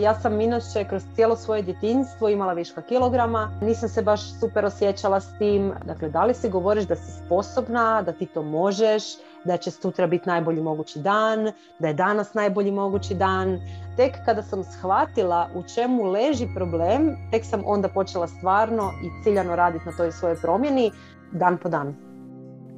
Ja 0.00 0.14
sam 0.14 0.40
inače 0.40 0.84
kroz 0.88 1.02
cijelo 1.14 1.36
svoje 1.36 1.62
djetinjstvo 1.62 2.28
imala 2.28 2.52
viška 2.52 2.82
kilograma, 2.82 3.50
nisam 3.60 3.88
se 3.88 4.02
baš 4.02 4.40
super 4.40 4.64
osjećala 4.64 5.20
s 5.20 5.38
tim. 5.38 5.72
Dakle, 5.84 6.08
da 6.08 6.24
li 6.24 6.34
si 6.34 6.48
govoriš 6.48 6.84
da 6.84 6.96
si 6.96 7.12
sposobna, 7.26 8.02
da 8.02 8.12
ti 8.12 8.26
to 8.26 8.42
možeš, 8.42 9.02
da 9.44 9.56
će 9.56 9.70
sutra 9.70 10.06
biti 10.06 10.28
najbolji 10.28 10.62
mogući 10.62 10.98
dan, 10.98 11.52
da 11.78 11.88
je 11.88 11.94
danas 11.94 12.34
najbolji 12.34 12.70
mogući 12.70 13.14
dan. 13.14 13.60
Tek 13.96 14.12
kada 14.24 14.42
sam 14.42 14.64
shvatila 14.64 15.48
u 15.54 15.62
čemu 15.74 16.04
leži 16.04 16.48
problem, 16.54 17.16
tek 17.30 17.44
sam 17.44 17.62
onda 17.66 17.88
počela 17.88 18.28
stvarno 18.28 18.90
i 19.04 19.24
ciljano 19.24 19.56
raditi 19.56 19.84
na 19.86 19.92
toj 19.96 20.12
svojoj 20.12 20.36
promjeni 20.36 20.90
dan 21.32 21.58
po 21.62 21.68
dan. 21.68 21.94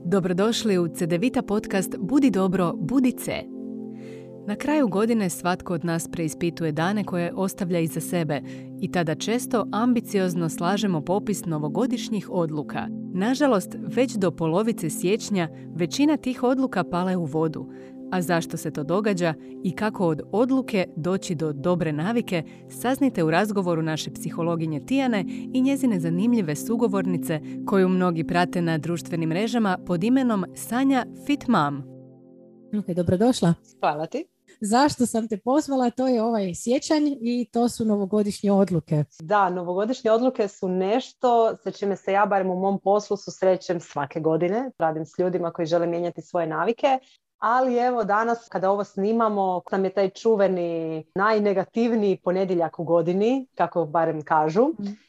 Dobrodošli 0.04 0.78
u 0.78 0.88
CDVita 0.88 1.42
podcast 1.42 1.96
Budi 1.98 2.30
dobro, 2.30 2.72
budi 2.76 3.12
C. 3.12 3.53
Na 4.46 4.56
kraju 4.56 4.88
godine 4.88 5.30
svatko 5.30 5.74
od 5.74 5.84
nas 5.84 6.08
preispituje 6.08 6.72
dane 6.72 7.04
koje 7.04 7.32
ostavlja 7.34 7.78
iza 7.78 8.00
sebe 8.00 8.40
i 8.80 8.92
tada 8.92 9.14
često 9.14 9.66
ambiciozno 9.72 10.48
slažemo 10.48 11.00
popis 11.00 11.44
novogodišnjih 11.44 12.30
odluka. 12.30 12.86
Nažalost, 13.14 13.76
već 13.80 14.12
do 14.12 14.30
polovice 14.30 14.90
siječnja 14.90 15.48
većina 15.74 16.16
tih 16.16 16.42
odluka 16.42 16.84
pale 16.84 17.16
u 17.16 17.24
vodu. 17.24 17.70
A 18.12 18.22
zašto 18.22 18.56
se 18.56 18.70
to 18.70 18.84
događa 18.84 19.34
i 19.64 19.72
kako 19.72 20.06
od 20.06 20.22
odluke 20.32 20.86
doći 20.96 21.34
do 21.34 21.52
dobre 21.52 21.92
navike, 21.92 22.42
saznite 22.68 23.24
u 23.24 23.30
razgovoru 23.30 23.82
naše 23.82 24.10
psihologinje 24.10 24.86
Tijane 24.86 25.24
i 25.54 25.62
njezine 25.62 26.00
zanimljive 26.00 26.56
sugovornice 26.56 27.40
koju 27.66 27.88
mnogi 27.88 28.24
prate 28.24 28.62
na 28.62 28.78
društvenim 28.78 29.28
mrežama 29.28 29.78
pod 29.86 30.04
imenom 30.04 30.44
Sanja 30.54 31.06
Fit 31.26 31.48
Mom. 31.48 31.82
Ok, 32.78 32.86
dobrodošla. 32.96 33.54
Hvala 33.80 34.06
ti. 34.06 34.33
Zašto 34.66 35.06
sam 35.06 35.28
te 35.28 35.36
pozvala? 35.36 35.90
To 35.90 36.08
je 36.08 36.22
ovaj 36.22 36.54
sjećanj 36.54 37.06
i 37.20 37.48
to 37.52 37.68
su 37.68 37.84
novogodišnje 37.84 38.52
odluke. 38.52 39.04
Da, 39.20 39.50
novogodišnje 39.50 40.10
odluke 40.10 40.48
su 40.48 40.68
nešto 40.68 41.56
sa 41.56 41.70
čime 41.70 41.96
se 41.96 42.12
ja, 42.12 42.26
barem 42.26 42.50
u 42.50 42.60
mom 42.60 42.80
poslu, 42.80 43.16
susrećem 43.16 43.80
svake 43.80 44.20
godine. 44.20 44.70
Radim 44.78 45.06
s 45.06 45.18
ljudima 45.18 45.50
koji 45.50 45.66
žele 45.66 45.86
mijenjati 45.86 46.22
svoje 46.22 46.46
navike. 46.46 46.98
Ali 47.38 47.76
evo 47.76 48.04
danas 48.04 48.48
kada 48.48 48.70
ovo 48.70 48.84
snimamo 48.84 49.62
nam 49.70 49.84
je 49.84 49.90
taj 49.90 50.10
čuveni 50.10 51.04
najnegativniji 51.14 52.20
ponedjeljak 52.24 52.78
u 52.78 52.84
godini, 52.84 53.46
kako 53.54 53.84
barem 53.84 54.22
kažu. 54.22 54.66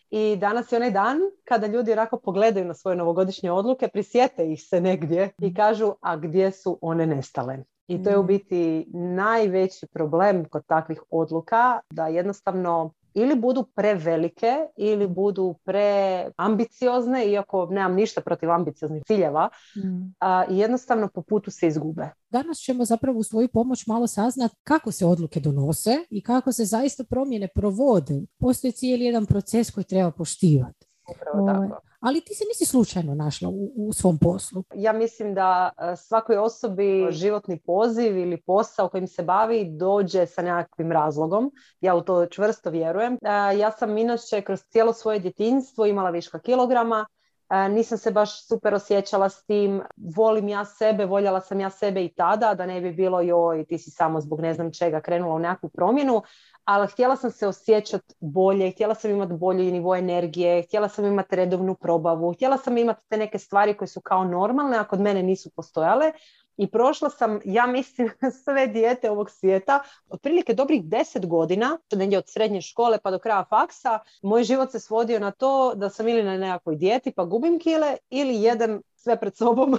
I 0.10 0.36
danas 0.36 0.72
je 0.72 0.76
onaj 0.76 0.92
dan 0.92 1.18
kada 1.44 1.68
ljudi 1.68 1.92
onako 1.92 2.20
pogledaju 2.20 2.66
na 2.66 2.74
svoje 2.74 2.98
novogodišnje 2.98 3.52
odluke, 3.52 3.88
prisjete 3.88 4.52
ih 4.52 4.64
se 4.64 4.82
negdje 4.82 5.30
i 5.42 5.54
kažu 5.54 5.94
a 6.02 6.18
gdje 6.18 6.52
su 6.52 6.80
one 6.82 7.06
nestale. 7.06 7.58
I 7.88 8.04
to 8.04 8.10
je 8.10 8.18
u 8.18 8.24
mm. 8.24 8.28
biti 8.28 8.88
najveći 8.94 9.88
problem 9.88 10.46
kod 10.46 10.66
takvih 10.66 11.02
odluka, 11.10 11.80
da 11.90 12.08
jednostavno 12.08 12.94
ili 13.14 13.36
budu 13.36 13.64
prevelike 13.76 14.54
ili 14.78 15.08
budu 15.08 15.56
preambiciozne, 15.64 17.28
iako 17.28 17.68
nemam 17.72 17.96
ništa 17.96 18.22
protiv 18.22 18.52
ambicioznih 18.52 19.04
ciljeva, 19.08 19.50
mm. 19.78 20.14
a, 20.20 20.44
jednostavno 20.50 21.08
po 21.14 21.22
putu 21.22 21.52
se 21.52 21.68
izgube. 21.68 22.10
Danas 22.30 22.58
ćemo 22.58 22.86
zapravo 22.86 23.20
u 23.20 23.24
svoju 23.24 23.48
pomoć 23.48 23.88
malo 23.88 24.08
saznati 24.08 24.56
kako 24.64 24.92
se 24.92 25.06
odluke 25.06 25.40
donose 25.40 25.98
i 26.10 26.24
kako 26.24 26.52
se 26.52 26.66
zaista 26.66 27.04
promjene 27.04 27.48
provode. 27.56 28.22
Postoji 28.40 28.72
cijeli 28.72 29.06
jedan 29.06 29.26
proces 29.26 29.72
koji 29.72 29.84
treba 29.84 30.12
poštivati. 30.12 30.88
Upravo 31.12 31.44
ovaj, 31.44 31.70
tako 31.70 31.85
ali 32.06 32.22
ti 32.22 32.34
se 32.34 32.44
nisi 32.48 32.66
slučajno 32.66 33.16
našla 33.16 33.50
u, 33.50 33.72
u 33.76 33.94
svom 33.94 34.18
poslu. 34.18 34.64
Ja 34.76 34.94
mislim 34.94 35.34
da 35.34 35.70
e, 35.78 35.96
svakoj 35.96 36.38
osobi 36.38 37.08
životni 37.10 37.60
poziv 37.60 38.18
ili 38.18 38.42
posao 38.42 38.90
kojim 38.90 39.08
se 39.08 39.24
bavi 39.24 39.66
dođe 39.72 40.26
sa 40.26 40.42
nekakvim 40.42 40.92
razlogom. 40.92 41.52
Ja 41.82 41.96
u 41.96 42.02
to 42.02 42.26
čvrsto 42.26 42.70
vjerujem. 42.70 43.14
E, 43.14 43.58
ja 43.58 43.72
sam 43.72 43.98
inače 43.98 44.42
kroz 44.42 44.60
cijelo 44.70 44.94
svoje 44.94 45.20
djetinjstvo 45.20 45.86
imala 45.86 46.10
viška 46.10 46.40
kilograma, 46.40 47.06
e, 47.50 47.70
nisam 47.70 47.98
se 47.98 48.12
baš 48.12 48.48
super 48.48 48.74
osjećala 48.74 49.30
s 49.30 49.46
tim, 49.46 49.82
volim 50.16 50.48
ja 50.48 50.66
sebe, 50.66 51.06
voljela 51.06 51.42
sam 51.42 51.60
ja 51.60 51.70
sebe 51.70 52.06
i 52.06 52.14
tada, 52.14 52.54
da 52.54 52.66
ne 52.66 52.82
bi 52.82 52.94
bilo 52.94 53.22
joj 53.22 53.66
ti 53.66 53.78
si 53.78 53.92
samo 53.92 54.22
zbog 54.22 54.42
ne 54.42 54.54
znam 54.54 54.72
čega 54.72 55.02
krenula 55.02 55.36
u 55.36 55.40
nekakvu 55.40 55.70
promjenu, 55.70 56.22
ali 56.66 56.88
htjela 56.88 57.16
sam 57.16 57.32
se 57.32 57.48
osjećati 57.48 58.14
bolje, 58.20 58.72
htjela 58.72 58.96
sam 58.96 59.12
imati 59.12 59.34
bolji 59.34 59.72
nivo 59.72 59.96
energije, 59.96 60.62
htjela 60.62 60.90
sam 60.90 61.06
imati 61.06 61.36
redovnu 61.36 61.76
probavu, 61.76 62.34
htjela 62.34 62.58
sam 62.58 62.78
imati 62.78 63.02
te 63.10 63.18
neke 63.18 63.40
stvari 63.40 63.78
koje 63.78 63.88
su 63.88 64.02
kao 64.02 64.24
normalne, 64.24 64.78
a 64.78 64.84
kod 64.84 65.02
mene 65.02 65.24
nisu 65.24 65.50
postojale. 65.56 66.12
I 66.58 66.72
prošla 66.72 67.10
sam, 67.10 67.40
ja 67.46 67.68
mislim, 67.68 68.10
sve 68.44 68.68
dijete 68.68 69.12
ovog 69.12 69.30
svijeta, 69.30 69.84
otprilike 70.10 70.54
dobrih 70.54 70.86
deset 70.86 71.28
godina, 71.28 71.78
negdje 71.92 72.18
od 72.18 72.24
srednje 72.28 72.62
škole 72.62 72.98
pa 73.04 73.12
do 73.12 73.20
kraja 73.20 73.46
faksa, 73.50 74.00
moj 74.22 74.44
život 74.44 74.72
se 74.72 74.80
svodio 74.80 75.20
na 75.20 75.32
to 75.32 75.74
da 75.76 75.90
sam 75.90 76.08
ili 76.08 76.24
na 76.24 76.38
nekakvoj 76.38 76.76
dijeti 76.76 77.12
pa 77.12 77.26
gubim 77.26 77.60
kile 77.60 77.98
ili 78.10 78.42
jedem 78.42 78.82
sve 79.06 79.20
pred 79.20 79.38
sobom 79.38 79.78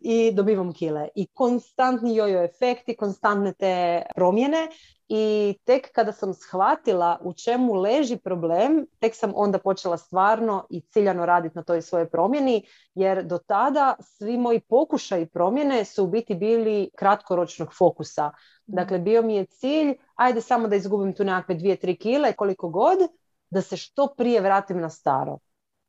i 0.00 0.32
dobivam 0.32 0.72
kile. 0.72 1.08
I 1.14 1.26
konstantni 1.26 2.14
jojo 2.16 2.44
efekti, 2.44 2.96
konstantne 2.96 3.52
te 3.52 4.02
promjene 4.14 4.68
i 5.08 5.54
tek 5.64 5.88
kada 5.92 6.12
sam 6.12 6.34
shvatila 6.34 7.18
u 7.22 7.32
čemu 7.32 7.74
leži 7.74 8.16
problem, 8.16 8.86
tek 9.00 9.16
sam 9.16 9.32
onda 9.34 9.58
počela 9.58 9.96
stvarno 9.98 10.66
i 10.70 10.80
ciljano 10.80 11.26
raditi 11.26 11.58
na 11.58 11.62
toj 11.62 11.82
svojoj 11.82 12.10
promjeni, 12.10 12.62
jer 12.94 13.24
do 13.24 13.38
tada 13.38 13.96
svi 14.00 14.36
moji 14.36 14.60
pokušaji 14.60 15.26
promjene 15.26 15.84
su 15.84 16.04
u 16.04 16.06
biti 16.06 16.34
bili 16.34 16.90
kratkoročnog 16.96 17.74
fokusa. 17.78 18.30
Dakle, 18.66 18.98
bio 18.98 19.22
mi 19.22 19.36
je 19.36 19.46
cilj, 19.46 19.94
ajde 20.14 20.40
samo 20.40 20.68
da 20.68 20.76
izgubim 20.76 21.14
tu 21.14 21.24
nekakve 21.24 21.54
dvije, 21.54 21.76
tri 21.76 21.96
kile, 21.96 22.32
koliko 22.32 22.68
god, 22.68 22.98
da 23.50 23.62
se 23.62 23.76
što 23.76 24.14
prije 24.16 24.40
vratim 24.40 24.80
na 24.80 24.90
staro. 24.90 25.38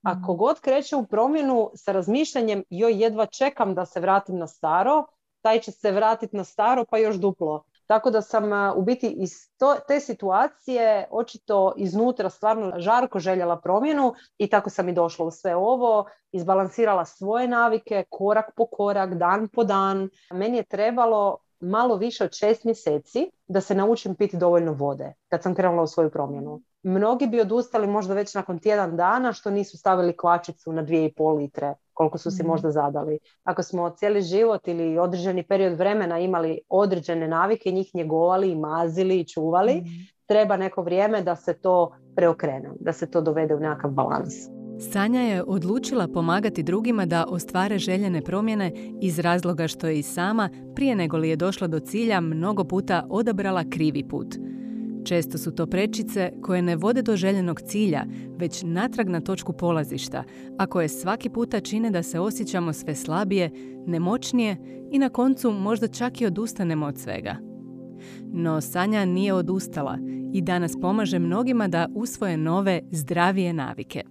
Ako 0.02 0.34
god 0.34 0.60
kreće 0.60 0.96
u 0.96 1.06
promjenu 1.06 1.72
sa 1.76 1.92
razmišljanjem 1.92 2.64
joj 2.70 3.04
jedva 3.04 3.26
čekam 3.26 3.76
da 3.76 3.86
se 3.86 4.00
vratim 4.00 4.38
na 4.38 4.48
staro, 4.48 5.06
taj 5.42 5.60
će 5.60 5.72
se 5.72 5.92
vratiti 5.92 6.38
na 6.38 6.44
staro 6.44 6.86
pa 6.90 6.98
još 6.98 7.16
duplo. 7.16 7.64
Tako 7.88 8.12
da 8.12 8.22
sam 8.22 8.44
u 8.78 8.82
biti 8.82 9.08
iz 9.08 9.32
to, 9.58 9.76
te 9.88 10.00
situacije 10.00 11.08
očito 11.12 11.74
iznutra 11.78 12.30
stvarno 12.30 12.74
žarko 12.78 13.20
željela 13.20 13.60
promjenu 13.62 14.14
i 14.38 14.48
tako 14.48 14.70
sam 14.70 14.90
i 14.90 14.94
došla 14.94 15.26
u 15.26 15.32
sve 15.32 15.56
ovo, 15.56 16.06
izbalansirala 16.32 17.06
svoje 17.06 17.48
navike 17.48 18.04
korak 18.10 18.52
po 18.56 18.66
korak, 18.66 19.14
dan 19.14 19.48
po 19.48 19.64
dan. 19.64 20.10
Meni 20.32 20.58
je 20.58 20.64
trebalo 20.64 21.38
malo 21.60 21.96
više 21.96 22.24
od 22.24 22.34
šest 22.34 22.64
mjeseci 22.64 23.32
da 23.48 23.62
se 23.62 23.76
naučim 23.76 24.16
piti 24.16 24.38
dovoljno 24.38 24.74
vode 24.74 25.14
kad 25.28 25.44
sam 25.44 25.56
krenula 25.56 25.84
u 25.84 25.88
svoju 25.88 26.10
promjenu. 26.10 26.62
Mnogi 26.84 27.28
bi 27.28 27.42
odustali 27.42 27.88
možda 27.88 28.14
već 28.14 28.36
nakon 28.36 28.60
tjedan 28.60 28.98
dana 28.98 29.34
što 29.34 29.52
nisu 29.52 29.78
stavili 29.78 30.18
kvačicu 30.18 30.74
na 30.74 30.82
dvije 30.82 31.06
i 31.06 31.14
pol 31.14 31.36
litre 31.36 31.74
koliko 31.94 32.18
su 32.18 32.32
si 32.32 32.44
mhm. 32.44 32.48
možda 32.52 32.72
zadali. 32.72 33.20
Ako 33.44 33.64
smo 33.64 33.90
cijeli 33.90 34.22
život 34.22 34.68
ili 34.68 34.98
određeni 34.98 35.44
period 35.44 35.78
vremena 35.78 36.20
imali 36.20 36.60
određene 36.70 37.28
navike, 37.28 37.72
njih 37.72 37.92
njegovali 37.94 38.52
i 38.52 38.56
mazili 38.56 39.20
i 39.20 39.28
čuvali, 39.28 39.76
mhm. 39.76 39.90
treba 40.26 40.58
neko 40.58 40.82
vrijeme 40.82 41.22
da 41.22 41.36
se 41.36 41.54
to 41.54 41.92
preokrene, 42.16 42.70
da 42.80 42.94
se 42.94 43.12
to 43.12 43.22
dovede 43.22 43.56
u 43.56 43.60
nekakav 43.60 43.92
balans. 43.92 44.59
Sanja 44.80 45.22
je 45.22 45.44
odlučila 45.44 46.08
pomagati 46.08 46.64
drugima 46.64 47.06
da 47.06 47.26
ostvare 47.28 47.80
željene 47.80 48.22
promjene 48.22 48.72
iz 49.02 49.20
razloga 49.20 49.68
što 49.68 49.88
je 49.88 50.00
i 50.00 50.04
sama, 50.04 50.50
prije 50.76 50.96
nego 50.96 51.18
li 51.18 51.30
je 51.30 51.36
došla 51.36 51.68
do 51.68 51.80
cilja, 51.80 52.22
mnogo 52.22 52.64
puta 52.64 53.08
odabrala 53.10 53.64
krivi 53.70 54.04
put– 54.04 54.36
Često 55.04 55.38
su 55.38 55.52
to 55.52 55.68
prečice 55.68 56.32
koje 56.42 56.62
ne 56.62 56.76
vode 56.76 57.02
do 57.02 57.16
željenog 57.16 57.62
cilja, 57.62 58.06
već 58.38 58.64
natrag 58.64 59.10
na 59.10 59.22
točku 59.22 59.54
polazišta, 59.54 60.24
a 60.58 60.66
koje 60.66 60.88
svaki 60.88 61.30
puta 61.30 61.60
čine 61.60 61.92
da 61.92 62.04
se 62.04 62.20
osjećamo 62.20 62.74
sve 62.74 62.96
slabije, 62.96 63.52
nemoćnije 63.86 64.58
i 64.92 65.00
na 65.00 65.10
koncu 65.10 65.52
možda 65.52 65.88
čak 65.88 66.22
i 66.22 66.26
odustanemo 66.26 66.86
od 66.86 66.98
svega. 66.98 67.36
No 68.34 68.62
Sanja 68.62 69.06
nije 69.06 69.34
odustala 69.34 69.98
i 70.34 70.42
danas 70.42 70.72
pomaže 70.82 71.20
mnogima 71.20 71.68
da 71.68 71.88
usvoje 71.96 72.38
nove, 72.38 72.82
zdravije 72.92 73.54
navike. 73.54 74.04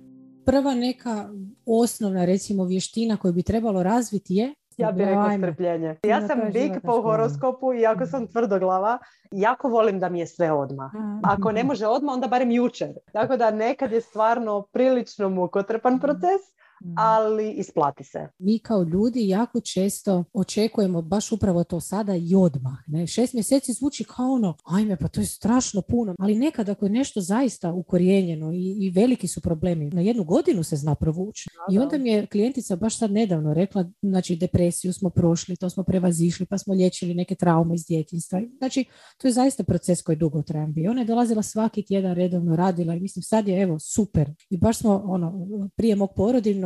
Prva 0.49 0.75
neka 0.75 1.29
osnovna 1.67 2.25
recimo 2.25 2.65
vještina 2.65 3.17
koju 3.17 3.33
bi 3.33 3.43
trebalo 3.43 3.83
razviti 3.83 4.35
je 4.35 4.55
ja 4.79 4.93
bih 4.93 5.07
rekla 5.07 5.39
strpljenje. 5.39 5.97
Ja 6.03 6.27
sam 6.27 6.41
bik 6.53 6.73
po 6.83 7.03
horoskopu 7.03 7.75
i 7.75 7.87
ako 7.87 8.07
sam 8.07 8.27
tvrdoglava, 8.27 8.99
jako 9.31 9.69
volim 9.69 9.99
da 9.99 10.09
mi 10.09 10.21
je 10.21 10.27
sve 10.27 10.53
odmah. 10.53 10.91
Ako 11.23 11.53
ne 11.53 11.65
može 11.65 11.87
odmah, 11.87 12.15
onda 12.15 12.29
barem 12.29 12.51
jučer. 12.51 12.89
Tako 13.13 13.37
da 13.37 13.51
nekad 13.51 13.93
je 13.93 14.01
stvarno 14.01 14.63
prilično 14.73 15.29
mukotrpan 15.29 16.01
proces. 16.01 16.58
Ali 16.97 17.53
isplati 17.53 18.05
se. 18.05 18.29
Mi 18.39 18.59
kao 18.59 18.83
ljudi 18.83 19.29
jako 19.29 19.61
često 19.61 20.25
očekujemo 20.33 21.03
baš 21.03 21.33
upravo 21.33 21.65
to 21.65 21.81
sada 21.81 22.17
i 22.17 22.35
odmah. 22.35 22.79
Ne? 22.87 23.07
Šest 23.07 23.35
mjeseci 23.35 23.73
zvuči 23.73 24.05
kao 24.05 24.33
ono, 24.33 24.57
ajme 24.65 24.97
pa 24.97 25.09
to 25.09 25.21
je 25.21 25.27
strašno 25.27 25.83
puno, 25.83 26.15
ali 26.19 26.35
nekad 26.35 26.69
ako 26.69 26.87
je 26.87 26.91
nešto 26.91 27.21
zaista 27.21 27.73
ukorijenjeno 27.73 28.53
i, 28.53 28.87
i 28.87 28.91
veliki 28.91 29.29
su 29.29 29.41
problemi, 29.41 29.91
na 29.91 30.01
jednu 30.01 30.25
godinu 30.25 30.63
se 30.63 30.77
zna 30.77 30.95
provući. 30.95 31.51
I 31.73 31.79
onda 31.79 31.99
mi 31.99 32.09
je 32.09 32.27
klijentica 32.27 32.77
baš 32.77 32.99
sad 32.99 33.13
nedavno 33.13 33.55
rekla, 33.55 33.91
znači 34.03 34.37
depresiju 34.37 34.93
smo 34.93 35.11
prošli, 35.11 35.57
to 35.57 35.71
smo 35.71 35.83
prevazišli, 35.83 36.47
pa 36.47 36.59
smo 36.59 36.75
liječili 36.75 37.15
neke 37.15 37.35
traume 37.35 37.75
iz 37.75 37.87
djetinstva. 37.87 38.41
Znači, 38.59 38.85
to 39.19 39.29
je 39.29 39.33
zaista 39.33 39.65
proces 39.65 40.03
koji 40.03 40.17
dugo 40.17 40.43
trajan 40.43 40.73
bio. 40.73 40.91
Ona 40.91 41.01
je 41.01 41.07
dolazila 41.07 41.43
svaki 41.43 41.83
tjedan 41.83 42.15
redovno 42.15 42.57
radila 42.57 42.95
i 42.95 43.01
mislim 43.01 43.23
sad 43.23 43.49
je 43.49 43.63
evo 43.63 43.79
super. 43.79 44.31
I 44.51 44.59
baš 44.59 44.79
smo 44.79 45.03
ono, 45.05 45.47
prije 45.77 45.97
mog 45.97 46.11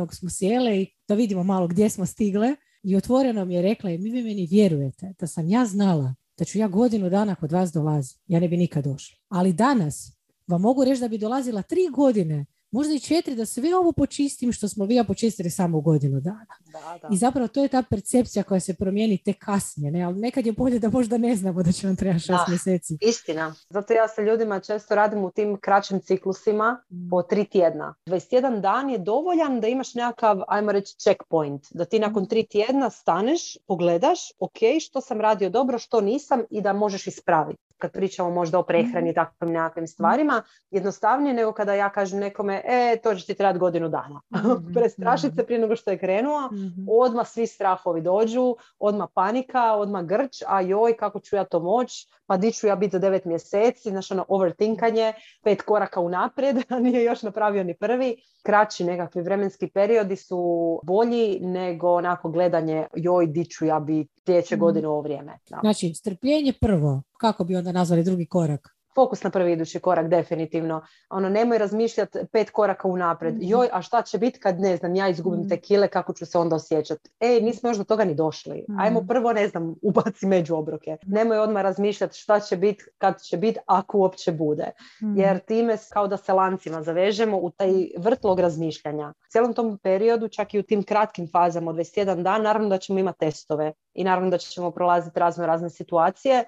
porodiljnog 0.03 0.13
smo 0.15 0.29
sjele 0.29 0.81
i 0.81 0.87
da 1.07 1.15
vidimo 1.15 1.43
malo 1.43 1.67
gdje 1.67 1.89
smo 1.89 2.05
stigle 2.05 2.55
i 2.83 2.95
otvoreno 2.95 3.45
mi 3.45 3.53
je 3.55 3.61
rekla 3.61 3.89
mi 3.89 4.11
vi 4.11 4.23
meni 4.23 4.47
vjerujete 4.51 5.13
da 5.19 5.27
sam 5.27 5.47
ja 5.47 5.65
znala 5.65 6.15
da 6.37 6.45
ću 6.45 6.57
ja 6.57 6.67
godinu 6.67 7.09
dana 7.09 7.35
kod 7.35 7.51
vas 7.51 7.71
dolaziti. 7.71 8.19
Ja 8.27 8.39
ne 8.39 8.47
bi 8.47 8.57
nikad 8.57 8.83
došla. 8.83 9.17
Ali 9.29 9.53
danas 9.53 10.11
vam 10.47 10.61
mogu 10.61 10.83
reći 10.83 11.01
da 11.01 11.07
bi 11.07 11.17
dolazila 11.17 11.61
tri 11.61 11.87
godine 11.95 12.45
možda 12.73 12.93
i 12.93 12.99
četiri, 12.99 13.35
da 13.35 13.45
sve 13.45 13.75
ovo 13.75 13.91
počistim 13.91 14.51
što 14.51 14.67
smo 14.67 14.85
vi 14.85 14.95
ja 14.95 15.03
počistili 15.03 15.49
samo 15.49 15.77
u 15.77 15.81
godinu 15.81 16.19
dana. 16.19 16.45
Da, 16.65 16.97
da. 17.01 17.07
I 17.11 17.17
zapravo 17.17 17.47
to 17.47 17.63
je 17.63 17.67
ta 17.67 17.83
percepcija 17.89 18.43
koja 18.43 18.59
se 18.59 18.73
promijeni 18.73 19.17
te 19.17 19.33
kasnije, 19.33 19.91
ne? 19.91 20.03
ali 20.03 20.19
nekad 20.19 20.45
je 20.45 20.51
bolje 20.51 20.79
da 20.79 20.89
možda 20.89 21.17
ne 21.17 21.35
znamo 21.35 21.63
da 21.63 21.71
će 21.71 21.87
nam 21.87 21.95
treba 21.95 22.19
šest 22.19 22.47
mjeseci. 22.47 22.97
Istina. 23.01 23.55
Zato 23.69 23.93
ja 23.93 24.07
sa 24.07 24.21
ljudima 24.21 24.59
često 24.59 24.95
radim 24.95 25.23
u 25.23 25.31
tim 25.31 25.57
kraćim 25.61 26.01
ciklusima 26.01 26.83
mm. 26.91 27.09
po 27.09 27.21
tri 27.21 27.45
tjedna. 27.45 27.95
21 28.05 28.61
dan 28.61 28.89
je 28.89 28.97
dovoljan 28.97 29.61
da 29.61 29.67
imaš 29.67 29.93
nekakav, 29.93 30.41
ajmo 30.47 30.71
reći, 30.71 30.95
checkpoint. 30.97 31.67
Da 31.71 31.85
ti 31.85 31.99
nakon 31.99 32.25
tri 32.25 32.45
tjedna 32.47 32.89
staneš, 32.89 33.57
pogledaš, 33.67 34.19
ok, 34.39 34.57
što 34.81 35.01
sam 35.01 35.21
radio 35.21 35.49
dobro, 35.49 35.79
što 35.79 36.01
nisam 36.01 36.41
i 36.49 36.61
da 36.61 36.73
možeš 36.73 37.07
ispraviti 37.07 37.72
kad 37.77 37.91
pričamo 37.91 38.29
možda 38.29 38.59
o 38.59 38.63
prehrani 38.63 39.09
i 39.09 39.11
mhm. 39.11 39.15
takvim 39.15 39.51
nekakvim 39.51 39.87
stvarima, 39.87 40.43
jednostavnije 40.71 41.33
nego 41.33 41.51
kada 41.51 41.73
ja 41.73 41.89
kažem 41.89 42.19
nekome, 42.19 42.61
e, 42.65 42.97
to 43.03 43.15
će 43.15 43.25
ti 43.25 43.33
trebati 43.33 43.59
godinu 43.59 43.89
dana. 43.89 44.21
mm 44.35 44.73
Prestrašiti 44.73 45.35
se 45.35 45.45
prije 45.45 45.59
nego 45.59 45.75
što 45.75 45.91
je 45.91 45.97
krenuo, 45.97 46.49
odmah 46.89 47.27
svi 47.27 47.47
strahovi 47.47 48.01
dođu, 48.01 48.55
odmah 48.79 49.07
panika, 49.13 49.73
odmah 49.73 50.03
grč, 50.05 50.41
a 50.47 50.61
joj, 50.61 50.97
kako 50.97 51.19
ću 51.19 51.35
ja 51.35 51.43
to 51.43 51.59
moć, 51.59 52.07
pa 52.25 52.37
di 52.37 52.51
ću 52.51 52.67
ja 52.67 52.75
biti 52.75 52.91
za 52.91 52.99
devet 52.99 53.25
mjeseci, 53.25 53.89
znaš 53.89 54.11
ono 54.11 54.25
overtinkanje, 54.27 55.13
pet 55.43 55.61
koraka 55.61 55.99
unaprijed, 55.99 56.57
a 56.69 56.79
nije 56.79 57.03
još 57.03 57.21
napravio 57.21 57.63
ni 57.63 57.77
prvi. 57.77 58.15
Kraći 58.43 58.83
nekakvi 58.83 59.21
vremenski 59.21 59.67
periodi 59.67 60.15
su 60.15 60.39
bolji 60.83 61.39
nego 61.41 61.93
onako 61.93 62.29
gledanje, 62.29 62.87
joj, 62.95 63.27
di 63.27 63.45
ću 63.45 63.65
ja 63.65 63.79
biti 63.79 64.21
sljedeće 64.25 64.55
mm. 64.55 64.59
godine 64.59 64.87
u 64.87 64.91
ovo 64.91 65.01
vrijeme. 65.01 65.39
Znači, 65.61 65.93
strpljenje 65.93 66.53
prvo, 66.61 67.01
kako 67.17 67.43
bi 67.43 67.55
onda 67.55 67.71
nazvali 67.71 68.03
drugi 68.03 68.25
korak? 68.25 68.75
Fokus 68.95 69.23
na 69.23 69.29
prvi 69.29 69.51
idući 69.51 69.79
korak 69.79 70.07
definitivno. 70.07 70.81
Ono, 71.09 71.29
nemoj 71.29 71.57
razmišljati 71.57 72.19
pet 72.31 72.49
koraka 72.49 72.87
unaprijed. 72.87 73.35
mm 73.35 73.39
Joj, 73.41 73.69
a 73.71 73.81
šta 73.81 74.01
će 74.01 74.17
biti 74.17 74.39
kad, 74.39 74.59
ne 74.59 74.77
znam, 74.77 74.95
ja 74.95 75.09
izgubim 75.09 75.39
mm 75.39 75.49
te 75.49 75.57
kile, 75.57 75.87
kako 75.87 76.13
ću 76.13 76.25
se 76.25 76.37
onda 76.37 76.55
osjećati? 76.55 77.09
Ej, 77.19 77.41
nismo 77.41 77.69
još 77.69 77.77
do 77.77 77.83
toga 77.83 78.05
ni 78.05 78.15
došli. 78.15 78.65
mm 78.69 78.79
Ajmo 78.79 79.05
prvo, 79.07 79.33
ne 79.33 79.47
znam, 79.47 79.75
ubaci 79.81 80.25
među 80.25 80.55
obroke. 80.55 80.97
Nemoj 81.05 81.39
odmah 81.39 81.63
razmišljati 81.63 82.17
šta 82.17 82.39
će 82.39 82.57
biti, 82.57 82.83
kad 82.97 83.21
će 83.21 83.37
biti, 83.37 83.59
ako 83.65 83.97
uopće 83.97 84.31
bude. 84.31 84.71
Jer 85.15 85.39
time 85.39 85.77
kao 85.93 86.07
da 86.07 86.17
se 86.17 86.33
lancima 86.33 86.81
zavežemo 86.83 87.37
u 87.37 87.49
taj 87.49 87.73
vrtlog 87.97 88.39
razmišljanja. 88.39 89.09
U 89.09 89.29
cijelom 89.29 89.53
tom 89.53 89.77
periodu, 89.77 90.27
čak 90.27 90.53
i 90.53 90.59
u 90.59 90.63
tim 90.63 90.83
kratkim 90.83 91.27
fazama 91.31 91.71
od 91.71 91.77
21 91.77 92.23
dan, 92.23 92.41
naravno 92.41 92.69
da 92.69 92.77
ćemo 92.77 92.99
imati 92.99 93.19
testove 93.19 93.73
i 93.93 94.03
naravno 94.03 94.29
da 94.29 94.37
ćemo 94.37 94.71
prolaziti 94.71 95.19
razno 95.19 95.45
razne 95.45 95.69
situacije 95.69 96.43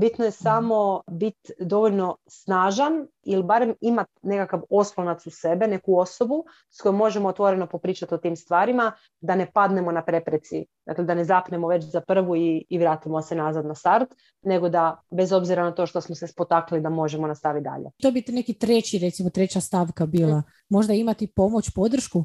Bitno 0.00 0.24
je 0.24 0.28
mhm. 0.28 0.42
samo 0.42 1.02
biti 1.10 1.52
dovoljno 1.60 2.16
snažan 2.26 3.06
ili 3.22 3.42
barem 3.42 3.74
imati 3.80 4.12
nekakav 4.22 4.60
oslonac 4.70 5.26
u 5.26 5.30
sebe, 5.30 5.66
neku 5.66 5.98
osobu 5.98 6.44
s 6.70 6.80
kojom 6.80 6.96
možemo 6.96 7.28
otvoreno 7.28 7.66
popričati 7.66 8.14
o 8.14 8.18
tim 8.18 8.36
stvarima, 8.36 8.92
da 9.20 9.34
ne 9.34 9.50
padnemo 9.52 9.92
na 9.92 10.04
prepreci, 10.04 10.66
dakle 10.86 11.04
da 11.04 11.14
ne 11.14 11.24
zapnemo 11.24 11.68
već 11.68 11.84
za 11.84 12.00
prvu 12.00 12.36
i, 12.36 12.66
i 12.68 12.78
vratimo 12.78 13.22
se 13.22 13.34
nazad 13.34 13.66
na 13.66 13.74
start, 13.74 14.08
nego 14.42 14.68
da 14.68 15.00
bez 15.10 15.32
obzira 15.32 15.64
na 15.64 15.72
to 15.72 15.86
što 15.86 16.00
smo 16.00 16.14
se 16.14 16.26
spotakli 16.26 16.80
da 16.80 16.90
možemo 16.90 17.26
nastaviti 17.26 17.64
dalje. 17.64 17.90
To 18.02 18.10
bi 18.10 18.24
neki 18.28 18.54
treći, 18.54 18.98
recimo 18.98 19.30
treća 19.30 19.60
stavka 19.60 20.06
bila, 20.06 20.38
mm. 20.38 20.44
možda 20.68 20.94
imati 20.94 21.32
pomoć, 21.36 21.70
podršku? 21.74 22.24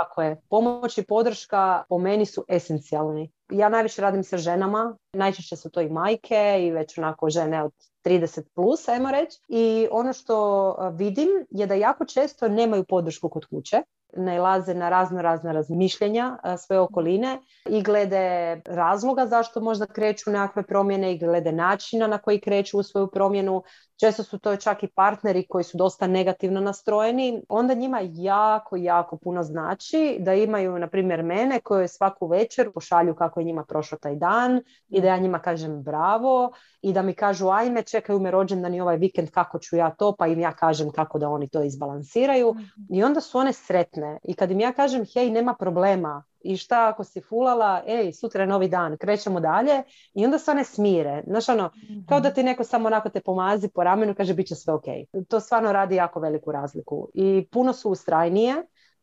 Tako 0.00 0.22
je. 0.22 0.36
Pomoć 0.48 0.98
i 0.98 1.06
podrška 1.06 1.84
po 1.88 1.98
meni 1.98 2.26
su 2.26 2.44
esencijalni. 2.48 3.32
Ja 3.50 3.68
najviše 3.68 4.02
radim 4.02 4.24
sa 4.24 4.36
ženama, 4.36 4.96
najčešće 5.12 5.56
su 5.56 5.70
to 5.70 5.80
i 5.80 5.88
majke 5.88 6.56
i 6.60 6.70
već 6.70 6.98
onako 6.98 7.30
žene 7.30 7.62
od 7.62 7.72
30 8.04 8.42
plus, 8.54 8.88
ajmo 8.88 9.10
reći. 9.10 9.40
I 9.48 9.88
ono 9.90 10.12
što 10.12 10.76
vidim 10.92 11.28
je 11.50 11.66
da 11.66 11.74
jako 11.74 12.04
često 12.04 12.48
nemaju 12.48 12.84
podršku 12.84 13.28
kod 13.28 13.46
kuće 13.46 13.82
nailaze 14.12 14.74
na 14.74 14.88
razno 14.88 15.22
razna 15.22 15.52
razmišljenja 15.52 16.38
sve 16.58 16.78
okoline 16.78 17.38
i 17.68 17.82
glede 17.82 18.60
razloga 18.64 19.26
zašto 19.26 19.60
možda 19.60 19.86
kreću 19.86 20.30
nekakve 20.30 20.62
promjene 20.62 21.14
i 21.14 21.18
glede 21.18 21.52
načina 21.52 22.06
na 22.06 22.18
koji 22.18 22.40
kreću 22.40 22.78
u 22.78 22.82
svoju 22.82 23.06
promjenu. 23.06 23.62
Često 24.00 24.22
su 24.22 24.38
to 24.38 24.56
čak 24.56 24.82
i 24.82 24.88
partneri 24.88 25.46
koji 25.48 25.64
su 25.64 25.78
dosta 25.78 26.06
negativno 26.06 26.60
nastrojeni. 26.60 27.42
Onda 27.48 27.74
njima 27.74 28.00
jako, 28.02 28.76
jako 28.76 29.16
puno 29.16 29.42
znači 29.42 30.16
da 30.20 30.34
imaju, 30.34 30.78
na 30.78 30.88
primjer, 30.88 31.22
mene 31.22 31.60
koje 31.60 31.88
svaku 31.88 32.26
večer 32.26 32.72
pošalju 32.72 33.14
kako 33.14 33.40
je 33.40 33.44
njima 33.44 33.64
prošao 33.64 33.98
taj 33.98 34.16
dan 34.16 34.62
i 34.88 35.00
da 35.00 35.08
ja 35.08 35.18
njima 35.18 35.38
kažem 35.38 35.82
bravo 35.82 36.52
i 36.82 36.92
da 36.92 37.02
mi 37.02 37.14
kažu 37.14 37.48
ajme 37.48 37.82
čekaju 37.82 38.20
me 38.20 38.30
rođendan 38.30 38.74
i 38.74 38.80
ovaj 38.80 38.96
vikend 38.96 39.30
kako 39.30 39.58
ću 39.58 39.76
ja 39.76 39.90
to 39.90 40.14
pa 40.18 40.26
im 40.26 40.40
ja 40.40 40.52
kažem 40.52 40.90
kako 40.90 41.18
da 41.18 41.28
oni 41.28 41.48
to 41.48 41.62
izbalansiraju 41.62 42.54
mhm. 42.54 42.94
i 42.94 43.04
onda 43.04 43.20
su 43.20 43.38
one 43.38 43.52
sretne 43.52 43.95
i 44.24 44.34
kad 44.34 44.50
im 44.50 44.60
ja 44.60 44.72
kažem 44.72 45.04
hej 45.14 45.30
nema 45.30 45.54
problema 45.54 46.24
i 46.40 46.56
šta 46.56 46.88
ako 46.88 47.04
si 47.04 47.20
fulala, 47.20 47.82
ej, 47.86 48.12
sutra 48.12 48.42
je 48.42 48.46
novi 48.46 48.68
dan, 48.68 48.96
krećemo 48.96 49.40
dalje 49.40 49.82
i 50.14 50.24
onda 50.24 50.38
se 50.38 50.50
one 50.50 50.64
smire. 50.64 51.22
Znaš 51.26 51.48
ono, 51.48 51.70
kao 52.08 52.20
da 52.20 52.28
mhm. 52.28 52.34
ti 52.34 52.42
neko 52.42 52.64
samo 52.64 52.86
onako 52.86 53.08
te 53.08 53.20
pomazi 53.20 53.68
po 53.68 53.84
ramenu 53.84 54.14
kaže 54.14 54.34
bit 54.34 54.46
će 54.46 54.54
sve 54.54 54.74
ok. 54.74 54.84
To 55.28 55.40
stvarno 55.40 55.72
radi 55.72 55.94
jako 55.94 56.20
veliku 56.20 56.52
razliku 56.52 57.08
i 57.14 57.48
puno 57.52 57.72
su 57.72 57.90
ustrajnije, 57.90 58.54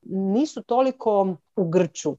nisu 0.01 0.63
toliko 0.63 1.35
u 1.55 1.69
grču 1.69 2.11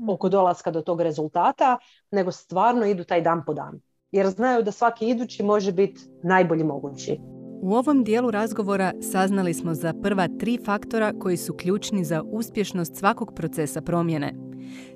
mhm. 0.00 0.10
oko 0.10 0.28
dolaska 0.28 0.70
do 0.70 0.82
tog 0.82 1.00
rezultata, 1.00 1.78
nego 2.10 2.32
stvarno 2.32 2.86
idu 2.86 3.04
taj 3.04 3.20
dan 3.20 3.44
po 3.46 3.54
dan. 3.54 3.80
Jer 4.10 4.26
znaju 4.26 4.62
da 4.62 4.72
svaki 4.72 5.08
idući 5.08 5.42
može 5.42 5.72
biti 5.72 6.00
najbolji 6.22 6.64
mogući. 6.64 7.35
U 7.62 7.74
ovom 7.74 8.04
dijelu 8.04 8.30
razgovora 8.30 8.92
saznali 9.00 9.54
smo 9.54 9.74
za 9.74 9.94
prva 10.02 10.28
tri 10.38 10.58
faktora 10.64 11.12
koji 11.18 11.36
su 11.36 11.54
ključni 11.54 12.04
za 12.04 12.22
uspješnost 12.22 12.96
svakog 12.96 13.32
procesa 13.34 13.82
promjene. 13.82 14.34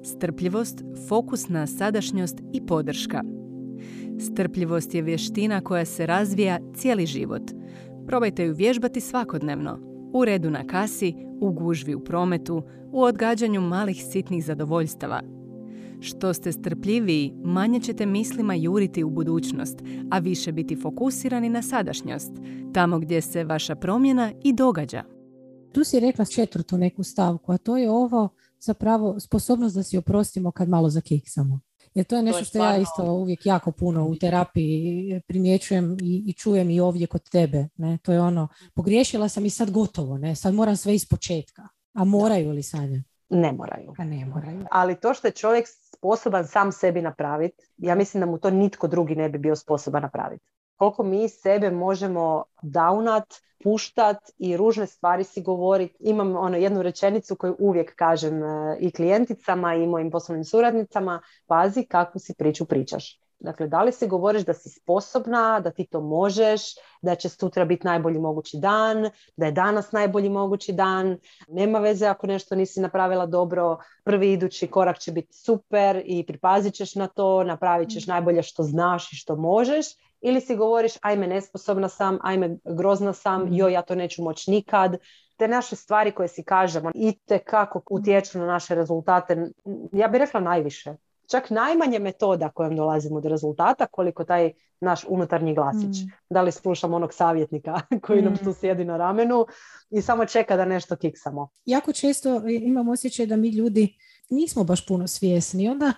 Strpljivost, 0.02 0.84
fokus 1.08 1.48
na 1.48 1.66
sadašnjost 1.66 2.40
i 2.52 2.66
podrška. 2.66 3.22
Strpljivost 4.18 4.94
je 4.94 5.02
vještina 5.02 5.60
koja 5.60 5.84
se 5.84 6.06
razvija 6.06 6.58
cijeli 6.74 7.06
život. 7.06 7.42
Probajte 8.06 8.44
ju 8.44 8.54
vježbati 8.54 9.00
svakodnevno. 9.00 9.78
U 10.14 10.24
redu 10.24 10.50
na 10.50 10.66
kasi, 10.66 11.14
u 11.40 11.52
gužvi 11.52 11.94
u 11.94 12.04
prometu, 12.04 12.62
u 12.92 13.02
odgađanju 13.02 13.60
malih 13.60 14.04
sitnih 14.04 14.44
zadovoljstava– 14.44 15.20
što 16.00 16.34
ste 16.34 16.52
strpljiviji, 16.52 17.32
manje 17.44 17.80
ćete 17.80 18.06
mislima 18.06 18.54
juriti 18.54 19.04
u 19.04 19.10
budućnost, 19.10 19.78
a 20.10 20.18
više 20.18 20.52
biti 20.52 20.76
fokusirani 20.76 21.48
na 21.48 21.62
sadašnjost, 21.62 22.32
tamo 22.74 22.98
gdje 22.98 23.20
se 23.20 23.44
vaša 23.44 23.74
promjena 23.74 24.32
i 24.44 24.52
događa. 24.52 25.04
Tu 25.72 25.84
si 25.84 26.00
rekla 26.00 26.24
četvrtu 26.24 26.78
neku 26.78 27.02
stavku, 27.02 27.52
a 27.52 27.58
to 27.58 27.76
je 27.76 27.90
ovo 27.90 28.28
zapravo 28.60 29.20
sposobnost 29.20 29.76
da 29.76 29.82
si 29.82 29.98
oprostimo 29.98 30.52
kad 30.52 30.68
malo 30.68 30.90
zakiksamo. 30.90 31.60
Jer 31.94 32.06
to 32.06 32.16
je 32.16 32.22
nešto 32.22 32.44
što 32.44 32.58
ja 32.58 32.76
isto 32.76 33.12
uvijek 33.12 33.46
jako 33.46 33.72
puno 33.72 34.06
u 34.06 34.16
terapiji 34.16 35.20
primjećujem 35.26 35.96
i, 36.00 36.24
i 36.26 36.32
čujem 36.32 36.70
i 36.70 36.80
ovdje 36.80 37.06
kod 37.06 37.30
tebe. 37.30 37.68
Ne? 37.76 37.98
To 38.02 38.12
je 38.12 38.20
ono, 38.20 38.48
pogriješila 38.74 39.28
sam 39.28 39.46
i 39.46 39.50
sad 39.50 39.70
gotovo, 39.70 40.18
ne? 40.18 40.36
sad 40.36 40.54
moram 40.54 40.76
sve 40.76 40.94
iz 40.94 41.06
početka. 41.08 41.62
A 41.92 42.04
moraju 42.04 42.50
li 42.50 42.62
Sanja? 42.62 43.02
Ne 43.30 43.52
moraju. 43.52 43.92
Pa 43.96 44.04
ne 44.04 44.26
moraju. 44.26 44.66
Ali 44.70 45.00
to 45.00 45.14
što 45.14 45.28
je 45.28 45.32
čovjek 45.32 45.66
sposoban 46.00 46.46
sam 46.46 46.72
sebi 46.72 47.02
napraviti, 47.02 47.64
ja 47.76 47.94
mislim 47.94 48.20
da 48.20 48.26
mu 48.26 48.38
to 48.38 48.50
nitko 48.50 48.88
drugi 48.88 49.14
ne 49.16 49.28
bi 49.28 49.38
bio 49.38 49.56
sposoban 49.56 50.02
napraviti. 50.02 50.44
Koliko 50.76 51.02
mi 51.02 51.28
sebe 51.28 51.70
možemo 51.70 52.44
downat, 52.62 53.40
puštat 53.64 54.30
i 54.38 54.56
ružne 54.56 54.86
stvari 54.86 55.24
si 55.24 55.42
govoriti. 55.42 55.96
Imam 56.00 56.36
ono 56.36 56.56
jednu 56.56 56.82
rečenicu 56.82 57.36
koju 57.36 57.56
uvijek 57.58 57.94
kažem 57.96 58.42
e, 58.42 58.76
i 58.80 58.90
klijenticama 58.90 59.74
i 59.74 59.86
mojim 59.86 60.10
poslovnim 60.10 60.44
suradnicama, 60.44 61.20
pazi 61.46 61.84
kakvu 61.84 62.18
si 62.18 62.34
priču 62.34 62.64
pričaš. 62.64 63.20
Dakle, 63.40 63.66
da 63.68 63.82
li 63.82 63.92
si 63.92 64.06
govoriš 64.06 64.44
da 64.44 64.54
si 64.54 64.68
sposobna, 64.68 65.60
da 65.60 65.70
ti 65.70 65.84
to 65.84 66.00
možeš, 66.00 66.62
da 67.02 67.14
će 67.14 67.28
sutra 67.28 67.64
biti 67.64 67.86
najbolji 67.86 68.18
mogući 68.18 68.58
dan, 68.58 69.10
da 69.36 69.46
je 69.46 69.52
danas 69.52 69.92
najbolji 69.92 70.28
mogući 70.28 70.72
dan, 70.72 71.18
nema 71.48 71.78
veze 71.78 72.06
ako 72.06 72.26
nešto 72.26 72.54
nisi 72.54 72.80
napravila 72.80 73.26
dobro, 73.26 73.78
prvi 74.04 74.32
idući 74.32 74.66
korak 74.66 74.98
će 74.98 75.12
biti 75.12 75.32
super 75.32 76.02
i 76.04 76.26
pripazit 76.26 76.74
ćeš 76.74 76.94
na 76.94 77.06
to, 77.06 77.44
napravit 77.44 77.90
ćeš 77.90 78.06
mm. 78.06 78.10
najbolje 78.10 78.42
što 78.42 78.62
znaš 78.62 79.12
i 79.12 79.16
što 79.16 79.36
možeš 79.36 79.86
ili 80.20 80.40
si 80.40 80.56
govoriš 80.56 80.92
ajme 81.02 81.26
nesposobna 81.26 81.88
sam, 81.88 82.18
ajme 82.22 82.56
grozna 82.64 83.12
sam, 83.12 83.42
mm. 83.42 83.54
joj 83.54 83.72
ja 83.72 83.82
to 83.82 83.94
neću 83.94 84.22
moći 84.22 84.50
nikad. 84.50 84.96
Te 85.36 85.48
naše 85.48 85.76
stvari 85.76 86.12
koje 86.12 86.28
si 86.28 86.44
kažemo 86.44 86.90
i 86.94 87.18
te 87.26 87.38
kako 87.38 87.82
utječu 87.90 88.38
na 88.38 88.46
naše 88.46 88.74
rezultate, 88.74 89.50
ja 89.92 90.08
bih 90.08 90.20
rekla 90.20 90.40
najviše. 90.40 90.94
Čak 91.30 91.50
najmanje 91.50 91.98
metoda 91.98 92.50
kojom 92.50 92.76
dolazimo 92.76 93.20
do 93.20 93.28
rezultata 93.28 93.86
koliko 93.86 94.24
taj 94.24 94.52
naš 94.80 95.04
unutarnji 95.08 95.54
glasić. 95.54 96.02
Mm. 96.02 96.10
Da 96.30 96.42
li 96.42 96.52
slušamo 96.52 96.96
onog 96.96 97.14
savjetnika 97.14 97.80
koji 98.06 98.22
nam 98.22 98.32
mm. 98.32 98.44
tu 98.44 98.52
sjedi 98.52 98.84
na 98.84 98.96
ramenu 98.96 99.46
i 99.90 100.02
samo 100.02 100.26
čeka 100.26 100.56
da 100.56 100.64
nešto 100.64 100.96
kiksamo. 100.96 101.48
Jako 101.64 101.92
često 101.92 102.42
imam 102.48 102.88
osjećaj 102.88 103.26
da 103.26 103.36
mi 103.36 103.48
ljudi 103.48 103.96
nismo 104.30 104.64
baš 104.64 104.86
puno 104.86 105.08
svjesni. 105.08 105.68
Onda, 105.68 105.92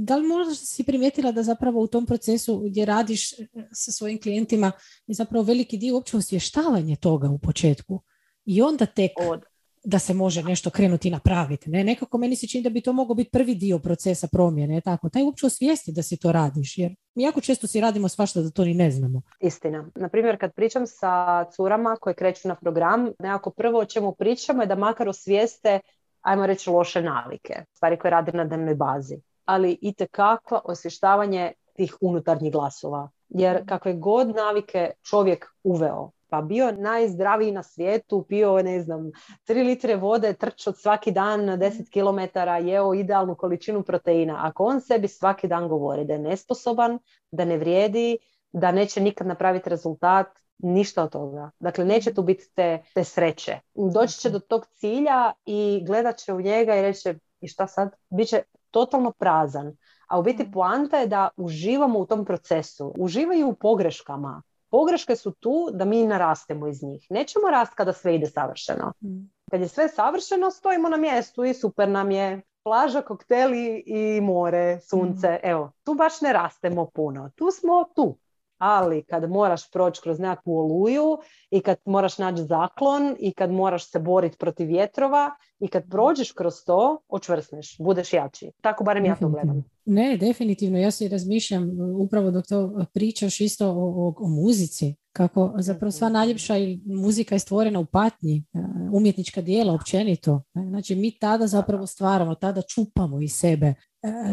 da 0.00 0.16
li 0.16 0.26
možda 0.26 0.54
si 0.54 0.84
primijetila 0.84 1.32
da 1.32 1.42
zapravo 1.42 1.80
u 1.80 1.86
tom 1.86 2.06
procesu 2.06 2.58
gdje 2.58 2.84
radiš 2.84 3.32
e, 3.32 3.46
sa 3.72 3.92
svojim 3.92 4.20
klijentima 4.20 4.72
je 5.06 5.14
zapravo 5.14 5.44
veliki 5.44 5.76
dio 5.76 5.94
uopće 5.94 6.16
osvještavanje 6.16 6.96
toga 6.96 7.28
u 7.28 7.38
početku 7.38 8.00
i 8.44 8.62
onda 8.62 8.86
tek 8.86 9.10
Od. 9.30 9.44
Da 9.88 9.98
se 9.98 10.14
može 10.14 10.42
nešto 10.42 10.70
krenuti 10.70 11.10
napraviti. 11.10 11.70
Ne? 11.70 11.84
Nekako 11.84 12.18
meni 12.18 12.36
se 12.36 12.46
čini 12.46 12.64
da 12.64 12.70
bi 12.70 12.80
to 12.80 12.92
mogao 12.92 13.14
biti 13.14 13.30
prvi 13.30 13.54
dio 13.54 13.78
procesa 13.78 14.28
promjene. 14.32 14.80
Tako. 14.80 15.08
Taj 15.08 15.22
uopće 15.22 15.46
osvijesti 15.46 15.92
da 15.92 16.02
si 16.02 16.16
to 16.16 16.32
radiš. 16.32 16.78
Jer 16.78 16.94
mi 17.14 17.22
jako 17.22 17.40
često 17.40 17.66
si 17.66 17.80
radimo 17.80 18.08
svašta 18.08 18.40
da 18.40 18.50
to 18.50 18.64
ni 18.64 18.74
ne 18.74 18.90
znamo. 18.90 19.22
Istina. 19.40 19.90
Naprimjer, 19.94 20.40
kad 20.40 20.54
pričam 20.54 20.86
sa 20.86 21.44
curama 21.56 21.96
koje 22.00 22.14
kreću 22.14 22.48
na 22.48 22.54
program, 22.54 23.08
nekako 23.18 23.50
prvo 23.50 23.78
o 23.78 23.84
čemu 23.84 24.14
pričamo 24.14 24.62
je 24.62 24.66
da 24.66 24.74
makar 24.74 25.08
osvijeste 25.08 25.80
ajmo 26.20 26.46
reći, 26.46 26.70
loše 26.70 27.02
navike, 27.02 27.64
stvari 27.72 27.98
koje 27.98 28.10
radi 28.10 28.32
na 28.34 28.44
dnevnoj 28.44 28.74
bazi, 28.74 29.20
ali 29.44 29.78
i 29.82 29.94
tekako 29.94 30.60
osvještavanje 30.64 31.52
tih 31.76 31.96
unutarnjih 32.00 32.52
glasova. 32.52 33.10
Jer 33.28 33.68
kakve 33.68 33.92
god 33.92 34.36
navike 34.36 34.90
čovjek 35.10 35.46
uveo, 35.64 36.10
pa 36.30 36.42
bio 36.42 36.72
najzdraviji 36.72 37.52
na 37.52 37.62
svijetu, 37.62 38.24
pio, 38.28 38.62
ne 38.62 38.80
znam, 38.80 39.10
3 39.48 39.66
litre 39.66 39.96
vode, 39.96 40.32
trčao 40.32 40.72
svaki 40.72 41.10
dan 41.10 41.44
na 41.44 41.56
10 41.56 41.90
km, 41.92 42.38
jeo 42.68 42.94
idealnu 42.94 43.34
količinu 43.34 43.82
proteina. 43.82 44.38
Ako 44.42 44.64
on 44.64 44.80
sebi 44.80 45.08
svaki 45.08 45.48
dan 45.48 45.68
govori 45.68 46.04
da 46.04 46.12
je 46.12 46.18
nesposoban, 46.18 46.98
da 47.30 47.44
ne 47.44 47.58
vrijedi, 47.58 48.18
da 48.52 48.72
neće 48.72 49.00
nikad 49.00 49.26
napraviti 49.26 49.70
rezultat, 49.70 50.26
ništa 50.58 51.02
od 51.02 51.10
toga. 51.12 51.50
Dakle, 51.60 51.84
neće 51.84 52.14
tu 52.14 52.22
biti 52.22 52.54
te, 52.54 52.82
te 52.94 53.04
sreće. 53.04 53.60
Doći 53.74 54.18
će 54.18 54.30
do 54.30 54.38
tog 54.38 54.66
cilja 54.66 55.32
i 55.44 55.84
gledat 55.86 56.16
će 56.16 56.32
u 56.32 56.40
njega 56.40 56.76
i 56.76 56.82
reće 56.82 57.14
i 57.40 57.48
šta 57.48 57.66
sad? 57.66 57.96
Biće 58.10 58.42
totalno 58.70 59.12
prazan. 59.12 59.76
A 60.08 60.18
u 60.18 60.22
biti 60.22 60.42
mm. 60.42 60.52
poanta 60.52 60.98
je 60.98 61.06
da 61.06 61.28
uživamo 61.36 61.98
u 61.98 62.06
tom 62.06 62.24
procesu. 62.24 62.94
Uživaju 62.98 63.48
u 63.48 63.54
pogreškama. 63.54 64.42
Pogreške 64.70 65.16
su 65.16 65.30
tu 65.30 65.68
da 65.72 65.84
mi 65.84 66.06
narastemo 66.06 66.68
iz 66.68 66.82
njih. 66.82 67.06
Nećemo 67.10 67.50
rast 67.50 67.74
kada 67.74 67.92
sve 67.92 68.14
ide 68.14 68.26
savršeno. 68.26 68.92
Mm. 69.02 69.30
Kad 69.50 69.60
je 69.60 69.68
sve 69.68 69.88
savršeno, 69.88 70.50
stojimo 70.50 70.88
na 70.88 70.96
mjestu 70.96 71.44
i 71.44 71.54
super 71.54 71.88
nam 71.88 72.10
je. 72.10 72.42
Plaža, 72.62 73.02
kokteli 73.02 73.82
i 73.86 74.20
more, 74.20 74.80
sunce. 74.80 75.28
Mm. 75.28 75.48
Evo, 75.48 75.72
tu 75.84 75.94
baš 75.94 76.20
ne 76.20 76.32
rastemo 76.32 76.86
puno. 76.86 77.30
Tu 77.36 77.50
smo 77.50 77.84
tu 77.94 78.16
ali 78.58 79.02
kad 79.02 79.30
moraš 79.30 79.70
proći 79.70 80.00
kroz 80.02 80.18
nekakvu 80.18 80.58
oluju 80.58 81.18
i 81.50 81.60
kad 81.60 81.76
moraš 81.84 82.18
naći 82.18 82.42
zaklon 82.42 83.16
i 83.18 83.32
kad 83.32 83.50
moraš 83.52 83.90
se 83.90 83.98
boriti 83.98 84.36
protiv 84.38 84.68
vjetrova 84.68 85.30
i 85.60 85.68
kad 85.68 85.82
prođeš 85.90 86.32
kroz 86.32 86.54
to, 86.66 86.98
očvrsneš, 87.08 87.76
budeš 87.78 88.12
jači. 88.12 88.50
Tako 88.60 88.84
barem 88.84 89.04
ja 89.04 89.16
to 89.16 89.28
gledam. 89.28 89.64
Ne, 89.84 90.16
definitivno. 90.16 90.78
Ja 90.78 90.90
se 90.90 91.08
razmišljam 91.08 91.70
upravo 92.00 92.30
dok 92.30 92.46
to 92.46 92.86
pričaš 92.92 93.40
isto 93.40 93.68
o, 93.70 94.14
o, 94.18 94.28
muzici. 94.28 94.94
Kako 95.12 95.54
zapravo 95.58 95.90
sva 95.90 96.08
najljepša 96.08 96.54
muzika 96.84 97.34
je 97.34 97.38
stvorena 97.38 97.80
u 97.80 97.86
patnji, 97.86 98.36
e, 98.54 98.58
umjetnička 98.92 99.40
dijela 99.42 99.74
općenito. 99.74 100.42
E, 100.54 100.60
znači 100.68 100.94
mi 100.94 101.18
tada 101.18 101.46
zapravo 101.46 101.86
stvaramo, 101.86 102.34
tada 102.34 102.62
čupamo 102.62 103.20
iz 103.20 103.32
sebe 103.32 103.66
E, 103.66 103.74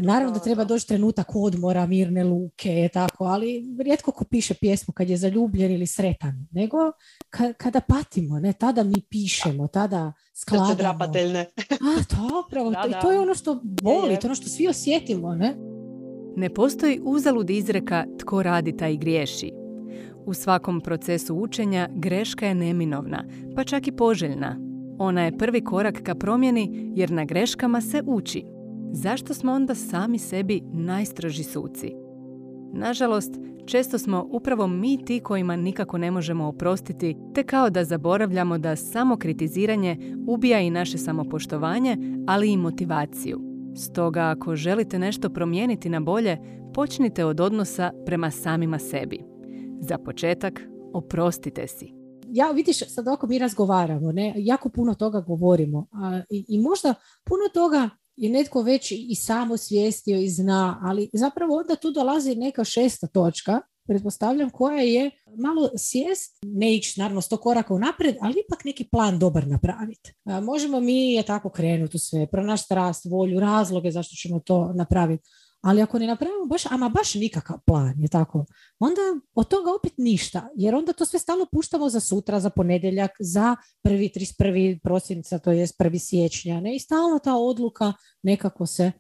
naravno 0.02 0.34
da 0.34 0.40
treba 0.40 0.64
doći 0.64 0.88
trenutak 0.88 1.28
odmora, 1.36 1.86
mirne 1.86 2.24
luke, 2.24 2.90
tako, 2.94 3.24
ali 3.24 3.64
rijetko 3.84 4.12
ko 4.12 4.26
piše 4.26 4.54
pjesmu 4.54 4.94
kad 4.94 5.10
je 5.10 5.18
zaljubljen 5.18 5.72
ili 5.72 5.88
sretan, 5.88 6.48
nego 6.52 6.78
kada 7.58 7.82
patimo, 7.82 8.40
ne, 8.40 8.54
tada 8.54 8.84
mi 8.84 9.02
pišemo, 9.10 9.68
tada 9.68 10.14
skladamo. 10.34 10.70
A, 11.70 12.04
to, 12.10 12.44
upravo, 12.48 12.72
da, 12.72 13.00
to 13.02 13.12
je 13.12 13.20
ono 13.20 13.36
što 13.36 13.60
boli, 13.64 14.16
to 14.20 14.28
je 14.28 14.30
ono 14.30 14.36
što 14.36 14.50
svi 14.50 14.68
osjetimo, 14.68 15.36
ne? 15.36 15.56
Ne 16.36 16.50
postoji 16.50 17.02
uzalud 17.04 17.50
izreka 17.50 18.06
tko 18.20 18.44
radi 18.44 18.78
taj 18.78 18.98
griješi. 18.98 19.52
U 20.26 20.34
svakom 20.34 20.82
procesu 20.82 21.36
učenja 21.36 21.90
greška 21.96 22.48
je 22.48 22.56
neminovna, 22.56 23.26
pa 23.56 23.64
čak 23.64 23.88
i 23.88 23.92
poželjna. 23.92 24.60
Ona 25.00 25.24
je 25.24 25.38
prvi 25.38 25.64
korak 25.64 26.02
ka 26.04 26.16
promjeni 26.16 26.92
jer 26.96 27.12
na 27.12 27.26
greškama 27.26 27.82
se 27.82 28.04
uči 28.06 28.55
zašto 28.92 29.34
smo 29.34 29.52
onda 29.52 29.76
sami 29.76 30.20
sebi 30.20 30.62
najstroži 30.74 31.44
suci? 31.44 31.92
Nažalost, 32.74 33.32
često 33.66 33.98
smo 33.98 34.28
upravo 34.32 34.68
mi 34.68 35.06
ti 35.06 35.20
kojima 35.20 35.56
nikako 35.56 35.98
ne 35.98 36.12
možemo 36.12 36.48
oprostiti, 36.48 37.16
te 37.36 37.44
kao 37.44 37.70
da 37.70 37.84
zaboravljamo 37.84 38.58
da 38.58 38.76
samo 38.76 39.18
kritiziranje 39.18 40.16
ubija 40.28 40.60
i 40.60 40.70
naše 40.70 40.98
samopoštovanje, 40.98 41.98
ali 42.28 42.52
i 42.52 42.58
motivaciju. 42.58 43.42
Stoga 43.78 44.22
ako 44.22 44.56
želite 44.56 45.00
nešto 45.00 45.30
promijeniti 45.30 45.90
na 45.90 46.00
bolje, 46.00 46.38
počnite 46.74 47.26
od 47.26 47.40
odnosa 47.40 47.92
prema 48.06 48.32
samima 48.32 48.80
sebi. 48.80 49.20
Za 49.80 49.98
početak, 49.98 50.62
oprostite 50.94 51.68
si. 51.68 51.94
Ja 52.28 52.52
vidiš, 52.52 52.80
sad 52.80 53.08
oko 53.08 53.28
mi 53.28 53.40
razgovaramo, 53.40 54.12
ne? 54.12 54.34
jako 54.38 54.70
puno 54.70 54.94
toga 54.94 55.22
govorimo 55.22 55.88
a, 55.92 56.22
i, 56.30 56.46
i 56.48 56.60
možda 56.62 56.94
puno 57.24 57.44
toga 57.54 57.90
je 58.16 58.30
netko 58.30 58.62
već 58.62 58.92
i 58.92 59.16
samo 59.16 59.58
svijestio 59.58 60.18
i 60.18 60.30
zna, 60.30 60.80
ali 60.84 61.10
zapravo 61.14 61.58
onda 61.58 61.76
tu 61.76 61.92
dolazi 61.92 62.36
neka 62.36 62.64
šesta 62.64 63.08
točka, 63.08 63.62
pretpostavljam, 63.88 64.50
koja 64.50 64.82
je 64.82 65.12
malo 65.38 65.70
sjest, 65.78 66.40
ne 66.44 66.76
ići 66.76 67.00
naravno 67.00 67.22
sto 67.22 67.38
koraka 67.38 67.74
unaprijed, 67.74 68.16
ali 68.22 68.34
ipak 68.48 68.66
neki 68.66 68.88
plan 68.92 69.20
dobar 69.20 69.48
napraviti. 69.48 70.14
Možemo 70.44 70.80
mi 70.80 71.14
je 71.14 71.24
tako 71.24 71.50
krenuti 71.50 71.98
u 71.98 72.00
sve, 72.00 72.28
pronaći 72.28 72.64
strast, 72.64 73.06
volju, 73.06 73.40
razloge 73.40 73.92
zašto 73.92 74.16
ćemo 74.16 74.40
to 74.40 74.74
napraviti. 74.76 75.30
Ali 75.66 75.82
ako 75.82 76.00
ne 76.00 76.08
napravimo 76.08 76.46
baš, 76.46 76.66
ama 76.66 76.90
baš 76.90 77.14
nikakav 77.16 77.58
plan, 77.66 77.94
je 78.00 78.08
tako, 78.08 78.46
onda 78.80 79.02
od 79.34 79.48
toga 79.48 79.72
opet 79.80 79.94
ništa, 79.98 80.50
jer 80.56 80.76
onda 80.76 80.94
to 80.94 81.06
sve 81.06 81.20
stalno 81.20 81.46
puštamo 81.52 81.90
za 81.90 82.00
sutra, 82.00 82.40
za 82.40 82.50
ponedjeljak, 82.50 83.12
za 83.20 83.56
prvi 83.84 84.12
31. 84.16 84.80
prosinca, 84.84 85.40
to 85.40 85.52
jest 85.52 85.78
prvi 85.78 86.00
siječnja, 86.00 86.60
ne? 86.60 86.76
I 86.76 86.80
stalno 86.80 87.20
ta 87.20 87.36
odluka 87.36 87.94
nekako 88.24 88.66
se, 88.66 88.92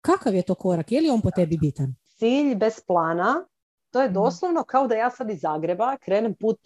kakav 0.00 0.34
je 0.34 0.42
to 0.42 0.54
korak, 0.54 0.92
je 0.92 1.00
li 1.00 1.10
on 1.10 1.20
po 1.20 1.30
tebi 1.30 1.58
bitan? 1.58 1.94
Cilj 2.18 2.54
bez 2.54 2.80
plana, 2.86 3.46
to 3.90 4.00
je 4.00 4.06
mhm. 4.06 4.14
doslovno 4.14 4.64
kao 4.64 4.86
da 4.86 4.94
ja 4.94 5.10
sad 5.10 5.30
iz 5.30 5.40
Zagreba 5.40 5.96
krenem 5.96 6.34
put 6.40 6.58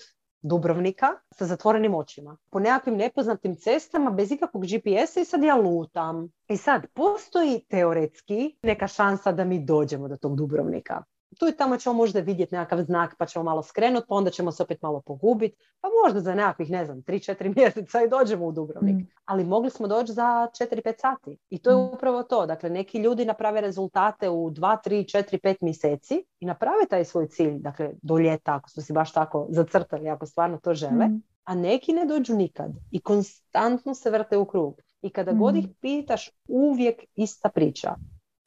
Dubrovnika 0.42 1.06
sa 1.30 1.46
zatvorenim 1.46 1.94
očima. 1.94 2.36
Po 2.50 2.60
nekakvim 2.60 2.96
nepoznatim 2.96 3.56
cestama 3.56 4.10
bez 4.10 4.32
ikakvog 4.32 4.64
GPS-a 4.64 5.20
i 5.20 5.24
sad 5.24 5.42
ja 5.42 5.56
lutam. 5.56 6.28
I 6.48 6.56
sad 6.56 6.86
postoji 6.94 7.60
teoretski 7.68 8.56
neka 8.62 8.86
šansa 8.86 9.32
da 9.32 9.44
mi 9.44 9.64
dođemo 9.64 10.08
do 10.08 10.16
tog 10.16 10.36
Dubrovnika 10.36 11.02
tu 11.38 11.48
i 11.48 11.52
tamo 11.52 11.76
ćemo 11.76 11.94
možda 11.94 12.20
vidjeti 12.20 12.54
nekakav 12.54 12.82
znak 12.82 13.14
pa 13.18 13.26
ćemo 13.26 13.42
malo 13.42 13.62
skrenuti, 13.62 14.06
pa 14.08 14.14
onda 14.14 14.30
ćemo 14.30 14.52
se 14.52 14.62
opet 14.62 14.82
malo 14.82 15.00
pogubiti, 15.00 15.56
pa 15.80 15.88
možda 16.04 16.20
za 16.20 16.34
nekakvih, 16.34 16.70
ne 16.70 16.84
znam, 16.84 17.02
3-4 17.02 17.52
mjeseca 17.56 18.02
i 18.02 18.08
dođemo 18.08 18.46
u 18.46 18.52
Dubrovnik. 18.52 18.96
Mm. 18.96 19.08
Ali 19.24 19.44
mogli 19.44 19.70
smo 19.70 19.88
doći 19.88 20.12
za 20.12 20.22
4-5 20.22 21.00
sati. 21.00 21.38
I 21.50 21.58
to 21.58 21.70
je 21.70 21.76
mm. 21.76 21.94
upravo 21.94 22.22
to. 22.22 22.46
Dakle, 22.46 22.70
neki 22.70 22.98
ljudi 22.98 23.24
naprave 23.24 23.60
rezultate 23.60 24.28
u 24.28 24.50
2, 24.50 24.76
3, 24.86 25.18
4, 25.18 25.40
5 25.40 25.56
mjeseci 25.60 26.24
i 26.40 26.46
naprave 26.46 26.86
taj 26.90 27.04
svoj 27.04 27.28
cilj, 27.28 27.58
dakle, 27.58 27.90
do 28.02 28.18
ljeta, 28.18 28.54
ako 28.54 28.70
su 28.70 28.82
si 28.82 28.92
baš 28.92 29.12
tako 29.12 29.46
zacrtali, 29.50 30.08
ako 30.08 30.26
stvarno 30.26 30.58
to 30.58 30.74
žele. 30.74 31.08
Mm. 31.08 31.22
A 31.44 31.54
neki 31.54 31.92
ne 31.92 32.06
dođu 32.06 32.34
nikad 32.34 32.70
i 32.90 33.00
konstantno 33.00 33.94
se 33.94 34.10
vrte 34.10 34.36
u 34.36 34.44
krug. 34.44 34.80
I 35.02 35.10
kada 35.10 35.32
god 35.32 35.56
ih 35.56 35.68
pitaš, 35.80 36.30
uvijek 36.48 37.04
ista 37.14 37.48
priča. 37.48 37.94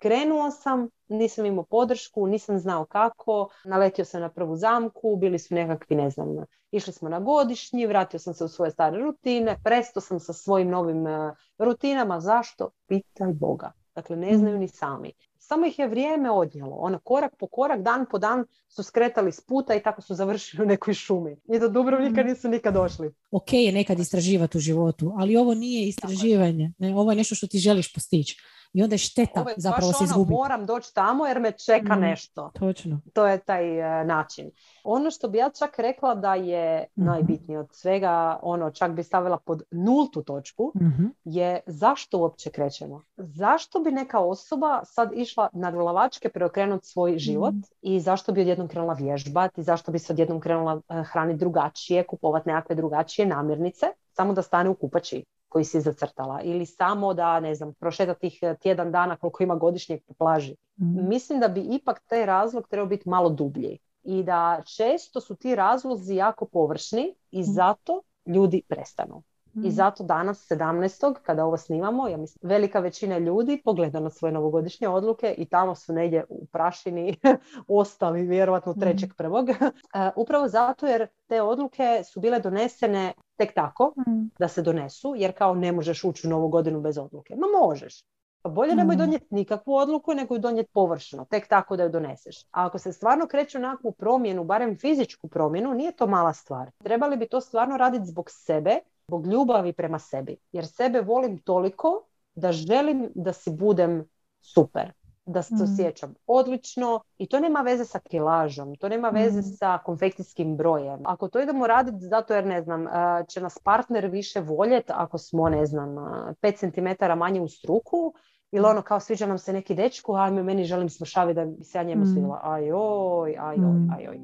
Krenuo 0.02 0.52
sam, 0.52 0.90
nisam 1.10 1.46
imao 1.46 1.64
podršku, 1.64 2.28
nisam 2.28 2.60
znao 2.60 2.86
kako, 2.86 3.50
naletio 3.66 4.06
sam 4.06 4.22
na 4.22 4.30
prvu 4.30 4.56
zamku, 4.56 5.16
bili 5.16 5.40
su 5.40 5.56
nekakvi, 5.56 5.96
ne 5.96 6.10
znam, 6.10 6.28
išli 6.72 6.94
smo 6.94 7.10
na 7.10 7.20
godišnji, 7.20 7.86
vratio 7.86 8.20
sam 8.20 8.34
se 8.34 8.44
u 8.44 8.48
svoje 8.48 8.72
stare 8.72 8.98
rutine, 8.98 9.58
presto 9.64 10.02
sam 10.02 10.20
sa 10.20 10.34
svojim 10.34 10.70
novim 10.70 11.08
e, 11.08 11.34
rutinama, 11.58 12.20
zašto? 12.20 12.70
Pitaj 12.88 13.34
Boga. 13.34 13.72
Dakle, 13.96 14.16
ne 14.16 14.38
znaju 14.38 14.58
ni 14.58 14.68
sami. 14.68 15.12
Samo 15.38 15.66
ih 15.66 15.80
je 15.80 15.88
vrijeme 15.88 16.32
odnijelo. 16.32 16.76
Ono, 16.76 17.00
korak 17.00 17.32
po 17.40 17.48
korak, 17.48 17.82
dan 17.82 18.06
po 18.12 18.18
dan 18.18 18.46
su 18.68 18.84
skretali 18.84 19.32
s 19.32 19.42
puta 19.42 19.76
i 19.76 19.84
tako 19.84 20.02
su 20.02 20.16
završili 20.16 20.64
u 20.64 20.68
nekoj 20.68 20.94
šumi. 20.94 21.36
I 21.54 21.60
do 21.60 21.68
Dubrovnika 21.70 22.24
mm. 22.24 22.28
nisu 22.28 22.50
nikad 22.50 22.74
došli. 22.74 23.14
Ok 23.32 23.54
je 23.54 23.72
nekad 23.72 24.00
istraživati 24.00 24.58
u 24.58 24.62
životu, 24.62 25.14
ali 25.18 25.38
ovo 25.38 25.54
nije 25.54 25.88
istraživanje. 25.88 26.74
Ne, 26.78 26.96
ovo 26.96 27.12
je 27.12 27.16
nešto 27.16 27.36
što 27.36 27.48
ti 27.48 27.58
želiš 27.58 27.94
postići 27.94 28.38
i 28.74 28.84
onda 28.84 28.94
je 28.94 28.98
šteta 28.98 29.42
Ovo 29.42 29.50
zapravo 29.58 29.94
se 29.94 30.04
ono, 30.16 30.26
Moram 30.30 30.66
doći 30.66 30.94
tamo 30.94 31.26
jer 31.26 31.40
me 31.40 31.52
čeka 31.52 31.96
mm, 31.96 32.00
nešto. 32.00 32.52
Točno. 32.60 33.02
To 33.14 33.28
je 33.28 33.38
taj 33.38 33.80
uh, 33.80 34.08
način. 34.08 34.52
Ono 34.84 35.12
što 35.12 35.30
bi 35.30 35.38
ja 35.38 35.50
čak 35.50 35.80
rekla 35.80 36.16
da 36.16 36.36
je 36.36 36.86
mm 36.96 37.02
najbitnije 37.12 37.60
od 37.60 37.68
svega, 37.72 38.40
ono 38.42 38.72
čak 38.72 38.92
bi 38.92 39.04
stavila 39.04 39.38
pod 39.38 39.64
nultu 39.72 40.24
točku, 40.24 40.72
mhm. 40.76 41.06
je 41.24 41.60
zašto 41.66 42.18
uopće 42.18 42.50
krećemo? 42.50 43.02
Zašto 43.18 43.80
bi 43.80 43.92
neka 43.92 44.20
osoba 44.20 44.82
sad 44.84 45.12
išla 45.14 45.50
na 45.54 45.72
glavačke 45.72 46.30
preokrenuti 46.30 46.88
svoj 46.88 47.18
život 47.18 47.54
mhm. 47.54 47.62
i 47.82 48.00
zašto 48.00 48.32
bi 48.32 48.42
odjednom 48.42 48.68
krenula 48.68 48.94
vježbati, 48.94 49.64
zašto 49.64 49.92
bi 49.92 50.00
se 50.00 50.14
odjednom 50.14 50.40
krenula 50.40 50.74
uh, 50.74 50.82
hraniti 51.12 51.40
drugačije, 51.40 52.04
kupovati 52.04 52.50
nekakve 52.50 52.76
drugačije 52.76 53.26
namirnice, 53.26 53.86
samo 54.12 54.34
da 54.34 54.42
stane 54.42 54.70
u 54.70 54.76
kupači 54.76 55.24
koji 55.52 55.66
si 55.66 55.82
zacrtala 55.82 56.42
ili 56.42 56.66
samo 56.66 57.14
da, 57.14 57.40
ne 57.40 57.56
znam, 57.56 57.74
prošeta 57.74 58.14
tih 58.14 58.40
eh, 58.42 58.56
tjedan 58.62 58.92
dana 58.92 59.16
koliko 59.16 59.44
ima 59.44 59.56
godišnjeg 59.56 60.04
po 60.08 60.14
plaži. 60.14 60.56
Mhm. 60.82 61.08
Mislim 61.08 61.40
da 61.40 61.48
bi 61.48 61.62
ipak 61.62 62.02
taj 62.08 62.26
razlog 62.26 62.68
trebao 62.68 62.88
biti 62.88 63.10
malo 63.10 63.30
dublji 63.30 63.78
i 64.04 64.24
da 64.24 64.62
često 64.66 65.22
su 65.22 65.36
ti 65.36 65.56
razlozi 65.56 66.16
jako 66.16 66.46
površni 66.46 67.16
i 67.32 67.42
mhm. 67.42 67.52
zato 67.52 68.02
ljudi 68.26 68.62
prestanu. 68.68 69.24
I 69.56 69.60
mhm. 69.60 69.70
zato 69.70 70.04
danas 70.04 70.52
17. 70.52 71.16
kada 71.24 71.46
ovo 71.46 71.58
snimamo, 71.58 72.08
ja 72.08 72.18
mislim, 72.18 72.50
velika 72.50 72.80
većina 72.80 73.18
ljudi 73.18 73.62
pogleda 73.66 74.00
na 74.00 74.10
svoje 74.10 74.32
novogodišnje 74.32 74.88
odluke 74.88 75.36
i 75.38 75.46
tamo 75.46 75.76
su 75.76 75.94
negdje 75.94 76.26
u 76.30 76.46
prašini 76.46 77.18
ostali 77.68 78.22
vjerovatno 78.22 78.74
trećeg 78.74 79.14
prvog. 79.18 79.50
Eh, 79.94 80.10
upravo 80.16 80.48
zato 80.48 80.88
jer 80.88 81.08
te 81.28 81.42
odluke 81.42 82.04
su 82.04 82.20
bile 82.20 82.40
donesene 82.40 83.14
tek 83.38 83.54
tako 83.54 83.94
mm. 83.98 84.30
da 84.40 84.48
se 84.48 84.62
donesu, 84.62 85.14
jer 85.18 85.38
kao 85.38 85.56
ne 85.56 85.72
možeš 85.72 86.04
ući 86.04 86.28
u 86.28 86.30
novu 86.30 86.48
godinu 86.48 86.82
bez 86.82 86.98
odluke. 86.98 87.36
Ma 87.36 87.48
možeš. 87.62 88.04
Pa 88.42 88.50
bolje 88.50 88.76
nemoj 88.76 88.96
mm. 88.96 88.98
donijeti 88.98 89.26
nikakvu 89.30 89.76
odluku 89.76 90.14
nego 90.14 90.36
ju 90.36 90.40
donijeti 90.40 90.72
površno, 90.74 91.26
tek 91.26 91.48
tako 91.48 91.76
da 91.76 91.84
ju 91.84 91.90
doneseš. 91.90 92.44
A 92.44 92.66
ako 92.66 92.78
se 92.78 92.94
stvarno 92.94 93.28
kreće 93.28 93.58
u 93.58 93.62
nekakvu 93.62 93.92
promjenu, 93.92 94.44
barem 94.44 94.78
fizičku 94.78 95.28
promjenu, 95.28 95.74
nije 95.74 95.92
to 95.92 96.08
mala 96.08 96.34
stvar. 96.34 96.72
Trebali 96.84 97.18
bi 97.18 97.28
to 97.28 97.42
stvarno 97.42 97.78
raditi 97.78 98.06
zbog 98.06 98.30
sebe, 98.30 98.80
zbog 99.12 99.28
ljubavi 99.28 99.74
prema 99.74 100.00
sebi. 100.00 100.38
Jer 100.52 100.68
sebe 100.68 101.02
volim 101.02 101.38
toliko 101.38 102.08
da 102.36 102.52
želim 102.52 103.12
da 103.16 103.34
si 103.34 103.52
budem 103.52 104.06
super 104.42 104.94
da 105.26 105.42
se 105.42 105.56
mm. 105.56 105.64
osjećam 105.64 106.14
odlično 106.28 107.00
i 107.18 107.28
to 107.28 107.40
nema 107.40 107.62
veze 107.62 107.86
sa 107.86 108.00
kilažom, 108.00 108.76
to 108.76 108.90
nema 108.90 109.10
veze 109.10 109.40
mm. 109.40 109.44
sa 109.44 109.78
konfekcijskim 109.86 110.58
brojem. 110.58 111.00
Ako 111.06 111.28
to 111.28 111.42
idemo 111.42 111.68
raditi 111.68 111.98
zato 112.00 112.34
jer 112.34 112.46
ne 112.46 112.62
znam, 112.62 112.86
će 113.28 113.42
nas 113.42 113.60
partner 113.64 114.08
više 114.08 114.40
voljeti 114.40 114.92
ako 114.96 115.18
smo 115.18 115.50
ne 115.50 115.66
znam 115.66 115.90
5 115.90 116.60
cm 116.60 117.20
manje 117.20 117.42
u 117.42 117.48
struku 117.48 118.14
ili 118.52 118.66
ono 118.66 118.82
kao 118.82 119.00
sviđa 119.00 119.26
nam 119.26 119.38
se 119.38 119.54
neki 119.54 119.76
dečku, 119.76 120.16
a 120.16 120.30
meni 120.30 120.64
želim 120.64 120.90
smršavi 120.90 121.34
da 121.34 121.46
bi 121.46 121.64
se 121.64 121.78
ja 121.78 121.84
njemu 121.84 122.04
mm. 122.04 122.14
svila. 122.14 122.40
Ajoj, 122.44 123.36
ajoj, 123.40 123.88
ajoj. 123.98 124.20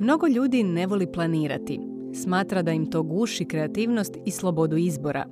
Mnogo 0.00 0.26
ljudi 0.26 0.62
ne 0.62 0.86
voli 0.86 1.12
planirati. 1.12 1.91
Smatra 2.14 2.62
da 2.62 2.72
im 2.72 2.90
to 2.90 3.02
guši 3.02 3.44
kreativnost 3.44 4.16
i 4.24 4.30
slobodu 4.30 4.76
izbora. 4.76 5.26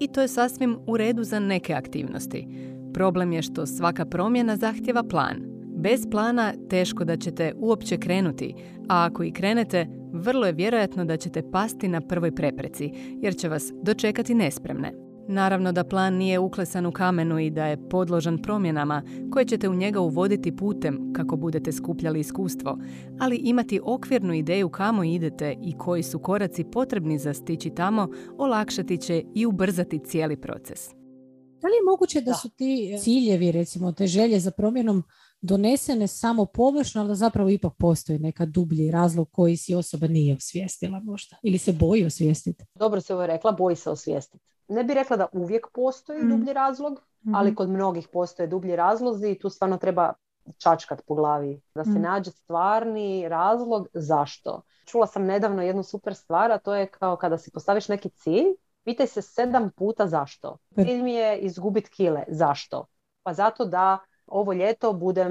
I 0.00 0.08
to 0.08 0.20
je 0.20 0.28
sasvim 0.28 0.78
u 0.86 0.96
redu 0.96 1.24
za 1.24 1.38
neke 1.38 1.74
aktivnosti. 1.74 2.46
Problem 2.94 3.32
je 3.32 3.42
što 3.42 3.66
svaka 3.66 4.04
promjena 4.04 4.56
zahtjeva 4.56 5.02
plan. 5.02 5.36
Bez 5.76 6.06
plana 6.10 6.52
teško 6.70 7.04
da 7.04 7.16
ćete 7.16 7.52
uopće 7.56 7.96
krenuti, 7.96 8.54
a 8.88 9.04
ako 9.04 9.24
i 9.24 9.32
krenete, 9.32 9.86
vrlo 10.12 10.46
je 10.46 10.52
vjerojatno 10.52 11.04
da 11.04 11.16
ćete 11.16 11.50
pasti 11.50 11.88
na 11.88 12.00
prvoj 12.00 12.34
prepreci, 12.34 12.90
jer 13.22 13.36
će 13.36 13.48
vas 13.48 13.72
dočekati 13.82 14.34
nespremne. 14.34 15.05
Naravno 15.28 15.72
da 15.72 15.84
plan 15.84 16.14
nije 16.14 16.38
uklesan 16.38 16.86
u 16.86 16.92
kamenu 16.92 17.38
i 17.38 17.50
da 17.50 17.66
je 17.66 17.88
podložan 17.88 18.42
promjenama 18.42 19.02
koje 19.32 19.44
ćete 19.44 19.68
u 19.68 19.74
njega 19.74 20.00
uvoditi 20.00 20.56
putem 20.56 21.12
kako 21.12 21.36
budete 21.36 21.72
skupljali 21.72 22.20
iskustvo, 22.20 22.78
ali 23.20 23.36
imati 23.36 23.80
okvirnu 23.84 24.34
ideju 24.34 24.68
kamo 24.68 25.04
idete 25.04 25.56
i 25.62 25.78
koji 25.78 26.02
su 26.02 26.18
koraci 26.18 26.64
potrebni 26.64 27.18
za 27.18 27.34
stići 27.34 27.70
tamo 27.70 28.08
olakšati 28.38 28.98
će 28.98 29.22
i 29.34 29.46
ubrzati 29.46 30.00
cijeli 30.04 30.40
proces. 30.40 30.88
Da 31.62 31.68
li 31.68 31.74
je 31.74 31.82
moguće 31.90 32.20
da, 32.20 32.34
su 32.34 32.48
ti 32.48 32.98
ciljevi, 33.02 33.52
recimo, 33.52 33.92
te 33.92 34.06
želje 34.06 34.40
za 34.40 34.50
promjenom 34.50 35.02
donesene 35.40 36.06
samo 36.06 36.46
površno, 36.46 37.00
ali 37.00 37.08
da 37.08 37.14
zapravo 37.14 37.50
ipak 37.50 37.72
postoji 37.78 38.18
neka 38.18 38.46
dublji 38.46 38.90
razlog 38.90 39.30
koji 39.30 39.56
si 39.56 39.74
osoba 39.74 40.06
nije 40.06 40.36
osvijestila 40.36 41.00
možda? 41.00 41.36
Ili 41.42 41.58
se 41.58 41.72
boji 41.72 42.04
osvijestiti? 42.04 42.64
Dobro 42.74 43.00
se 43.00 43.14
ovo 43.14 43.26
rekla, 43.26 43.52
boji 43.52 43.76
se 43.76 43.90
osvijestiti. 43.90 44.44
Ne 44.68 44.84
bi 44.84 44.94
rekla 44.94 45.16
da 45.16 45.26
uvijek 45.32 45.66
postoji 45.72 46.22
mm. 46.22 46.28
dublji 46.28 46.52
razlog, 46.52 46.92
mm-hmm. 46.92 47.34
ali 47.34 47.54
kod 47.54 47.70
mnogih 47.70 48.08
postoje 48.08 48.46
dublji 48.46 48.76
razlozi 48.76 49.30
i 49.30 49.38
tu 49.38 49.50
stvarno 49.50 49.76
treba 49.76 50.12
čačkat 50.58 51.02
po 51.06 51.14
glavi, 51.14 51.60
da 51.74 51.84
se 51.84 51.90
mm. 51.90 52.02
nađe 52.02 52.30
stvarni 52.30 53.28
razlog 53.28 53.88
zašto. 53.94 54.62
Čula 54.84 55.06
sam 55.06 55.24
nedavno 55.24 55.62
jednu 55.62 55.82
super 55.82 56.14
stvar, 56.14 56.52
a 56.52 56.58
to 56.58 56.74
je 56.74 56.86
kao 56.86 57.16
kada 57.16 57.38
si 57.38 57.50
postaviš 57.50 57.88
neki 57.88 58.08
cilj, 58.08 58.46
Pitaj 58.86 59.06
se 59.06 59.22
sedam 59.22 59.70
puta 59.76 60.06
zašto. 60.06 60.58
Cilj 60.74 61.02
mi 61.02 61.12
je 61.12 61.38
izgubiti 61.38 61.90
kile. 61.90 62.24
Zašto? 62.28 62.86
Pa 63.22 63.32
zato 63.32 63.64
da 63.64 63.98
ovo 64.26 64.52
ljeto 64.52 64.92
budem 64.92 65.30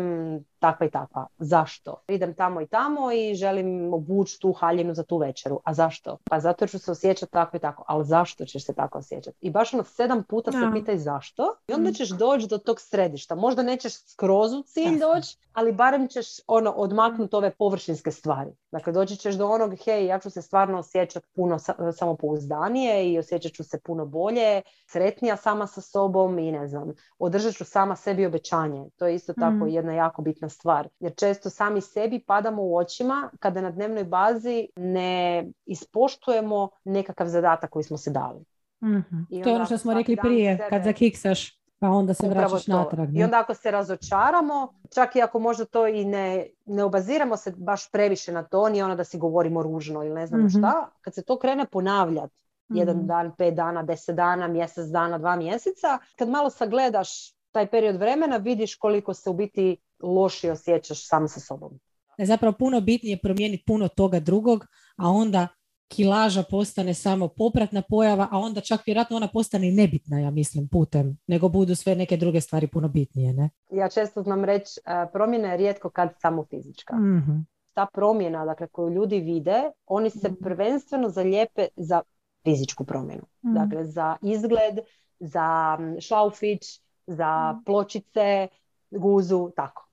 takva 0.65 0.85
i 0.85 0.89
takva. 0.89 1.27
Zašto? 1.37 1.95
Idem 2.07 2.33
tamo 2.33 2.61
i 2.61 2.67
tamo 2.67 3.11
i 3.11 3.35
želim 3.35 3.93
obući 3.93 4.39
tu 4.39 4.53
haljinu 4.53 4.93
za 4.93 5.03
tu 5.03 5.17
večeru. 5.17 5.59
A 5.63 5.73
zašto? 5.73 6.17
Pa 6.23 6.39
zato 6.39 6.63
jer 6.63 6.69
ću 6.69 6.79
se 6.79 6.91
osjećati 6.91 7.31
tako 7.31 7.57
i 7.57 7.59
tako. 7.59 7.83
Ali 7.87 8.05
zašto 8.05 8.45
ćeš 8.45 8.65
se 8.65 8.73
tako 8.73 8.97
osjećati? 8.97 9.37
I 9.41 9.49
baš 9.49 9.73
ono 9.73 9.83
sedam 9.83 10.23
puta 10.23 10.51
se 10.51 10.57
pitaj 10.73 10.97
zašto 10.97 11.55
i 11.67 11.73
onda 11.73 11.89
mm. 11.89 11.93
ćeš 11.93 12.09
doći 12.09 12.47
do 12.47 12.57
tog 12.57 12.81
središta. 12.81 13.35
Možda 13.35 13.63
nećeš 13.63 13.93
skroz 13.93 14.53
u 14.53 14.63
cilj 14.63 14.99
doći, 14.99 15.37
ali 15.53 15.71
barem 15.71 16.07
ćeš 16.07 16.27
ono 16.47 16.71
odmaknuti 16.71 17.35
ove 17.35 17.51
površinske 17.51 18.11
stvari. 18.11 18.51
Dakle, 18.71 18.93
doći 18.93 19.15
ćeš 19.15 19.35
do 19.35 19.47
onog, 19.47 19.75
hej, 19.85 20.05
ja 20.05 20.19
ću 20.19 20.29
se 20.29 20.41
stvarno 20.41 20.79
osjećati 20.79 21.27
puno 21.35 21.57
samopouzdanije 21.97 23.11
i 23.11 23.19
osjećat 23.19 23.51
ću 23.51 23.63
se 23.63 23.79
puno 23.79 24.05
bolje, 24.05 24.61
sretnija 24.87 25.37
sama 25.37 25.67
sa 25.67 25.81
sobom 25.81 26.39
i 26.39 26.51
ne 26.51 26.67
znam, 26.67 26.93
održat 27.19 27.53
ću 27.53 27.65
sama 27.65 27.95
sebi 27.95 28.25
obećanje. 28.25 28.89
To 28.97 29.07
je 29.07 29.15
isto 29.15 29.33
tako 29.33 29.65
mm. 29.65 29.67
jedna 29.67 29.93
jako 29.93 30.21
bitna 30.21 30.49
stvar. 30.55 30.87
Jer 30.99 31.15
često 31.15 31.49
sami 31.49 31.81
sebi 31.81 32.19
padamo 32.19 32.63
u 32.63 32.77
očima 32.77 33.29
kada 33.39 33.61
na 33.61 33.71
dnevnoj 33.71 34.03
bazi 34.03 34.67
ne 34.75 35.45
ispoštujemo 35.65 36.69
nekakav 36.83 37.27
zadatak 37.27 37.69
koji 37.69 37.83
smo 37.83 37.97
se 37.97 38.11
dali. 38.11 38.39
Mm-hmm. 38.83 39.27
To 39.43 39.49
je 39.49 39.55
ono 39.55 39.65
što 39.65 39.77
smo 39.77 39.93
rekli 39.93 40.15
prije, 40.15 40.57
sebe... 40.57 40.69
kad 40.69 40.83
zakiksaš 40.83 41.59
pa 41.79 41.89
onda 41.89 42.13
se 42.13 42.29
vraćaš 42.29 42.67
natrag. 42.67 43.17
I 43.17 43.23
onda 43.23 43.39
ako 43.39 43.53
se 43.53 43.71
razočaramo, 43.71 44.73
čak 44.93 45.15
i 45.15 45.21
ako 45.21 45.39
možda 45.39 45.65
to 45.65 45.87
i 45.87 46.05
ne, 46.05 46.47
ne 46.65 46.83
obaziramo 46.83 47.37
se 47.37 47.53
baš 47.57 47.91
previše 47.91 48.31
na 48.31 48.43
to, 48.43 48.69
ni 48.69 48.81
ono 48.81 48.95
da 48.95 49.03
si 49.03 49.17
govorimo 49.17 49.63
ružno 49.63 50.03
ili 50.03 50.15
ne 50.15 50.27
znam 50.27 50.41
mm 50.41 50.49
šta, 50.49 50.89
kad 51.01 51.13
se 51.13 51.23
to 51.23 51.39
krene 51.39 51.65
ponavljati, 51.65 52.33
jedan 52.69 52.97
mhm. 52.97 53.05
dan, 53.05 53.31
pet 53.37 53.53
dana, 53.53 53.83
deset 53.83 54.15
dana, 54.15 54.47
mjesec 54.47 54.87
dana, 54.87 55.17
dva 55.17 55.35
mjeseca, 55.35 55.99
kad 56.15 56.29
malo 56.29 56.49
sagledaš 56.49 57.35
taj 57.51 57.67
period 57.67 57.95
vremena, 57.95 58.37
vidiš 58.37 58.75
koliko 58.75 59.13
se 59.13 59.29
u 59.29 59.33
biti 59.33 59.77
loši 60.05 60.49
osjećaš 60.49 61.07
sam 61.07 61.27
sa 61.27 61.39
sobom. 61.39 61.79
Je 62.17 62.25
zapravo 62.25 62.55
puno 62.59 62.81
bitnije 62.81 63.19
promijeniti 63.23 63.63
puno 63.67 63.87
toga 63.87 64.19
drugog, 64.19 64.65
a 64.97 65.09
onda 65.09 65.47
kilaža 65.87 66.43
postane 66.43 66.93
samo 66.93 67.27
popratna 67.27 67.81
pojava, 67.89 68.27
a 68.31 68.37
onda 68.37 68.61
čak 68.61 68.81
vjerojatno 68.85 69.17
ona 69.17 69.27
postane 69.27 69.67
i 69.67 69.71
nebitna, 69.71 70.19
ja 70.19 70.31
mislim, 70.31 70.67
putem, 70.67 71.17
nego 71.27 71.49
budu 71.49 71.75
sve 71.75 71.95
neke 71.95 72.17
druge 72.17 72.41
stvari 72.41 72.67
puno 72.67 72.87
bitnije, 72.87 73.33
ne? 73.33 73.49
Ja 73.71 73.89
često 73.89 74.23
znam 74.23 74.45
reći, 74.45 74.79
e, 74.85 75.05
promjena 75.13 75.51
je 75.51 75.57
rijetko 75.57 75.89
kad 75.89 76.09
samo 76.21 76.45
fizička. 76.49 76.95
mm 76.95 77.45
Ta 77.73 77.87
promjena, 77.93 78.45
dakle, 78.45 78.67
koju 78.67 78.89
ljudi 78.89 79.19
vide, 79.19 79.71
oni 79.85 80.09
se 80.09 80.29
mhm. 80.29 80.43
prvenstveno 80.43 81.09
zalijepe 81.09 81.67
za 81.75 82.01
fizičku 82.43 82.85
promjenu. 82.85 83.23
mm 83.45 83.53
Dakle, 83.53 83.85
za 83.85 84.15
izgled, 84.21 84.79
za 85.19 85.77
šlaufić, 85.99 86.81
za 87.07 87.51
mhm. 87.51 87.63
pločice, 87.65 88.47
guzu, 88.91 89.49
tako. 89.55 89.84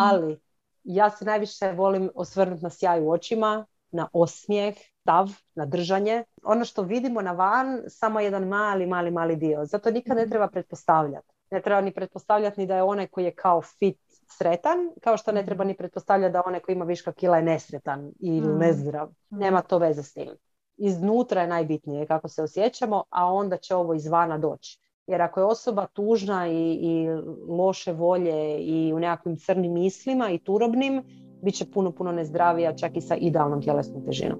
Ali 0.00 0.40
ja 0.84 1.10
se 1.10 1.24
najviše 1.24 1.72
volim 1.72 2.10
osvrnuti 2.14 2.62
na 2.62 2.70
sjaj 2.70 3.00
u 3.00 3.10
očima, 3.10 3.66
na 3.90 4.08
osmijeh, 4.12 4.76
stav, 5.00 5.30
na 5.54 5.66
držanje. 5.66 6.24
Ono 6.42 6.64
što 6.64 6.82
vidimo 6.82 7.22
na 7.22 7.32
van, 7.32 7.82
samo 7.88 8.20
jedan 8.20 8.48
mali, 8.48 8.86
mali, 8.86 9.10
mali 9.10 9.36
dio. 9.36 9.64
Zato 9.64 9.90
nikad 9.90 10.16
ne 10.16 10.22
mhm. 10.22 10.30
treba 10.30 10.48
pretpostavljati. 10.48 11.32
Ne 11.50 11.62
treba 11.62 11.80
ni 11.80 11.94
pretpostavljati 11.94 12.60
ni 12.60 12.66
da 12.66 12.76
je 12.76 12.82
onaj 12.82 13.06
koji 13.06 13.24
je 13.24 13.34
kao 13.34 13.62
fit 13.62 13.98
sretan, 14.38 14.78
kao 15.02 15.16
što 15.16 15.32
ne 15.32 15.40
mhm. 15.40 15.46
treba 15.46 15.64
ni 15.64 15.76
pretpostavljati 15.76 16.32
da 16.32 16.42
onaj 16.46 16.60
koji 16.60 16.74
ima 16.74 16.84
viška 16.84 17.12
kila 17.12 17.36
je 17.36 17.42
nesretan 17.42 18.12
ili 18.20 18.48
mhm. 18.48 18.58
nezdrav. 18.58 19.08
Nema 19.30 19.62
to 19.62 19.78
veze 19.78 20.02
s 20.02 20.12
tim. 20.12 20.30
Iznutra 20.76 21.40
je 21.40 21.48
najbitnije 21.48 22.06
kako 22.06 22.28
se 22.28 22.42
osjećamo, 22.42 23.04
a 23.10 23.32
onda 23.32 23.56
će 23.56 23.74
ovo 23.74 23.94
izvana 23.94 24.38
doći. 24.38 24.85
Jer 25.06 25.22
ako 25.22 25.40
je 25.40 25.46
osoba 25.46 25.86
tužna 25.86 26.48
i, 26.48 26.72
i 26.72 27.08
loše 27.48 27.92
volje 27.92 28.58
i 28.58 28.92
u 28.92 28.98
nekakvim 28.98 29.36
crnim 29.36 29.72
mislima 29.72 30.30
i 30.30 30.38
turobnim, 30.38 31.02
bit 31.42 31.54
će 31.54 31.64
puno, 31.70 31.92
puno 31.92 32.12
nezdravija 32.12 32.76
čak 32.76 32.96
i 32.96 33.00
sa 33.00 33.16
idealnom 33.16 33.62
tjelesnom 33.62 34.04
težinom. 34.04 34.38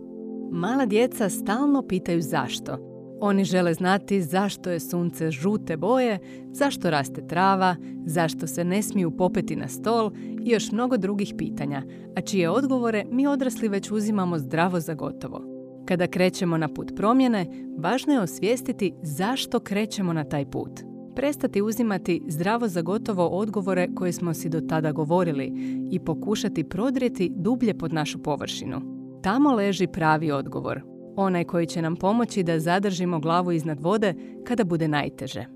Mala 0.51 0.87
djeca 0.87 1.29
stalno 1.29 1.83
pitaju 1.83 2.23
zašto. 2.23 2.79
Oni 3.21 3.45
žele 3.45 3.75
znati 3.75 4.23
zašto 4.23 4.71
je 4.71 4.81
sunce 4.81 5.31
žute 5.31 5.77
boje, 5.77 6.19
zašto 6.53 6.91
raste 6.91 7.27
trava, 7.27 7.77
zašto 8.07 8.47
se 8.47 8.65
ne 8.65 8.83
smiju 8.83 9.17
popeti 9.17 9.57
na 9.57 9.69
stol 9.69 10.11
i 10.45 10.51
još 10.51 10.73
mnogo 10.73 10.97
drugih 10.97 11.35
pitanja, 11.39 11.83
a 12.17 12.21
čije 12.21 12.51
odgovore 12.51 13.05
mi 13.11 13.27
odrasli 13.27 13.69
već 13.69 13.91
uzimamo 13.91 14.39
zdravo 14.39 14.81
za 14.81 14.95
gotovo. 14.95 15.56
Kada 15.87 16.07
krećemo 16.07 16.59
na 16.59 16.69
put 16.69 16.93
promjene, 16.97 17.47
važno 17.79 18.13
je 18.13 18.21
osvijestiti 18.21 18.93
zašto 19.03 19.61
krećemo 19.61 20.13
na 20.13 20.25
taj 20.25 20.51
put. 20.51 20.71
Prestati 21.15 21.63
uzimati 21.63 22.23
zdravo 22.29 22.69
za 22.69 22.83
gotovo 22.83 23.27
odgovore 23.27 23.89
koje 23.95 24.13
smo 24.13 24.35
si 24.35 24.49
do 24.49 24.61
tada 24.61 24.93
govorili 24.93 25.53
i 25.91 25.99
pokušati 26.01 26.65
prodrijeti 26.65 27.33
dublje 27.37 27.79
pod 27.79 27.93
našu 27.93 28.23
površinu. 28.23 28.81
Tamo 29.23 29.55
leži 29.55 29.87
pravi 29.87 30.31
odgovor, 30.31 30.83
onaj 31.17 31.45
koji 31.45 31.67
će 31.67 31.83
nam 31.83 31.97
pomoći 31.97 32.43
da 32.43 32.61
zadržimo 32.61 33.21
glavu 33.21 33.53
iznad 33.53 33.81
vode 33.81 34.15
kada 34.45 34.65
bude 34.65 34.89
najteže. 34.89 35.47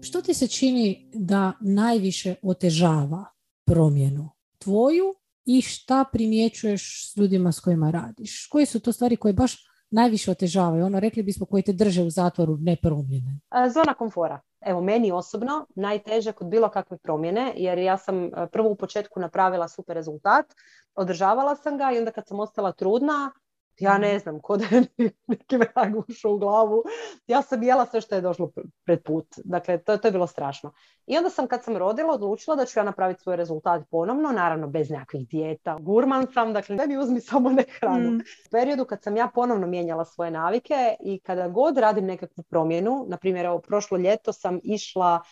Što 0.00 0.22
ti 0.22 0.34
se 0.34 0.46
čini 0.46 1.08
da 1.14 1.52
najviše 1.60 2.34
otežava 2.42 3.24
promjenu 3.66 4.30
tvoju 4.58 5.14
i 5.50 5.60
šta 5.62 6.04
primjećuješ 6.12 7.12
s 7.12 7.16
ljudima 7.16 7.52
s 7.52 7.60
kojima 7.60 7.90
radiš? 7.90 8.46
Koje 8.46 8.66
su 8.66 8.80
to 8.80 8.92
stvari 8.92 9.16
koje 9.16 9.32
baš 9.32 9.56
najviše 9.90 10.30
otežavaju? 10.30 10.84
Ono, 10.86 11.00
rekli 11.00 11.22
bismo, 11.22 11.46
koji 11.46 11.62
te 11.62 11.72
drže 11.72 12.02
u 12.02 12.10
zatvoru 12.10 12.56
nepromjene. 12.60 13.40
Zona 13.74 13.94
komfora. 13.94 14.40
Evo, 14.60 14.80
meni 14.80 15.12
osobno 15.12 15.66
najteže 15.74 16.32
kod 16.32 16.46
bilo 16.46 16.68
kakve 16.68 16.98
promjene, 16.98 17.52
jer 17.56 17.78
ja 17.78 17.96
sam 17.96 18.30
prvo 18.52 18.70
u 18.70 18.76
početku 18.76 19.20
napravila 19.20 19.68
super 19.68 19.96
rezultat, 19.96 20.46
održavala 20.94 21.56
sam 21.56 21.78
ga 21.78 21.92
i 21.94 21.98
onda 21.98 22.10
kad 22.10 22.26
sam 22.26 22.40
ostala 22.40 22.72
trudna, 22.72 23.32
ja 23.78 23.98
ne 23.98 24.18
znam, 24.18 24.40
kod 24.40 24.60
je 24.60 24.82
neki 25.26 25.56
vrag 25.56 25.96
ušao 26.08 26.32
u 26.32 26.38
glavu. 26.38 26.82
Ja 27.26 27.42
sam 27.42 27.62
jela 27.62 27.86
sve 27.86 28.00
što 28.00 28.14
je 28.14 28.20
došlo 28.20 28.50
pred 28.84 29.02
put. 29.02 29.26
Dakle, 29.44 29.78
to, 29.78 29.96
to 29.96 30.08
je 30.08 30.12
bilo 30.12 30.26
strašno. 30.26 30.72
I 31.06 31.16
onda 31.16 31.30
sam 31.30 31.46
kad 31.46 31.64
sam 31.64 31.76
rodila 31.76 32.14
odlučila 32.14 32.56
da 32.56 32.64
ću 32.64 32.78
ja 32.78 32.84
napraviti 32.84 33.22
svoj 33.22 33.36
rezultat 33.36 33.82
ponovno, 33.90 34.32
naravno 34.32 34.66
bez 34.66 34.90
nekakvih 34.90 35.28
dijeta. 35.28 35.76
Gurman 35.80 36.26
sam, 36.34 36.52
dakle 36.52 36.76
ne 36.76 36.86
mi 36.86 36.98
uzmi 36.98 37.20
samo 37.20 37.50
ne 37.50 37.64
hranu. 37.80 38.10
Mm. 38.10 38.16
U 38.16 38.50
periodu 38.50 38.84
kad 38.84 39.02
sam 39.02 39.16
ja 39.16 39.30
ponovno 39.34 39.66
mijenjala 39.66 40.04
svoje 40.04 40.30
navike 40.30 40.74
i 41.00 41.20
kada 41.20 41.48
god 41.48 41.78
radim 41.78 42.04
nekakvu 42.04 42.42
promjenu, 42.42 43.04
na 43.08 43.16
primjer 43.16 43.46
evo 43.46 43.58
prošlo 43.58 43.98
ljeto 43.98 44.32
sam 44.32 44.60
išla 44.62 45.22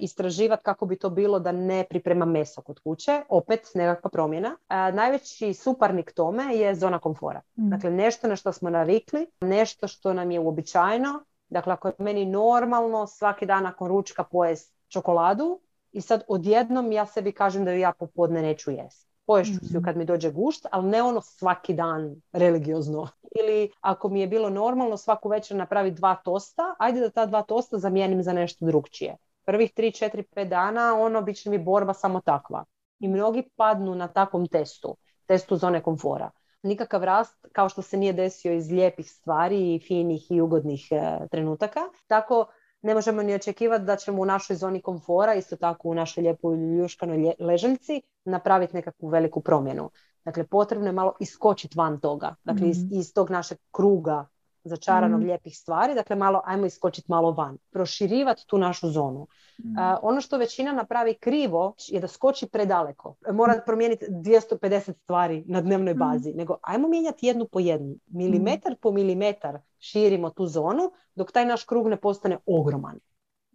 istraživati 0.00 0.62
kako 0.62 0.86
bi 0.86 0.98
to 0.98 1.10
bilo 1.10 1.38
da 1.38 1.52
ne 1.52 1.84
pripremam 1.90 2.30
meso 2.30 2.62
kod 2.62 2.80
kuće, 2.80 3.22
opet 3.28 3.60
nekakva 3.74 4.10
promjena. 4.10 4.56
Najveći 4.68 5.54
suparnik 5.54 6.12
tome 6.12 6.56
je 6.56 6.74
zona 6.74 6.98
komfora. 6.98 7.40
Mm. 7.56 7.70
Dakle, 7.70 7.90
nešto 7.90 8.28
na 8.28 8.36
što 8.36 8.52
smo 8.52 8.70
navikli, 8.70 9.26
nešto 9.40 9.88
što 9.88 10.12
nam 10.12 10.30
je 10.30 10.40
uobičajeno. 10.40 11.24
Dakle, 11.48 11.72
ako 11.72 11.88
je 11.88 11.94
meni 11.98 12.24
normalno 12.24 13.06
svaki 13.06 13.46
dan 13.46 13.62
nakon 13.62 13.88
ručka 13.88 14.24
pojest 14.24 14.74
čokoladu 14.88 15.60
i 15.92 16.00
sad 16.00 16.22
odjednom 16.28 16.92
ja 16.92 17.06
sebi 17.06 17.32
kažem 17.32 17.64
da 17.64 17.72
ju 17.72 17.78
ja 17.78 17.92
popodne 17.92 18.42
neću 18.42 18.70
jesti. 18.70 19.12
Poješću 19.26 19.58
si 19.66 19.74
ju 19.74 19.80
mm. 19.80 19.84
kad 19.84 19.96
mi 19.96 20.04
dođe 20.04 20.30
gušt, 20.30 20.66
ali 20.70 20.88
ne 20.88 21.02
ono 21.02 21.20
svaki 21.20 21.74
dan 21.74 22.16
religiozno. 22.32 23.08
Ili 23.40 23.70
ako 23.80 24.08
mi 24.08 24.20
je 24.20 24.26
bilo 24.26 24.50
normalno 24.50 24.96
svaku 24.96 25.28
večer 25.28 25.56
napraviti 25.56 25.96
dva 25.96 26.14
tosta, 26.14 26.74
ajde 26.78 27.00
da 27.00 27.10
ta 27.10 27.26
dva 27.26 27.42
tosta 27.42 27.78
zamijenim 27.78 28.22
za 28.22 28.32
nešto 28.32 28.66
drugčije 28.66 29.16
prvih 29.44 29.72
3, 29.76 30.04
4, 30.04 30.22
5 30.36 30.48
dana 30.48 30.94
ono 31.00 31.22
bit 31.22 31.36
će 31.36 31.50
mi 31.50 31.58
borba 31.58 31.94
samo 31.94 32.20
takva. 32.20 32.64
I 32.98 33.08
mnogi 33.08 33.42
padnu 33.56 33.94
na 33.94 34.08
takvom 34.08 34.46
testu, 34.46 34.96
testu 35.26 35.56
zone 35.56 35.82
komfora. 35.82 36.30
Nikakav 36.62 37.04
rast 37.04 37.46
kao 37.52 37.68
što 37.68 37.82
se 37.82 37.96
nije 37.96 38.12
desio 38.12 38.52
iz 38.52 38.70
lijepih 38.70 39.10
stvari 39.10 39.74
i 39.74 39.80
finih 39.80 40.30
i 40.30 40.40
ugodnih 40.40 40.88
e, 40.90 41.18
trenutaka. 41.30 41.80
Tako 42.06 42.46
ne 42.82 42.94
možemo 42.94 43.22
ni 43.22 43.34
očekivati 43.34 43.84
da 43.84 43.96
ćemo 43.96 44.22
u 44.22 44.26
našoj 44.26 44.56
zoni 44.56 44.82
komfora, 44.82 45.34
isto 45.34 45.56
tako 45.56 45.88
u 45.88 45.94
našoj 45.94 46.22
lijepoj 46.22 46.56
ljuškanoj 46.56 47.34
ležaljci, 47.38 48.02
napraviti 48.24 48.76
nekakvu 48.76 49.08
veliku 49.08 49.40
promjenu. 49.40 49.90
Dakle, 50.24 50.46
potrebno 50.46 50.86
je 50.86 50.92
malo 50.92 51.14
iskočiti 51.20 51.78
van 51.78 52.00
toga. 52.00 52.34
Dakle, 52.44 52.68
iz, 52.68 52.84
mhm. 52.84 52.98
iz 52.98 53.14
tog 53.14 53.30
našeg 53.30 53.58
kruga 53.70 54.26
začaranog 54.64 55.20
mm. 55.20 55.24
lijepih 55.24 55.56
stvari, 55.56 55.94
dakle 55.94 56.16
malo 56.16 56.42
ajmo 56.44 56.66
iskočiti 56.66 57.06
malo 57.10 57.32
van, 57.32 57.58
proširivati 57.70 58.46
tu 58.46 58.58
našu 58.58 58.90
zonu. 58.90 59.26
Mm. 59.58 59.74
ono 60.02 60.20
što 60.20 60.38
većina 60.38 60.72
napravi 60.72 61.14
krivo 61.14 61.74
je 61.88 62.00
da 62.00 62.08
skoči 62.08 62.46
predaleko. 62.46 63.14
Mora 63.32 63.52
mm. 63.52 63.60
promijeniti 63.66 64.06
250 64.08 64.92
stvari 65.02 65.44
na 65.46 65.60
dnevnoj 65.60 65.94
mm. 65.94 65.98
bazi, 65.98 66.32
nego 66.34 66.56
ajmo 66.62 66.88
mijenjati 66.88 67.26
jednu 67.26 67.46
po 67.52 67.60
jednu. 67.60 67.94
Milimetar 68.06 68.76
po 68.80 68.92
milimetar 68.92 69.58
širimo 69.78 70.30
tu 70.30 70.46
zonu 70.46 70.92
dok 71.14 71.32
taj 71.32 71.46
naš 71.46 71.64
krug 71.64 71.88
ne 71.88 71.96
postane 71.96 72.38
ogroman. 72.46 72.98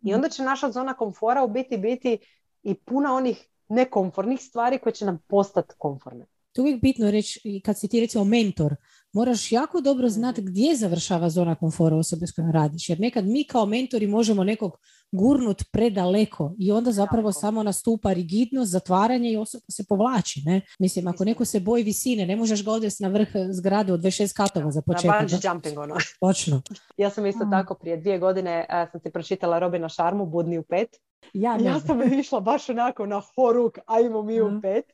I 0.03 0.13
onda 0.13 0.29
će 0.29 0.43
naša 0.43 0.71
zona 0.71 0.93
komfora 0.93 1.43
u 1.43 1.47
biti 1.47 1.77
biti 1.77 2.17
i 2.63 2.73
puna 2.73 3.13
onih 3.13 3.47
nekomfornih 3.69 4.41
stvari 4.41 4.79
koje 4.79 4.93
će 4.93 5.05
nam 5.05 5.19
postati 5.27 5.75
komforne. 5.77 6.25
To 6.51 6.61
je 6.61 6.63
uvijek 6.63 6.81
bitno 6.81 7.11
reći, 7.11 7.61
kad 7.65 7.79
si 7.79 7.87
ti 7.87 7.99
recimo 7.99 8.23
mentor, 8.23 8.75
moraš 9.13 9.51
jako 9.51 9.81
dobro 9.81 10.09
znati 10.09 10.41
mhm. 10.41 10.49
gdje 10.51 10.75
završava 10.75 11.29
zona 11.29 11.55
komfora 11.55 11.95
osobe 11.95 12.27
s 12.27 12.31
kojom 12.31 12.51
radiš. 12.51 12.89
Jer 12.89 12.99
nekad 12.99 13.25
mi 13.25 13.43
kao 13.43 13.65
mentori 13.65 14.07
možemo 14.07 14.43
nekog 14.43 14.77
gurnut 15.11 15.63
predaleko 15.71 16.53
i 16.59 16.71
onda 16.71 16.91
zapravo 16.91 17.31
samo 17.31 17.63
nastupa 17.63 18.13
rigidnost, 18.13 18.71
zatvaranje 18.71 19.31
i 19.31 19.37
osoba 19.37 19.63
se 19.71 19.83
povlači. 19.89 20.41
Ne? 20.45 20.61
Mislim, 20.79 21.07
ako 21.07 21.25
neko 21.25 21.45
se 21.45 21.59
boji 21.59 21.83
visine, 21.83 22.25
ne 22.25 22.35
možeš 22.35 22.65
ga 22.65 22.71
odvesti 22.71 23.03
na 23.03 23.09
vrh 23.09 23.27
zgrade 23.51 23.93
od 23.93 23.99
26 23.99 24.35
katova 24.35 24.71
za 24.71 24.81
početak. 24.81 25.31
Na 25.31 25.51
jumping 25.51 25.77
ono. 25.77 25.95
Točno. 26.19 26.61
ja 26.97 27.09
sam 27.09 27.25
isto 27.25 27.47
tako 27.51 27.73
prije 27.75 27.97
dvije 27.97 28.19
godine 28.19 28.65
uh, 28.69 28.91
sam 28.91 29.01
si 29.01 29.11
pročitala 29.11 29.59
Robina 29.59 29.89
Šarmu, 29.89 30.25
Budni 30.25 30.57
u 30.57 30.63
pet. 30.63 30.89
Ja, 31.33 31.57
ja 31.61 31.79
sam 31.79 32.13
išla 32.19 32.39
baš 32.39 32.69
onako 32.69 33.05
na 33.05 33.21
horuk, 33.35 33.77
ajmo 33.85 34.23
mi 34.23 34.41
u 34.41 34.61
pet. 34.61 34.85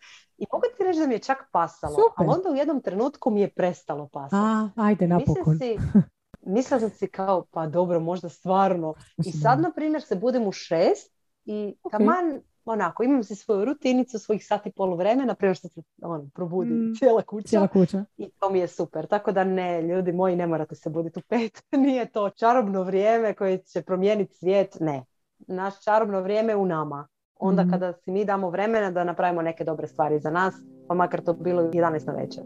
I 0.44 0.46
mogu 0.52 0.64
ti 0.78 0.84
reći 0.84 1.00
da 1.00 1.08
mi 1.08 1.14
je 1.14 1.20
čak 1.20 1.38
pasalo, 1.52 1.96
ali 2.16 2.30
onda 2.30 2.50
u 2.52 2.56
jednom 2.56 2.82
trenutku 2.82 3.30
mi 3.30 3.42
je 3.42 3.50
prestalo 3.50 4.08
pasati. 4.08 4.36
A, 4.36 4.70
ajde 4.76 5.08
napokon. 5.08 5.54
Mislim 5.54 5.60
si, 5.60 6.00
mislila 6.56 6.80
sam 6.80 6.90
si 6.90 7.08
kao, 7.08 7.46
pa 7.52 7.68
dobro, 7.68 8.00
možda 8.00 8.30
stvarno. 8.30 8.94
I 9.26 9.32
sad, 9.32 9.62
na 9.62 9.72
primjer, 9.72 10.02
se 10.02 10.16
budem 10.16 10.48
u 10.48 10.52
šest 10.52 11.14
i 11.46 11.76
okay. 11.84 11.92
taman, 11.92 12.42
onako, 12.66 13.04
imam 13.04 13.24
si 13.24 13.36
svoju 13.36 13.66
rutinicu, 13.66 14.20
svojih 14.20 14.46
sati 14.46 14.72
pol 14.72 14.96
vremena, 14.96 15.36
prije 15.36 15.56
što 15.56 15.68
se 15.68 15.82
on, 16.02 16.30
probudi 16.30 16.74
mm, 16.74 16.94
cijela 17.00 17.22
kuća. 17.22 17.48
Cijela 17.48 17.68
kuća. 17.68 18.06
I 18.18 18.30
to 18.40 18.50
mi 18.50 18.60
je 18.60 18.68
super. 18.68 19.08
Tako 19.08 19.32
da 19.32 19.44
ne, 19.44 19.82
ljudi 19.82 20.12
moji, 20.12 20.36
ne 20.36 20.48
morate 20.48 20.76
se 20.76 20.90
buditi 20.90 21.20
u 21.20 21.22
pet. 21.22 21.64
Nije 21.86 22.06
to 22.06 22.30
čarobno 22.30 22.84
vrijeme 22.84 23.34
koje 23.34 23.58
će 23.58 23.82
promijeniti 23.82 24.34
svijet. 24.34 24.78
Ne. 24.80 25.06
Naš 25.48 25.84
čarobno 25.84 26.22
vrijeme 26.22 26.56
u 26.56 26.66
nama 26.66 27.08
onda 27.44 27.64
mm 27.64 27.70
kada 27.70 27.94
si 27.94 28.12
mi 28.12 28.26
damo 28.26 28.50
vremena 28.50 28.92
da 28.92 29.04
napravimo 29.04 29.42
neke 29.42 29.64
dobre 29.64 29.88
stvari 29.88 30.20
za 30.20 30.32
nas, 30.32 30.54
pa 30.88 30.94
makar 30.94 31.22
to 31.22 31.34
bilo 31.34 31.62
11 31.62 32.08
na 32.08 32.14
večer. 32.14 32.44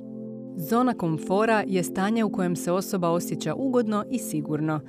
Zona 0.56 0.94
komfora 0.94 1.64
je 1.68 1.84
stanje 1.84 2.24
u 2.24 2.32
kojem 2.32 2.56
se 2.56 2.72
osoba 2.72 3.10
osjeća 3.10 3.56
ugodno 3.56 4.04
i 4.10 4.20
sigurno. 4.20 4.80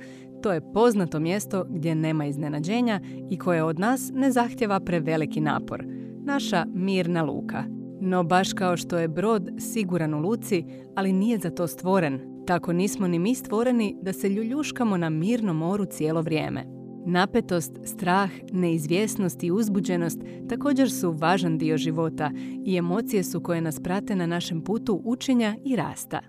To 0.41 0.51
je 0.51 0.73
poznato 0.73 1.19
mjesto 1.19 1.65
gdje 1.69 1.95
nema 1.95 2.25
iznenađenja 2.25 2.99
i 3.29 3.37
koje 3.37 3.63
od 3.63 3.79
nas 3.79 4.11
ne 4.13 4.31
zahtjeva 4.31 4.79
preveliki 4.79 5.41
napor. 5.41 5.83
Naša 6.23 6.65
mirna 6.73 7.23
luka. 7.23 7.63
No 8.01 8.23
baš 8.23 8.53
kao 8.53 8.77
što 8.77 8.97
je 8.97 9.07
brod 9.07 9.49
siguran 9.57 10.13
u 10.13 10.19
luci, 10.19 10.65
ali 10.95 11.13
nije 11.13 11.37
za 11.37 11.49
to 11.49 11.67
stvoren, 11.67 12.43
tako 12.47 12.73
nismo 12.73 13.07
ni 13.07 13.19
mi 13.19 13.35
stvoreni 13.35 13.95
da 14.01 14.13
se 14.13 14.29
ljuljuškamo 14.29 14.97
na 14.97 15.09
mirnom 15.09 15.57
moru 15.57 15.85
cijelo 15.85 16.21
vrijeme. 16.21 16.78
Napetost, 17.05 17.71
strah, 17.85 18.29
neizvjesnost 18.51 19.43
i 19.43 19.51
uzbuđenost 19.51 20.19
također 20.49 20.91
su 20.91 21.11
važan 21.11 21.57
dio 21.57 21.77
života 21.77 22.31
i 22.65 22.77
emocije 22.77 23.23
su 23.23 23.43
koje 23.43 23.61
nas 23.61 23.79
prate 23.83 24.15
na 24.15 24.25
našem 24.25 24.63
putu 24.63 25.01
učenja 25.05 25.55
i 25.65 25.75
rasta. 25.75 26.19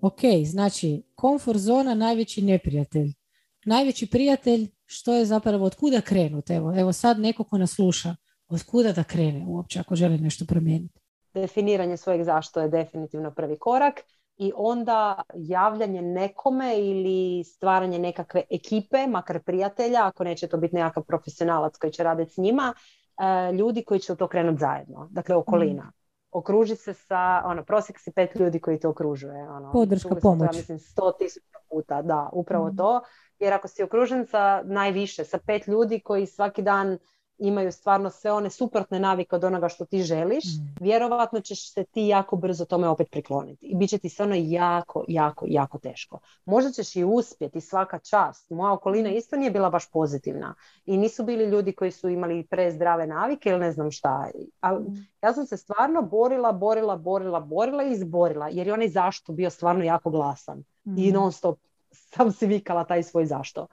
Ok, 0.00 0.20
znači 0.44 1.02
komfort 1.14 1.58
zona 1.58 1.94
najveći 1.94 2.42
neprijatelj. 2.42 3.12
Najveći 3.64 4.06
prijatelj 4.06 4.68
što 4.86 5.14
je 5.14 5.24
zapravo 5.24 5.64
od 5.64 5.74
kuda 5.74 6.00
krenuti. 6.00 6.52
Evo, 6.52 6.78
evo 6.78 6.92
sad 6.92 7.18
neko 7.18 7.44
ko 7.44 7.58
nas 7.58 7.70
sluša, 7.70 8.16
od 8.48 8.62
kuda 8.62 8.92
da 8.92 9.04
krene 9.04 9.44
uopće 9.46 9.80
ako 9.80 9.96
želi 9.96 10.18
nešto 10.18 10.44
promijeniti. 10.44 11.00
Definiranje 11.34 11.96
svojeg 11.96 12.24
zašto 12.24 12.60
je 12.60 12.68
definitivno 12.68 13.30
prvi 13.30 13.58
korak 13.58 14.00
i 14.36 14.52
onda 14.56 15.22
javljanje 15.34 16.02
nekome 16.02 16.78
ili 16.78 17.44
stvaranje 17.44 17.98
nekakve 17.98 18.42
ekipe, 18.50 19.06
makar 19.06 19.42
prijatelja, 19.42 20.06
ako 20.06 20.24
neće 20.24 20.46
to 20.46 20.56
biti 20.56 20.74
nekakav 20.74 21.02
profesionalac 21.02 21.76
koji 21.76 21.92
će 21.92 22.02
raditi 22.02 22.32
s 22.32 22.36
njima, 22.36 22.74
e, 23.18 23.52
ljudi 23.52 23.84
koji 23.84 24.00
će 24.00 24.12
u 24.12 24.16
to 24.16 24.28
krenuti 24.28 24.60
zajedno, 24.60 25.08
dakle 25.10 25.36
okolina. 25.36 25.82
Mm. 25.82 25.92
Okruži 26.32 26.76
se 26.76 26.94
sa, 26.94 27.42
ono, 27.44 27.64
prosjek 27.64 27.98
si 27.98 28.12
pet 28.12 28.34
ljudi 28.34 28.60
koji 28.60 28.80
te 28.80 28.88
okružuje. 28.88 29.50
Ono, 29.50 29.72
Podrška, 29.72 30.14
pomoć. 30.22 30.50
To, 30.50 30.54
ja 30.54 30.58
mislim, 30.58 30.78
sto 30.78 31.12
tisuća 31.12 31.58
puta, 31.70 32.02
da, 32.02 32.30
upravo 32.32 32.68
mm. 32.68 32.76
to. 32.76 33.00
Jer 33.38 33.52
ako 33.52 33.68
si 33.68 33.82
okružen 33.82 34.26
sa 34.26 34.62
najviše, 34.64 35.24
sa 35.24 35.38
pet 35.46 35.66
ljudi 35.66 36.00
koji 36.00 36.26
svaki 36.26 36.62
dan 36.62 36.98
imaju 37.38 37.72
stvarno 37.72 38.10
sve 38.10 38.32
one 38.32 38.50
suprotne 38.50 39.00
navike 39.00 39.36
od 39.36 39.44
onoga 39.44 39.68
što 39.68 39.84
ti 39.84 40.02
želiš, 40.02 40.44
mm. 40.44 40.84
vjerovatno 40.84 41.40
ćeš 41.40 41.72
se 41.72 41.84
ti 41.84 42.06
jako 42.06 42.36
brzo 42.36 42.64
tome 42.64 42.88
opet 42.88 43.10
prikloniti. 43.10 43.66
I 43.66 43.76
bit 43.76 43.90
će 43.90 43.98
ti 43.98 44.08
se 44.08 44.22
ono 44.22 44.34
jako, 44.38 45.04
jako, 45.08 45.46
jako 45.48 45.78
teško. 45.78 46.18
Možda 46.44 46.70
ćeš 46.70 46.96
i 46.96 47.04
uspjeti 47.04 47.60
svaka 47.60 47.98
čast. 47.98 48.50
Moja 48.50 48.72
okolina 48.72 49.10
mm. 49.10 49.16
isto 49.16 49.36
nije 49.36 49.50
bila 49.50 49.70
baš 49.70 49.90
pozitivna. 49.90 50.54
I 50.86 50.96
nisu 50.96 51.24
bili 51.24 51.44
ljudi 51.44 51.72
koji 51.72 51.90
su 51.90 52.08
imali 52.08 52.46
prezdrave 52.46 53.06
navike 53.06 53.48
ili 53.50 53.58
ne 53.58 53.72
znam 53.72 53.90
šta. 53.90 54.30
Ali 54.60 54.80
mm. 54.80 55.06
ja 55.22 55.32
sam 55.32 55.46
se 55.46 55.56
stvarno 55.56 56.02
borila, 56.02 56.52
borila, 56.52 56.96
borila, 56.96 57.40
borila 57.40 57.84
i 57.84 57.92
izborila. 57.92 58.48
Jer 58.48 58.66
je 58.66 58.72
onaj 58.72 58.88
zašto 58.88 59.32
bio 59.32 59.50
stvarno 59.50 59.84
jako 59.84 60.10
glasan. 60.10 60.64
I 60.96 61.12
non 61.12 61.32
stop 61.32 61.58
sam 61.90 62.32
si 62.32 62.46
vikala 62.46 62.84
taj 62.84 63.02
svoj 63.02 63.26
zašto. 63.26 63.66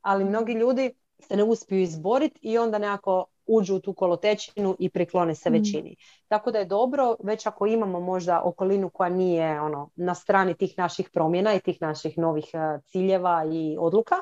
Ali 0.00 0.24
mnogi 0.24 0.52
ljudi 0.52 0.94
se 1.18 1.36
ne 1.36 1.44
uspiju 1.44 1.80
izboriti 1.80 2.38
i 2.42 2.58
onda 2.58 2.78
nekako 2.78 3.24
uđu 3.46 3.76
u 3.76 3.80
tu 3.80 3.92
kolotečinu 3.92 4.76
i 4.78 4.88
priklone 4.88 5.34
se 5.34 5.50
mm. 5.50 5.52
većini. 5.52 5.96
Tako 6.28 6.50
da 6.50 6.58
je 6.58 6.64
dobro, 6.64 7.16
već 7.22 7.46
ako 7.46 7.66
imamo 7.66 8.00
možda 8.00 8.42
okolinu 8.44 8.90
koja 8.90 9.10
nije 9.10 9.60
ono, 9.60 9.90
na 9.96 10.14
strani 10.14 10.54
tih 10.54 10.74
naših 10.78 11.10
promjena 11.12 11.54
i 11.54 11.60
tih 11.60 11.78
naših 11.80 12.18
novih 12.18 12.44
e, 12.52 12.80
ciljeva 12.86 13.44
i 13.52 13.76
odluka, 13.80 14.14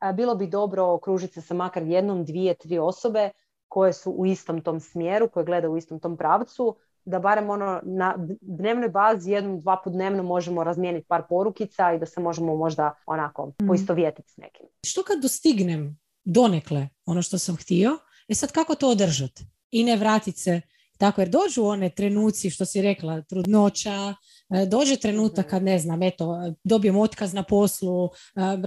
e, 0.00 0.12
bilo 0.12 0.34
bi 0.34 0.46
dobro 0.46 0.92
okružiti 0.92 1.34
se 1.34 1.40
sa 1.40 1.54
makar 1.54 1.82
jednom, 1.82 2.24
dvije, 2.24 2.54
tri 2.54 2.78
osobe 2.78 3.30
koje 3.68 3.92
su 3.92 4.10
u 4.10 4.26
istom 4.26 4.60
tom 4.60 4.80
smjeru, 4.80 5.28
koje 5.28 5.44
gledaju 5.44 5.72
u 5.72 5.76
istom 5.76 6.00
tom 6.00 6.16
pravcu, 6.16 6.76
da 7.04 7.18
barem 7.18 7.50
ono 7.50 7.80
na 7.82 8.14
dnevnoj 8.40 8.88
bazi 8.88 9.32
jednom, 9.32 9.60
dva 9.60 9.80
put 9.84 9.92
dnevno 9.92 10.22
možemo 10.22 10.64
razmijeniti 10.64 11.06
par 11.08 11.22
porukica 11.28 11.92
i 11.92 11.98
da 11.98 12.06
se 12.06 12.20
možemo 12.20 12.56
možda 12.56 12.94
onako 13.06 13.46
mm. 13.46 13.66
poistovjetiti 13.66 14.30
s 14.30 14.36
nekim. 14.36 14.66
Što 14.86 15.02
kad 15.02 15.22
dostignem 15.22 16.01
donekle 16.24 16.88
ono 17.06 17.22
što 17.22 17.38
sam 17.38 17.56
htio. 17.56 17.98
E 18.28 18.34
sad 18.34 18.52
kako 18.52 18.74
to 18.74 18.88
održati? 18.88 19.44
I 19.70 19.84
ne 19.84 19.96
vratiti 19.96 20.40
se 20.40 20.60
tako, 20.98 21.20
jer 21.20 21.28
dođu 21.28 21.64
one 21.64 21.90
trenuci, 21.90 22.50
što 22.50 22.64
si 22.64 22.82
rekla, 22.82 23.22
trudnoća, 23.22 24.14
e, 24.54 24.66
dođe 24.66 24.96
trenutak 24.96 25.46
kad, 25.50 25.62
ne 25.62 25.78
znam, 25.78 26.02
eto, 26.02 26.54
dobijem 26.64 26.96
otkaz 26.96 27.34
na 27.34 27.42
poslu, 27.42 28.06
e, 28.06 28.10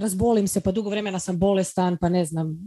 razbolim 0.00 0.48
se, 0.48 0.60
pa 0.60 0.72
dugo 0.72 0.90
vremena 0.90 1.18
sam 1.18 1.38
bolestan, 1.38 1.96
pa 2.00 2.08
ne 2.08 2.24
znam, 2.24 2.58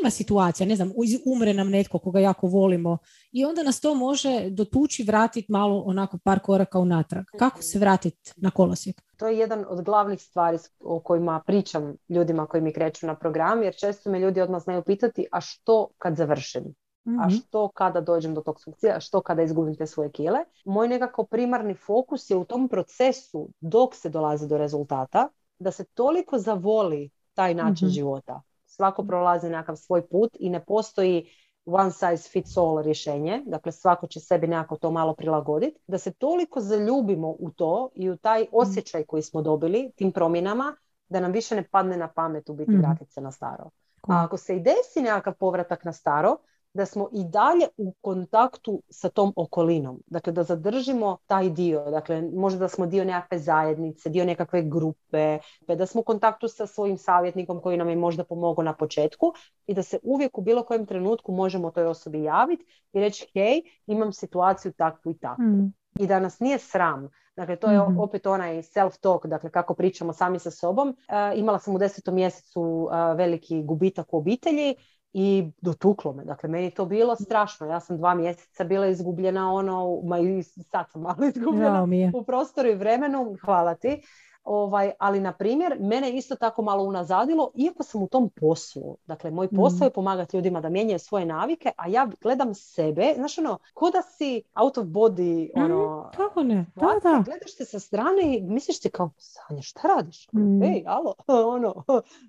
ima 0.00 0.10
situacija, 0.10 0.66
ne 0.66 0.76
znam, 0.76 0.92
umre 1.26 1.54
nam 1.54 1.70
netko 1.70 1.98
koga 1.98 2.20
jako 2.20 2.46
volimo 2.46 2.98
i 3.32 3.44
onda 3.44 3.62
nas 3.62 3.80
to 3.80 3.94
može 3.94 4.50
dotući, 4.50 5.04
vratiti 5.04 5.52
malo 5.52 5.82
onako 5.86 6.18
par 6.18 6.40
koraka 6.40 6.78
unatrag. 6.78 7.24
Kako 7.38 7.62
se 7.62 7.78
vratiti 7.78 8.32
na 8.36 8.50
kolosijek? 8.50 9.02
To 9.16 9.28
je 9.28 9.38
jedan 9.38 9.64
od 9.68 9.84
glavnih 9.84 10.22
stvari 10.22 10.58
o 10.80 11.00
kojima 11.00 11.42
pričam 11.46 11.96
ljudima 12.08 12.46
koji 12.46 12.62
mi 12.62 12.72
kreću 12.72 13.06
na 13.06 13.14
program, 13.16 13.62
jer 13.62 13.74
često 13.74 14.10
me 14.10 14.20
ljudi 14.20 14.40
odmah 14.40 14.62
znaju 14.62 14.82
pitati, 14.82 15.26
a 15.32 15.40
što 15.40 15.88
kad 15.98 16.16
završim? 16.16 16.64
A 17.06 17.26
mhm. 17.26 17.30
što 17.30 17.68
kada 17.68 18.00
dođem 18.00 18.34
do 18.34 18.40
tog 18.40 18.60
funkcija, 18.64 18.96
a 18.96 19.00
što 19.00 19.20
kada 19.20 19.42
izgubim 19.42 19.76
te 19.76 19.86
svoje 19.86 20.10
kile? 20.10 20.38
Moj 20.64 20.88
nekako 20.88 21.24
primarni 21.24 21.74
fokus 21.74 22.30
je 22.30 22.36
u 22.36 22.44
tom 22.44 22.68
procesu 22.68 23.48
dok 23.60 23.94
se 23.94 24.08
dolazi 24.08 24.48
do 24.48 24.58
rezultata, 24.58 25.28
da 25.58 25.70
se 25.70 25.84
toliko 25.84 26.38
zavoli 26.38 27.10
taj 27.34 27.54
način 27.54 27.88
mm 27.88 27.90
života. 27.90 28.42
Svako 28.76 29.04
prolazi 29.04 29.48
nekakav 29.48 29.76
svoj 29.76 30.08
put 30.08 30.36
i 30.40 30.50
ne 30.50 30.64
postoji 30.64 31.30
one 31.64 31.90
size 31.90 32.28
fits 32.30 32.56
all 32.56 32.82
rješenje, 32.82 33.42
dakle 33.46 33.72
svako 33.72 34.06
će 34.06 34.20
sebi 34.20 34.46
nekako 34.46 34.76
to 34.76 34.90
malo 34.90 35.14
prilagoditi, 35.14 35.80
da 35.86 35.98
se 35.98 36.12
toliko 36.12 36.60
zaljubimo 36.60 37.28
u 37.38 37.50
to 37.50 37.90
i 37.94 38.10
u 38.10 38.16
taj 38.16 38.46
osjećaj 38.52 39.04
koji 39.04 39.22
smo 39.22 39.42
dobili 39.42 39.90
tim 39.96 40.12
promjenama, 40.12 40.76
da 41.08 41.20
nam 41.20 41.32
više 41.32 41.56
ne 41.56 41.68
padne 41.68 41.96
na 41.96 42.08
pamet 42.08 42.48
u 42.48 42.54
biti 42.54 42.70
mm. 42.70 42.80
vratiti 42.80 43.12
se 43.12 43.20
na 43.20 43.32
staro. 43.32 43.70
A 44.08 44.24
ako 44.24 44.36
se 44.36 44.56
i 44.56 44.60
desi 44.60 45.02
nekakav 45.02 45.34
povratak 45.34 45.84
na 45.84 45.92
staro, 45.92 46.36
da 46.76 46.86
smo 46.86 47.08
i 47.12 47.24
dalje 47.24 47.66
u 47.76 47.94
kontaktu 48.00 48.82
sa 48.88 49.08
tom 49.08 49.32
okolinom. 49.36 50.02
Dakle, 50.06 50.32
da 50.32 50.42
zadržimo 50.42 51.16
taj 51.26 51.50
dio. 51.50 51.90
Dakle, 51.90 52.22
možda 52.34 52.58
da 52.58 52.68
smo 52.68 52.86
dio 52.86 53.04
nekakve 53.04 53.38
zajednice, 53.38 54.10
dio 54.10 54.24
nekakve 54.24 54.62
grupe, 54.62 55.38
da 55.60 55.86
smo 55.86 56.00
u 56.00 56.04
kontaktu 56.04 56.48
sa 56.48 56.66
svojim 56.66 56.98
savjetnikom 56.98 57.60
koji 57.60 57.76
nam 57.76 57.88
je 57.88 57.96
možda 57.96 58.24
pomogao 58.24 58.64
na 58.64 58.72
početku 58.72 59.32
i 59.66 59.74
da 59.74 59.82
se 59.82 59.98
uvijek 60.02 60.38
u 60.38 60.42
bilo 60.42 60.62
kojem 60.62 60.86
trenutku 60.86 61.32
možemo 61.32 61.70
toj 61.70 61.86
osobi 61.86 62.22
javiti 62.22 62.64
i 62.92 63.00
reći, 63.00 63.26
hej, 63.34 63.62
imam 63.86 64.12
situaciju 64.12 64.72
takvu 64.72 65.12
i 65.12 65.18
takvu. 65.18 65.44
Mm. 65.44 65.72
I 65.98 66.06
da 66.06 66.20
nas 66.20 66.40
nije 66.40 66.58
sram. 66.58 67.08
Dakle, 67.36 67.56
to 67.56 67.70
je 67.70 67.80
mm 67.80 67.98
opet 68.00 68.26
onaj 68.26 68.62
self-talk, 68.62 69.26
dakle 69.26 69.50
kako 69.50 69.74
pričamo 69.74 70.12
sami 70.12 70.38
sa 70.38 70.50
sobom. 70.50 70.88
E, 70.88 71.38
imala 71.38 71.58
sam 71.58 71.74
u 71.74 71.78
desetom 71.78 72.14
mjesecu 72.14 72.88
e, 72.92 73.14
veliki 73.14 73.62
gubitak 73.62 74.14
u 74.14 74.18
obitelji 74.18 74.74
i 75.18 75.50
dotuklo 75.60 76.12
me. 76.12 76.24
Dakle, 76.24 76.48
meni 76.48 76.64
je 76.64 76.70
to 76.70 76.84
bilo 76.84 77.16
strašno. 77.16 77.66
Ja 77.66 77.80
sam 77.80 77.96
dva 77.96 78.14
mjeseca 78.14 78.64
bila 78.64 78.86
izgubljena 78.86 79.52
ono, 79.52 80.00
ma 80.04 80.18
i 80.18 80.42
sad 80.42 80.90
sam 80.90 81.02
malo 81.02 81.24
izgubljena 81.34 81.86
u 82.14 82.24
prostoru 82.24 82.68
i 82.68 82.74
vremenu, 82.74 83.36
hvala 83.44 83.74
ti. 83.74 84.02
Ovaj, 84.44 84.92
ali, 84.98 85.20
na 85.20 85.32
primjer, 85.32 85.76
mene 85.80 86.10
isto 86.10 86.36
tako 86.36 86.62
malo 86.62 86.84
unazadilo, 86.84 87.50
iako 87.54 87.82
sam 87.82 88.02
u 88.02 88.08
tom 88.08 88.30
poslu. 88.40 88.96
Dakle, 89.06 89.30
moj 89.30 89.48
posao 89.48 89.84
mm. 89.84 89.84
je 89.84 89.90
pomagati 89.90 90.36
ljudima 90.36 90.60
da 90.60 90.68
mijenjaju 90.68 90.98
svoje 90.98 91.26
navike, 91.26 91.70
a 91.76 91.88
ja 91.88 92.08
gledam 92.22 92.54
sebe, 92.54 93.12
znaš 93.16 93.38
ono, 93.38 93.58
ko 93.74 93.90
da 93.90 94.02
si 94.02 94.42
out 94.54 94.78
of 94.78 94.86
body, 94.86 95.50
mm, 95.56 95.62
ono... 95.62 96.10
kako 96.16 96.42
ne, 96.42 96.66
da, 96.74 96.86
da. 97.02 97.22
Gledaš 97.24 97.56
te 97.56 97.64
sa 97.64 97.78
strane 97.80 98.36
i 98.36 98.40
misliš 98.42 98.80
ti 98.80 98.90
kao, 98.90 99.10
Sanja, 99.18 99.62
šta 99.62 99.88
radiš? 99.88 100.28
Mm. 100.32 100.62
Ej, 100.62 100.84
alo, 100.86 101.14
ono, 101.56 101.84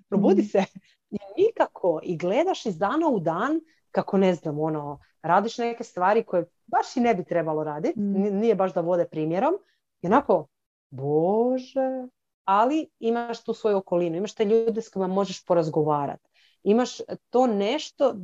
probudi 0.08 0.42
mm. 0.42 0.46
se. 0.46 0.64
I 1.38 1.42
nikako. 1.42 2.00
I 2.02 2.16
gledaš 2.16 2.66
iz 2.66 2.78
dana 2.78 3.08
u 3.08 3.20
dan 3.20 3.60
kako 3.90 4.18
ne 4.18 4.34
znam, 4.34 4.60
ono, 4.60 4.98
radiš 5.22 5.58
neke 5.58 5.84
stvari 5.84 6.22
koje 6.22 6.44
baš 6.66 6.96
i 6.96 7.00
ne 7.00 7.14
bi 7.14 7.24
trebalo 7.24 7.64
raditi. 7.64 8.00
Mm. 8.00 8.38
Nije 8.38 8.54
baš 8.54 8.74
da 8.74 8.80
vode 8.80 9.04
primjerom. 9.04 9.54
I 10.02 10.06
onako, 10.06 10.46
bože, 10.90 12.06
ali 12.44 12.88
imaš 12.98 13.44
tu 13.44 13.54
svoju 13.54 13.76
okolinu, 13.76 14.16
imaš 14.16 14.34
te 14.34 14.44
ljude 14.44 14.82
s 14.82 14.88
kojima 14.88 15.14
možeš 15.14 15.44
porazgovarati. 15.44 16.28
Imaš 16.62 16.98
to 17.30 17.46
nešto, 17.46 18.14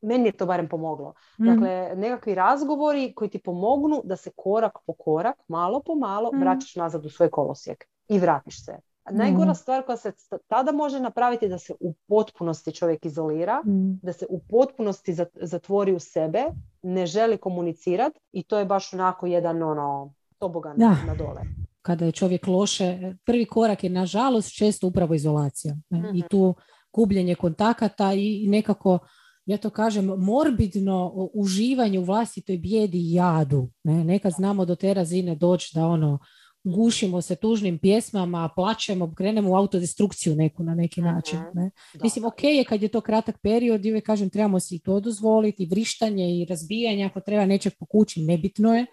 meni 0.00 0.28
je 0.28 0.32
to 0.32 0.46
barem 0.46 0.68
pomoglo. 0.68 1.14
Mm. 1.40 1.46
Dakle, 1.46 1.92
nekakvi 1.96 2.34
razgovori 2.34 3.12
koji 3.14 3.30
ti 3.30 3.38
pomognu 3.38 4.00
da 4.04 4.16
se 4.16 4.30
korak 4.36 4.78
po 4.86 4.92
korak, 4.92 5.36
malo 5.48 5.82
po 5.86 5.94
malo, 5.94 6.30
mm. 6.32 6.40
vraćaš 6.40 6.76
nazad 6.76 7.06
u 7.06 7.10
svoj 7.10 7.30
kolosijek 7.30 7.84
i 8.08 8.18
vratiš 8.18 8.64
se. 8.64 8.78
Najgora 9.10 9.50
mm. 9.50 9.54
stvar 9.54 9.86
koja 9.86 9.96
se 9.96 10.12
tada 10.48 10.72
može 10.72 11.00
napraviti 11.00 11.44
je 11.44 11.48
da 11.48 11.58
se 11.58 11.74
u 11.80 11.94
potpunosti 12.08 12.72
čovjek 12.72 13.06
izolira, 13.06 13.62
mm. 13.66 14.00
da 14.02 14.12
se 14.12 14.26
u 14.30 14.40
potpunosti 14.48 15.16
zatvori 15.34 15.92
u 15.92 15.98
sebe, 15.98 16.44
ne 16.82 17.06
želi 17.06 17.36
komunicirati 17.36 18.20
i 18.32 18.42
to 18.42 18.58
je 18.58 18.64
baš 18.64 18.92
onako 18.92 19.26
jedan 19.26 19.62
ono, 19.62 20.14
tobogan 20.38 20.76
da. 20.76 20.96
na 21.06 21.14
dole. 21.14 21.40
Kada 21.82 22.04
je 22.04 22.12
čovjek 22.12 22.46
loše, 22.46 23.14
prvi 23.24 23.44
korak 23.44 23.84
je 23.84 23.90
nažalost 23.90 24.56
često 24.56 24.86
upravo 24.86 25.14
izolacija. 25.14 25.74
I 25.90 25.96
mhm. 25.96 26.20
tu 26.30 26.54
gubljenje 26.92 27.34
kontakata 27.34 28.12
i 28.12 28.46
nekako 28.48 28.98
ja 29.46 29.56
to 29.56 29.70
kažem, 29.70 30.04
morbidno 30.06 31.12
uživanje 31.34 31.98
u 31.98 32.04
vlastitoj 32.04 32.58
bijedi 32.58 32.98
i 32.98 33.12
jadu. 33.12 33.70
Ne? 33.84 34.04
Nekad 34.04 34.32
znamo 34.32 34.64
do 34.64 34.74
te 34.74 34.94
razine 34.94 35.34
doći 35.34 35.70
da 35.74 35.86
ono, 35.86 36.18
gušimo 36.64 37.22
se 37.22 37.36
tužnim 37.36 37.78
pjesmama, 37.78 38.48
plaćemo, 38.56 39.14
krenemo 39.14 39.50
u 39.50 39.56
autodestrukciju 39.56 40.34
neku 40.34 40.62
na 40.62 40.74
neki 40.74 41.00
mhm. 41.00 41.10
način. 41.10 41.38
Ne? 41.54 41.70
Mislim, 42.02 42.24
ok 42.24 42.44
je 42.44 42.64
kad 42.64 42.82
je 42.82 42.88
to 42.88 43.00
kratak 43.00 43.38
period 43.42 43.84
i 43.84 43.90
uvijek 43.90 44.06
kažem 44.06 44.30
trebamo 44.30 44.60
si 44.60 44.78
to 44.78 45.00
dozvoliti, 45.00 45.66
vrištanje 45.66 46.40
i 46.40 46.44
razbijanje 46.44 47.04
ako 47.04 47.20
treba 47.20 47.46
nečeg 47.46 47.72
po 47.78 47.86
kući, 47.86 48.22
nebitno 48.22 48.74
je, 48.74 48.86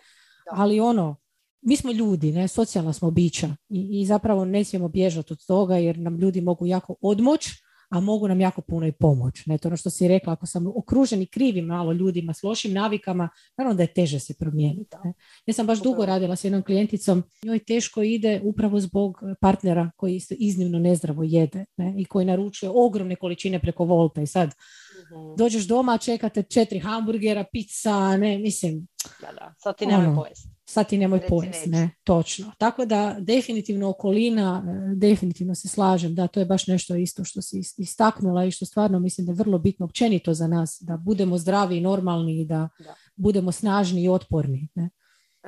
ali 0.51 0.79
ono, 0.79 1.15
mi 1.61 1.75
smo 1.75 1.91
ljudi, 1.91 2.31
ne, 2.31 2.47
socijalna 2.47 2.93
smo 2.93 3.11
bića 3.11 3.55
i, 3.69 4.01
i 4.01 4.05
zapravo 4.05 4.45
ne 4.45 4.63
smijemo 4.63 4.87
bježati 4.87 5.33
od 5.33 5.45
toga 5.45 5.77
jer 5.77 5.97
nam 5.97 6.17
ljudi 6.17 6.41
mogu 6.41 6.65
jako 6.65 6.95
odmoć 7.01 7.49
a 7.89 7.99
mogu 7.99 8.27
nam 8.27 8.41
jako 8.41 8.61
puno 8.61 8.87
i 8.87 8.91
pomoć. 8.91 9.45
Ne, 9.45 9.57
to 9.57 9.67
ono 9.67 9.77
što 9.77 9.89
si 9.89 10.07
rekla, 10.07 10.33
ako 10.33 10.45
sam 10.45 10.67
okružen 10.67 11.21
i 11.21 11.25
krivim 11.25 11.65
malo 11.65 11.93
ljudima 11.93 12.33
s 12.33 12.43
lošim 12.43 12.73
navikama, 12.73 13.29
naravno 13.57 13.77
da 13.77 13.83
je 13.83 13.93
teže 13.93 14.19
se 14.19 14.33
promijeniti. 14.33 14.97
Ne. 15.03 15.13
Ja 15.45 15.53
sam 15.53 15.67
baš 15.67 15.81
dugo 15.81 16.05
radila 16.05 16.35
s 16.35 16.43
jednom 16.43 16.63
klijenticom, 16.63 17.23
njoj 17.43 17.59
teško 17.59 18.01
ide 18.01 18.41
upravo 18.43 18.79
zbog 18.79 19.17
partnera 19.41 19.91
koji 19.95 20.15
isto 20.15 20.35
iznimno 20.37 20.79
nezdravo 20.79 21.23
jede 21.23 21.65
ne, 21.77 21.93
i 21.97 22.05
koji 22.05 22.25
naručuje 22.25 22.71
ogromne 22.75 23.15
količine 23.15 23.59
preko 23.59 23.85
volta 23.85 24.21
i 24.21 24.27
sad 24.27 24.49
mhm. 24.49 25.35
dođeš 25.37 25.63
doma, 25.63 25.97
čekate 25.97 26.43
četiri 26.43 26.79
hamburgera, 26.79 27.45
pizza, 27.51 28.17
ne, 28.17 28.37
mislim... 28.37 28.87
Da, 29.21 29.31
da, 29.31 29.53
sad 29.57 29.77
ti 29.77 29.85
nemoj 29.85 30.05
ono, 30.05 30.21
pojesti 30.21 30.58
sad 30.69 30.89
ti 30.89 30.97
nemoj 30.97 31.21
pojest, 31.27 31.65
ne, 31.65 31.89
točno. 32.03 32.51
Tako 32.57 32.85
da 32.85 33.15
definitivno 33.19 33.89
okolina, 33.89 34.63
e, 34.65 34.95
definitivno 34.95 35.55
se 35.55 35.67
slažem, 35.67 36.15
da 36.15 36.27
to 36.27 36.39
je 36.39 36.45
baš 36.45 36.67
nešto 36.67 36.95
isto 36.95 37.23
što 37.23 37.41
si 37.41 37.61
istaknula 37.77 38.45
i 38.45 38.51
što 38.51 38.65
stvarno 38.65 38.99
mislim 38.99 39.27
da 39.27 39.31
je 39.31 39.35
vrlo 39.35 39.57
bitno 39.57 39.85
općenito 39.85 40.33
za 40.33 40.47
nas, 40.47 40.77
da 40.81 40.97
budemo 40.97 41.37
zdravi 41.37 41.77
i 41.77 41.81
normalni 41.81 42.41
i 42.41 42.45
da, 42.45 42.69
budemo 43.15 43.51
snažni 43.51 44.03
i 44.03 44.09
otporni. 44.09 44.67
Ne. 44.75 44.89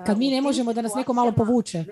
Kad 0.05 0.17
mi 0.17 0.29
ne 0.29 0.41
možemo 0.41 0.73
da 0.73 0.81
nas 0.81 0.95
neko 0.95 1.13
malo 1.13 1.31
povuče. 1.31 1.86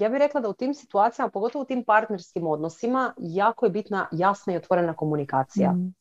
ja 0.00 0.08
bih 0.08 0.18
rekla 0.18 0.40
da 0.40 0.48
u 0.48 0.54
tim 0.54 0.74
situacijama, 0.74 1.30
pogotovo 1.30 1.62
u 1.62 1.66
tim 1.66 1.84
partnerskim 1.84 2.46
odnosima, 2.46 3.14
jako 3.18 3.66
je 3.66 3.70
bitna 3.70 4.08
jasna 4.12 4.52
i 4.52 4.56
otvorena 4.56 4.94
komunikacija. 4.94 5.72
Mm. 5.72 5.94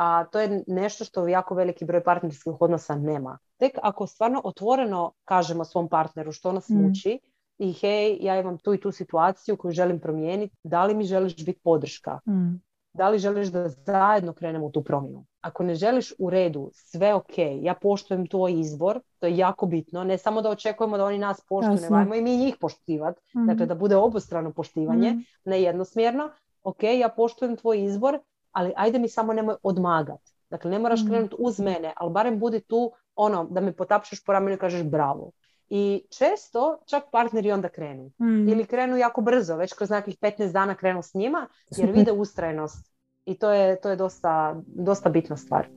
A 0.00 0.24
to 0.24 0.40
je 0.40 0.64
nešto 0.66 1.04
što 1.04 1.28
jako 1.28 1.54
veliki 1.54 1.84
broj 1.84 2.04
partnerskih 2.04 2.52
odnosa 2.60 2.94
nema. 2.94 3.38
Tek 3.56 3.78
ako 3.82 4.06
stvarno 4.06 4.40
otvoreno 4.44 5.12
kažemo 5.24 5.64
svom 5.64 5.88
partneru 5.88 6.32
što 6.32 6.52
nas 6.52 6.68
mm. 6.68 6.82
muči 6.82 7.18
i 7.58 7.72
hej, 7.72 8.18
ja 8.20 8.40
imam 8.40 8.58
tu 8.58 8.74
i 8.74 8.80
tu 8.80 8.92
situaciju 8.92 9.56
koju 9.56 9.72
želim 9.72 10.00
promijeniti, 10.00 10.56
da 10.62 10.84
li 10.84 10.94
mi 10.94 11.04
želiš 11.04 11.44
biti 11.44 11.60
podrška? 11.64 12.20
Mm. 12.28 12.62
Da 12.92 13.08
li 13.08 13.18
želiš 13.18 13.48
da 13.48 13.68
zajedno 13.68 14.32
krenemo 14.32 14.66
u 14.66 14.70
tu 14.70 14.84
promjenu? 14.84 15.24
Ako 15.40 15.62
ne 15.62 15.74
želiš 15.74 16.12
u 16.18 16.30
redu, 16.30 16.70
sve 16.74 17.14
ok, 17.14 17.38
ja 17.60 17.74
poštujem 17.74 18.26
tvoj 18.26 18.60
izbor, 18.60 19.00
to 19.18 19.26
je 19.26 19.36
jako 19.36 19.66
bitno, 19.66 20.04
ne 20.04 20.18
samo 20.18 20.42
da 20.42 20.50
očekujemo 20.50 20.96
da 20.96 21.04
oni 21.04 21.18
nas 21.18 21.40
poštuju, 21.48 21.90
nego 21.90 22.14
i 22.14 22.22
mi 22.22 22.36
njih 22.36 22.56
poštivati, 22.60 23.20
mm 23.36 23.46
dakle 23.46 23.66
da 23.66 23.74
bude 23.74 23.96
obostrano 23.96 24.52
poštivanje, 24.52 25.10
mm 25.10 25.24
ne 25.44 25.62
jednosmjerno, 25.62 26.30
ok, 26.62 26.82
ja 26.82 27.08
poštujem 27.08 27.56
tvoj 27.56 27.84
izbor, 27.84 28.18
ali 28.52 28.72
ajde 28.76 28.98
mi 28.98 29.08
samo 29.08 29.32
nemoj 29.32 29.54
odmagat. 29.62 30.20
Dakle, 30.50 30.70
ne 30.70 30.78
moraš 30.78 31.02
mm 31.02 31.08
krenuti 31.08 31.36
uz 31.38 31.60
mene, 31.60 31.92
ali 31.96 32.12
barem 32.12 32.38
budi 32.38 32.60
tu 32.60 32.92
ono, 33.16 33.44
da 33.44 33.60
me 33.60 33.72
potapšeš 33.72 34.24
po 34.24 34.32
ramenu 34.32 34.54
i 34.54 34.58
kažeš 34.58 34.82
bravo. 34.82 35.30
I 35.70 36.06
često 36.18 36.78
čak 36.86 37.04
partneri 37.12 37.52
onda 37.52 37.68
krenu. 37.68 38.10
Mm. 38.20 38.48
Ili 38.48 38.64
krenu 38.64 38.96
jako 38.96 39.20
brzo, 39.20 39.56
već 39.56 39.72
kroz 39.72 39.90
nekih 39.90 40.18
15 40.18 40.52
dana 40.52 40.74
krenu 40.74 41.02
s 41.02 41.14
njima, 41.14 41.46
jer 41.76 41.90
vide 41.96 42.12
ustrajnost. 42.12 42.92
I 43.24 43.34
to 43.34 43.50
je, 43.50 43.80
to 43.80 43.90
je 43.90 43.96
dosta, 43.96 44.62
dosta 44.66 45.10
bitna 45.10 45.36
stvar. 45.36 45.68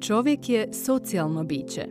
Čovjek 0.00 0.48
je 0.48 0.72
socijalno 0.72 1.44
biće. 1.44 1.88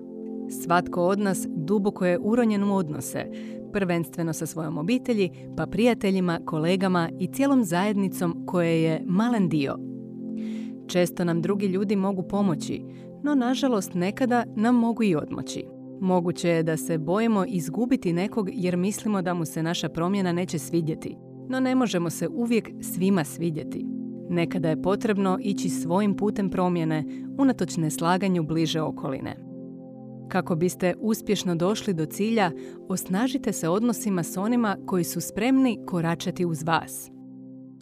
Svatko 0.64 1.02
od 1.02 1.20
nas 1.20 1.48
duboko 1.48 2.06
je 2.06 2.20
uronjen 2.22 2.64
u 2.64 2.76
odnose, 2.76 3.26
prvenstveno 3.74 4.34
sa 4.34 4.46
svojom 4.46 4.78
obitelji, 4.78 5.32
pa 5.58 5.66
prijateljima, 5.66 6.40
kolegama 6.46 7.10
i 7.20 7.34
cijelom 7.34 7.64
zajednicom 7.64 8.44
koje 8.48 8.84
je 8.84 9.02
malen 9.06 9.50
dio. 9.50 9.89
Često 10.90 11.24
nam 11.24 11.42
drugi 11.42 11.66
ljudi 11.66 11.96
mogu 11.96 12.24
pomoći, 12.24 12.82
no 13.24 13.36
nažalost 13.36 13.94
nekada 13.94 14.44
nam 14.56 14.76
mogu 14.76 15.04
i 15.04 15.16
odmoći. 15.16 15.66
Moguće 16.02 16.50
je 16.50 16.64
da 16.64 16.78
se 16.78 16.98
bojimo 16.98 17.46
izgubiti 17.48 18.14
nekog 18.14 18.50
jer 18.54 18.78
mislimo 18.78 19.22
da 19.22 19.34
mu 19.34 19.46
se 19.46 19.64
naša 19.64 19.90
promjena 19.90 20.32
neće 20.32 20.60
svidjeti, 20.60 21.16
no 21.50 21.60
ne 21.60 21.76
možemo 21.76 22.10
se 22.10 22.28
uvijek 22.28 22.70
svima 22.82 23.24
svidjeti. 23.24 23.86
Nekada 24.30 24.70
je 24.70 24.82
potrebno 24.82 25.38
ići 25.42 25.70
svojim 25.70 26.16
putem 26.16 26.50
promjene 26.50 27.06
unatoč 27.38 27.78
neslaganju 27.78 28.44
bliže 28.44 28.82
okoline. 28.82 29.36
Kako 30.28 30.56
biste 30.56 30.96
uspješno 31.00 31.56
došli 31.56 31.94
do 31.94 32.06
cilja, 32.06 32.52
osnažite 32.88 33.54
se 33.54 33.70
odnosima 33.70 34.24
s 34.24 34.38
onima 34.38 34.78
koji 34.86 35.04
su 35.04 35.22
spremni 35.22 35.80
koračati 35.86 36.46
uz 36.46 36.64
vas. 36.64 37.12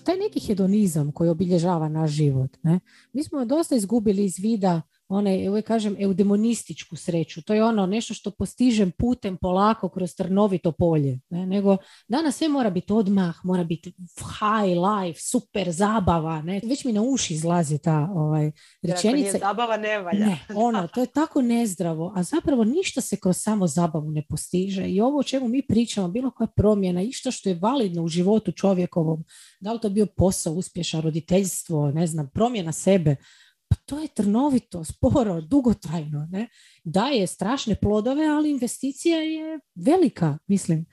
Taj 0.08 0.18
neki 0.18 0.40
hedonizam 0.40 1.12
koji 1.12 1.30
obilježava 1.30 1.90
naš 1.90 2.12
život, 2.12 2.58
ne? 2.64 2.80
mi 3.14 3.24
smo 3.24 3.46
dosta 3.46 3.76
izgubili 3.76 4.26
iz 4.26 4.40
vida 4.40 4.82
onaj, 5.10 5.50
uvijek 5.50 5.66
kažem, 5.66 5.96
eudemonističku 6.00 6.96
sreću. 6.96 7.42
To 7.42 7.54
je 7.54 7.64
ono 7.64 7.86
nešto 7.86 8.14
što 8.14 8.32
postižem 8.32 8.92
putem 8.92 9.38
polako 9.38 9.90
kroz 9.90 10.16
trnovito 10.16 10.72
polje. 10.72 11.20
Ne? 11.30 11.46
Nego 11.46 11.78
danas 12.08 12.38
sve 12.38 12.48
mora 12.48 12.70
biti 12.70 12.94
odmah, 12.94 13.36
mora 13.44 13.64
biti 13.64 13.94
high 14.18 14.78
life, 14.80 15.20
super 15.22 15.72
zabava. 15.72 16.42
Ne? 16.42 16.62
Već 16.64 16.86
mi 16.86 16.94
na 16.94 17.02
uši 17.02 17.34
izlazi 17.34 17.78
ta 17.78 18.10
ovaj, 18.16 18.52
rečenica. 18.82 19.38
zabava 19.38 19.78
ne 19.78 20.00
valja. 20.00 20.26
Ne, 20.26 20.40
ono, 20.56 20.88
to 20.88 21.02
je 21.02 21.08
tako 21.08 21.42
nezdravo. 21.42 22.14
A 22.16 22.24
zapravo 22.24 22.64
ništa 22.64 23.02
se 23.02 23.18
kroz 23.20 23.38
samo 23.38 23.68
zabavu 23.68 24.12
ne 24.12 24.26
postiže. 24.30 24.90
I 24.90 25.02
ovo 25.02 25.20
o 25.20 25.24
čemu 25.24 25.48
mi 25.48 25.68
pričamo, 25.68 26.08
bilo 26.08 26.32
koja 26.32 26.48
promjena, 26.48 27.02
išto 27.02 27.32
što 27.32 27.50
je 27.50 27.60
validno 27.62 28.04
u 28.04 28.08
životu 28.08 28.52
čovjekovom, 28.52 29.24
da 29.60 29.74
li 29.74 29.80
to 29.80 29.90
bio 29.90 30.06
posao, 30.06 30.54
uspješan, 30.54 31.02
roditeljstvo, 31.02 31.92
ne 31.92 32.08
znam, 32.08 32.30
promjena 32.34 32.72
sebe, 32.72 33.16
pa 33.70 33.76
to 33.86 34.00
je 34.00 34.08
trnovito, 34.08 34.84
sporo, 34.84 35.42
dugotrajno. 35.42 36.28
Ne? 36.32 36.48
Daje 36.84 37.28
strašne 37.28 37.76
plodove, 37.76 38.26
ali 38.26 38.52
investicija 38.52 39.18
je 39.18 39.60
velika, 39.76 40.38
mislim. 40.48 40.86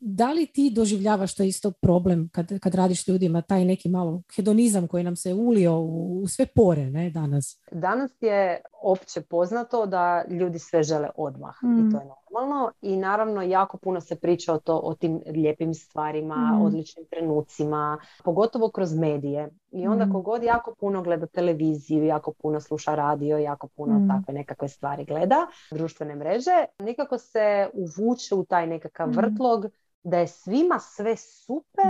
Da 0.00 0.32
li 0.32 0.46
ti 0.46 0.70
doživljavaš 0.70 1.34
to 1.34 1.42
isto 1.42 1.70
problem 1.70 2.28
kad, 2.32 2.58
kad 2.60 2.74
radiš 2.74 3.08
ljudima, 3.08 3.42
taj 3.42 3.64
neki 3.64 3.88
malo 3.88 4.22
hedonizam 4.36 4.88
koji 4.88 5.04
nam 5.04 5.16
se 5.16 5.34
ulio 5.34 5.80
u, 5.80 6.24
sve 6.28 6.46
pore 6.46 6.90
ne, 6.90 7.10
danas? 7.10 7.60
Danas 7.72 8.10
je 8.20 8.62
opće 8.82 9.20
poznato 9.20 9.86
da 9.86 10.24
ljudi 10.28 10.58
sve 10.58 10.82
žele 10.82 11.08
odmah 11.16 11.54
i 11.62 11.90
to 11.90 11.96
mm. 11.96 12.00
je 12.00 12.08
normalno 12.30 12.72
i 12.80 12.96
naravno 12.96 13.42
jako 13.42 13.76
puno 13.76 14.00
se 14.00 14.16
priča 14.16 14.54
o, 14.54 14.58
to, 14.58 14.76
o 14.76 14.94
tim 14.94 15.22
lijepim 15.26 15.74
stvarima, 15.74 16.34
mm. 16.36 16.62
odličnim 16.62 17.06
trenucima, 17.10 17.98
pogotovo 18.24 18.70
kroz 18.70 18.94
medije. 18.94 19.48
I 19.70 19.88
onda 19.88 20.06
mm. 20.06 20.12
kogod 20.12 20.42
jako 20.42 20.74
puno 20.80 21.02
gleda 21.02 21.26
televiziju, 21.26 22.04
jako 22.04 22.32
puno 22.32 22.60
sluša 22.60 22.94
radio, 22.94 23.38
jako 23.38 23.68
puno 23.68 23.98
mm. 23.98 24.08
takve 24.08 24.34
nekakve 24.34 24.68
stvari 24.68 25.04
gleda, 25.04 25.46
društvene 25.70 26.14
mreže, 26.14 26.64
nekako 26.78 27.18
se 27.18 27.68
uvuče 27.72 28.34
u 28.34 28.44
taj 28.44 28.66
nekakav 28.66 29.08
mm. 29.08 29.12
vrtlog 29.12 29.66
da 30.02 30.18
je 30.18 30.26
svima 30.26 30.78
sve 30.78 31.16
super, 31.16 31.84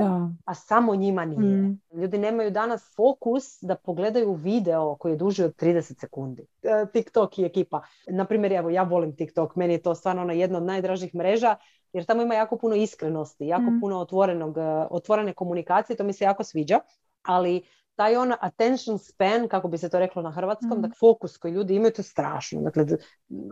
a 0.44 0.54
samo 0.54 0.94
njima 0.94 1.24
nije. 1.24 1.62
Mm. 1.62 1.80
Ljudi 1.92 2.18
nemaju 2.18 2.50
danas 2.50 2.94
fokus 2.96 3.62
da 3.62 3.74
pogledaju 3.74 4.32
video 4.32 4.96
koji 4.96 5.12
je 5.12 5.16
duži 5.16 5.44
od 5.44 5.56
30 5.56 6.00
sekundi. 6.00 6.46
E, 6.62 6.86
TikTok 6.92 7.38
i 7.38 7.44
ekipa. 7.44 7.82
Naprimjer, 8.08 8.52
evo, 8.52 8.70
ja 8.70 8.82
volim 8.82 9.16
TikTok, 9.16 9.56
meni 9.56 9.74
je 9.74 9.82
to 9.82 9.94
stvarno 9.94 10.22
ono 10.22 10.32
jedna 10.32 10.58
od 10.58 10.64
najdražih 10.64 11.14
mreža, 11.14 11.56
jer 11.92 12.04
tamo 12.04 12.22
ima 12.22 12.34
jako 12.34 12.56
puno 12.56 12.74
iskrenosti, 12.74 13.46
jako 13.46 13.70
mm. 13.70 13.80
puno 13.80 13.98
otvorenog, 13.98 14.58
e, 14.58 14.86
otvorene 14.90 15.32
komunikacije, 15.32 15.96
to 15.96 16.04
mi 16.04 16.12
se 16.12 16.24
jako 16.24 16.44
sviđa. 16.44 16.78
Ali 17.22 17.62
taj 18.00 18.16
on 18.16 18.32
attention 18.40 18.98
span, 18.98 19.48
kako 19.48 19.68
bi 19.68 19.78
se 19.78 19.88
to 19.88 19.98
reklo 19.98 20.22
na 20.22 20.30
hrvatskom, 20.30 20.78
mm. 20.78 20.82
dakle 20.82 20.94
fokus 20.98 21.36
koji 21.36 21.52
ljudi 21.52 21.74
imaju, 21.74 21.92
to 21.92 22.00
je 22.00 22.04
strašno. 22.04 22.60
Dakle, 22.60 22.86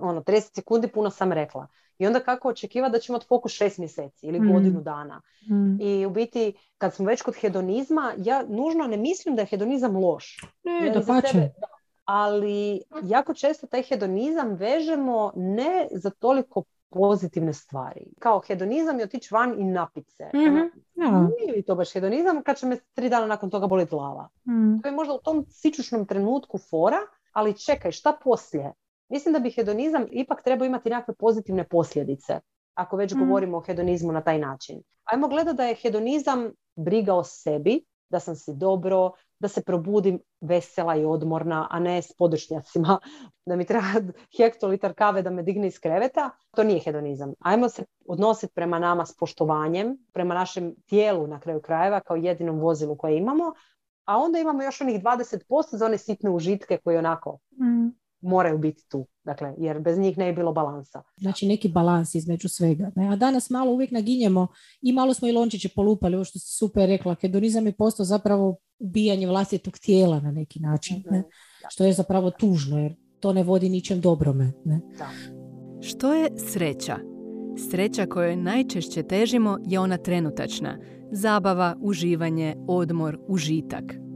ono, 0.01 0.23
30 0.23 0.55
sekundi 0.55 0.89
puno 0.89 1.11
sam 1.11 1.33
rekla. 1.33 1.67
I 1.99 2.07
onda 2.07 2.21
kako 2.21 2.49
očekiva 2.49 2.89
da 2.89 2.99
ćemo 2.99 3.17
imati 3.17 3.27
fokus 3.27 3.53
šest 3.53 3.79
mjeseci 3.79 4.27
ili 4.27 4.41
mm. 4.41 4.53
godinu 4.53 4.81
dana. 4.81 5.21
Mm. 5.51 5.81
I 5.81 6.07
u 6.07 6.11
biti, 6.11 6.53
kad 6.79 6.95
smo 6.95 7.07
već 7.07 7.23
kod 7.23 7.35
hedonizma, 7.37 8.13
ja 8.17 8.45
nužno 8.49 8.87
ne 8.87 8.97
mislim 8.97 9.37
da 9.37 9.43
je 9.43 9.47
hedonizam 9.47 9.97
loš. 9.97 10.37
Ne, 10.65 10.91
da 10.91 11.01
pa 11.07 11.21
ali 12.05 12.83
jako 13.03 13.35
često 13.35 13.67
taj 13.67 13.83
hedonizam 13.83 14.55
vežemo 14.55 15.33
ne 15.37 15.89
za 15.91 16.11
toliko 16.11 16.63
pozitivne 16.91 17.53
stvari. 17.53 18.07
Kao 18.19 18.41
hedonizam 18.41 18.99
je 18.99 19.05
otići 19.05 19.35
van 19.35 19.61
i 19.61 19.65
napit 19.65 20.11
se. 20.11 20.31
Mm-hmm. 20.35 20.71
Nije 21.41 21.53
li 21.57 21.63
to 21.63 21.75
baš 21.75 21.93
hedonizam 21.93 22.43
kad 22.43 22.59
će 22.59 22.67
me 22.67 22.77
tri 22.95 23.09
dana 23.09 23.27
nakon 23.27 23.51
toga 23.51 23.67
boliti 23.67 23.91
glava. 23.91 24.29
Mm. 24.49 24.83
To 24.83 24.89
je 24.89 24.93
možda 24.93 25.15
u 25.15 25.19
tom 25.19 25.45
sičušnom 25.49 26.07
trenutku 26.07 26.59
fora, 26.59 26.99
ali 27.33 27.59
čekaj, 27.59 27.93
šta 27.93 28.19
poslije? 28.25 28.73
Mislim 29.09 29.33
da 29.33 29.39
bi 29.39 29.51
hedonizam 29.51 30.07
ipak 30.11 30.43
trebao 30.43 30.67
imati 30.67 30.91
nekakve 30.91 31.15
pozitivne 31.15 31.65
posljedice, 31.65 32.41
ako 32.75 32.97
već 32.97 33.15
mm. 33.15 33.19
govorimo 33.19 33.57
o 33.57 33.61
hedonizmu 33.61 34.13
na 34.13 34.21
taj 34.21 34.39
način. 34.39 34.83
Ajmo 35.05 35.29
gledati 35.29 35.57
da 35.57 35.65
je 35.65 35.75
hedonizam 35.75 36.51
briga 36.77 37.15
o 37.15 37.25
sebi, 37.25 37.85
da 38.09 38.21
sam 38.21 38.37
si 38.37 38.55
dobro, 38.55 39.13
da 39.41 39.49
se 39.49 39.63
probudim 39.63 40.21
vesela 40.41 40.97
i 40.97 41.05
odmorna, 41.05 41.67
a 41.71 41.81
ne 41.81 42.03
s 42.03 42.13
podršnjacima, 42.13 42.99
da 43.47 43.57
mi 43.57 43.65
treba 43.65 43.87
hektolitar 44.37 44.95
kave 44.95 45.23
da 45.23 45.31
me 45.31 45.43
digne 45.43 45.67
iz 45.67 45.81
kreveta. 45.81 46.31
To 46.57 46.65
nije 46.65 46.81
hedonizam. 46.81 47.33
Ajmo 47.41 47.69
se 47.69 47.85
odnositi 48.07 48.55
prema 48.55 48.79
nama 48.79 49.07
s 49.07 49.17
poštovanjem, 49.17 49.99
prema 50.13 50.35
našem 50.35 50.75
tijelu 50.87 51.27
na 51.27 51.41
kraju 51.41 51.61
krajeva 51.61 52.01
kao 52.01 52.17
jedinom 52.17 52.61
vozilu 52.61 52.97
koje 52.97 53.17
imamo, 53.17 53.53
a 54.05 54.17
onda 54.19 54.39
imamo 54.39 54.63
još 54.63 54.81
onih 54.81 55.03
20% 55.03 55.77
za 55.77 55.87
one 55.87 55.99
sitne 55.99 56.31
užitke 56.31 56.79
koje 56.85 56.99
onako 56.99 57.39
mm 57.53 57.98
moraju 58.21 58.59
biti 58.59 58.89
tu. 58.89 59.07
Dakle, 59.25 59.55
jer 59.59 59.81
bez 59.81 59.99
njih 59.99 60.19
ne 60.19 60.33
bi 60.33 60.37
bilo 60.37 60.53
balansa. 60.53 61.03
Znači 61.17 61.47
neki 61.47 61.69
balans 61.69 62.15
između 62.15 62.49
svega. 62.49 62.91
Ne? 62.97 63.09
A 63.13 63.17
danas 63.17 63.51
malo 63.51 63.73
uvijek 63.73 63.91
naginjemo 63.91 64.47
i 64.83 64.93
malo 64.93 65.15
smo 65.15 65.29
i 65.29 65.33
lončiće 65.33 65.69
polupali, 65.77 66.15
ovo 66.15 66.25
što 66.25 66.39
si 66.39 66.57
super 66.57 66.89
rekla. 66.89 67.17
Hedonizam 67.21 67.67
je 67.67 67.73
postao 67.73 68.07
zapravo 68.07 68.57
ubijanje 68.79 69.27
vlastitog 69.27 69.79
tijela 69.79 70.21
na 70.21 70.31
neki 70.31 70.61
način. 70.61 71.05
Ne? 71.11 71.23
Što 71.69 71.85
je 71.85 71.93
zapravo 71.93 72.31
tužno 72.31 72.79
jer 72.79 72.95
to 73.21 73.33
ne 73.33 73.43
vodi 73.43 73.69
ničem 73.69 74.01
dobrome. 74.01 74.53
Ne? 74.65 74.81
Da. 74.99 75.09
Što 75.81 76.15
je 76.15 76.31
sreća? 76.37 76.99
Sreća 77.71 78.07
kojoj 78.07 78.37
najčešće 78.37 79.03
težimo 79.03 79.59
je 79.67 79.81
ona 79.81 79.97
trenutačna. 79.97 80.79
Zabava, 81.13 81.77
uživanje, 81.81 82.57
odmor, 82.69 83.19
užitak. 83.29 84.08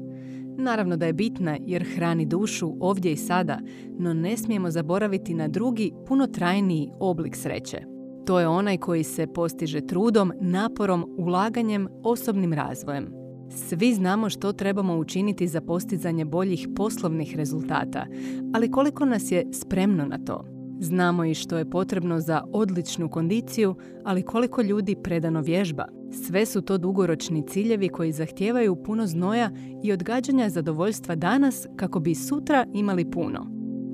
Naravno 0.59 0.97
da 0.97 1.07
je 1.07 1.13
bitna 1.13 1.57
jer 1.61 1.85
hrani 1.95 2.27
dušu 2.27 2.77
ovdje 2.81 3.13
i 3.13 3.17
sada, 3.17 3.59
no 3.99 4.15
ne 4.15 4.37
smijemo 4.37 4.71
zaboraviti 4.71 5.35
na 5.35 5.49
drugi, 5.49 5.93
puno 6.07 6.27
trajniji 6.27 6.91
oblik 7.01 7.37
sreće. 7.37 7.83
To 8.27 8.41
je 8.41 8.49
onaj 8.49 8.79
koji 8.79 9.05
se 9.05 9.27
postiže 9.27 9.81
trudom, 9.81 10.33
naporom, 10.41 11.15
ulaganjem, 11.19 11.89
osobnim 12.03 12.53
razvojem. 12.53 13.13
Svi 13.51 13.95
znamo 13.95 14.31
što 14.31 14.53
trebamo 14.53 14.97
učiniti 14.97 15.49
za 15.49 15.61
postizanje 15.61 16.25
boljih 16.25 16.69
poslovnih 16.77 17.37
rezultata, 17.37 18.07
ali 18.55 18.71
koliko 18.71 19.05
nas 19.05 19.33
je 19.33 19.47
spremno 19.53 20.07
na 20.07 20.19
to? 20.19 20.62
Znamo 20.83 21.25
i 21.25 21.35
što 21.35 21.59
je 21.59 21.71
potrebno 21.71 22.21
za 22.21 22.45
odličnu 22.53 23.09
kondiciju, 23.09 23.75
ali 24.05 24.23
koliko 24.23 24.63
ljudi 24.63 24.97
predano 25.03 25.41
vježba. 25.41 25.85
Sve 26.27 26.47
su 26.47 26.63
to 26.63 26.79
dugoročni 26.79 27.47
ciljevi 27.47 27.89
koji 27.89 28.13
zahtijevaju 28.13 28.83
puno 28.83 29.07
znoja 29.07 29.51
i 29.83 29.93
odgađanja 29.93 30.49
zadovoljstva 30.49 31.15
danas 31.15 31.67
kako 31.77 32.01
bi 32.01 32.15
sutra 32.15 32.67
imali 32.75 33.11
puno. 33.11 33.47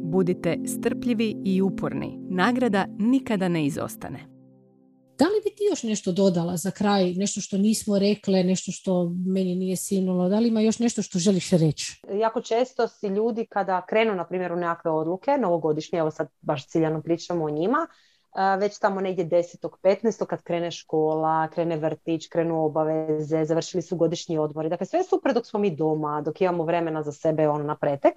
Budite 0.05 0.59
strpljivi 0.67 1.37
i 1.45 1.62
uporni. 1.62 2.19
Nagrada 2.31 2.87
nikada 2.99 3.49
ne 3.49 3.67
izostane. 3.67 4.38
Da 5.19 5.25
li 5.25 5.41
bi 5.45 5.57
ti 5.57 5.64
još 5.71 5.83
nešto 5.83 6.12
dodala 6.12 6.57
za 6.57 6.71
kraj, 6.71 7.14
nešto 7.14 7.41
što 7.41 7.59
nismo 7.59 7.99
rekle, 7.99 8.45
nešto 8.45 8.73
što 8.73 9.12
meni 9.27 9.55
nije 9.55 9.77
sinulo, 9.77 10.29
da 10.29 10.39
li 10.39 10.49
ima 10.49 10.61
još 10.61 10.79
nešto 10.79 11.03
što 11.03 11.19
želiš 11.19 11.51
reći? 11.51 12.01
Jako 12.12 12.41
često 12.41 12.89
si 12.89 13.07
ljudi 13.07 13.47
kada 13.47 13.87
krenu, 13.87 14.14
na 14.14 14.27
primjer, 14.27 14.53
u 14.53 14.57
nekakve 14.57 14.91
odluke, 14.91 15.31
novogodišnje, 15.31 15.99
evo 15.99 16.11
sad 16.11 16.29
baš 16.41 16.66
ciljano 16.66 17.03
pričamo 17.03 17.45
o 17.45 17.51
njima, 17.51 17.87
već 18.59 18.79
tamo 18.79 19.01
negdje 19.01 19.29
10. 19.29 19.69
15. 19.83 20.27
kad 20.27 20.43
krene 20.43 20.71
škola, 20.71 21.49
krene 21.49 21.77
vrtić, 21.77 22.29
krenu 22.29 22.64
obaveze, 22.64 23.45
završili 23.45 23.83
su 23.83 23.97
godišnji 23.97 24.39
odmori. 24.39 24.69
Dakle, 24.69 24.87
sve 24.87 24.99
je 24.99 25.05
super 25.05 25.35
dok 25.35 25.47
smo 25.47 25.61
mi 25.61 25.77
doma, 25.77 26.23
dok 26.25 26.41
imamo 26.41 26.64
vremena 26.64 27.03
za 27.03 27.12
sebe 27.12 27.49
ono 27.49 27.64
na 27.64 27.77
pretek 27.77 28.14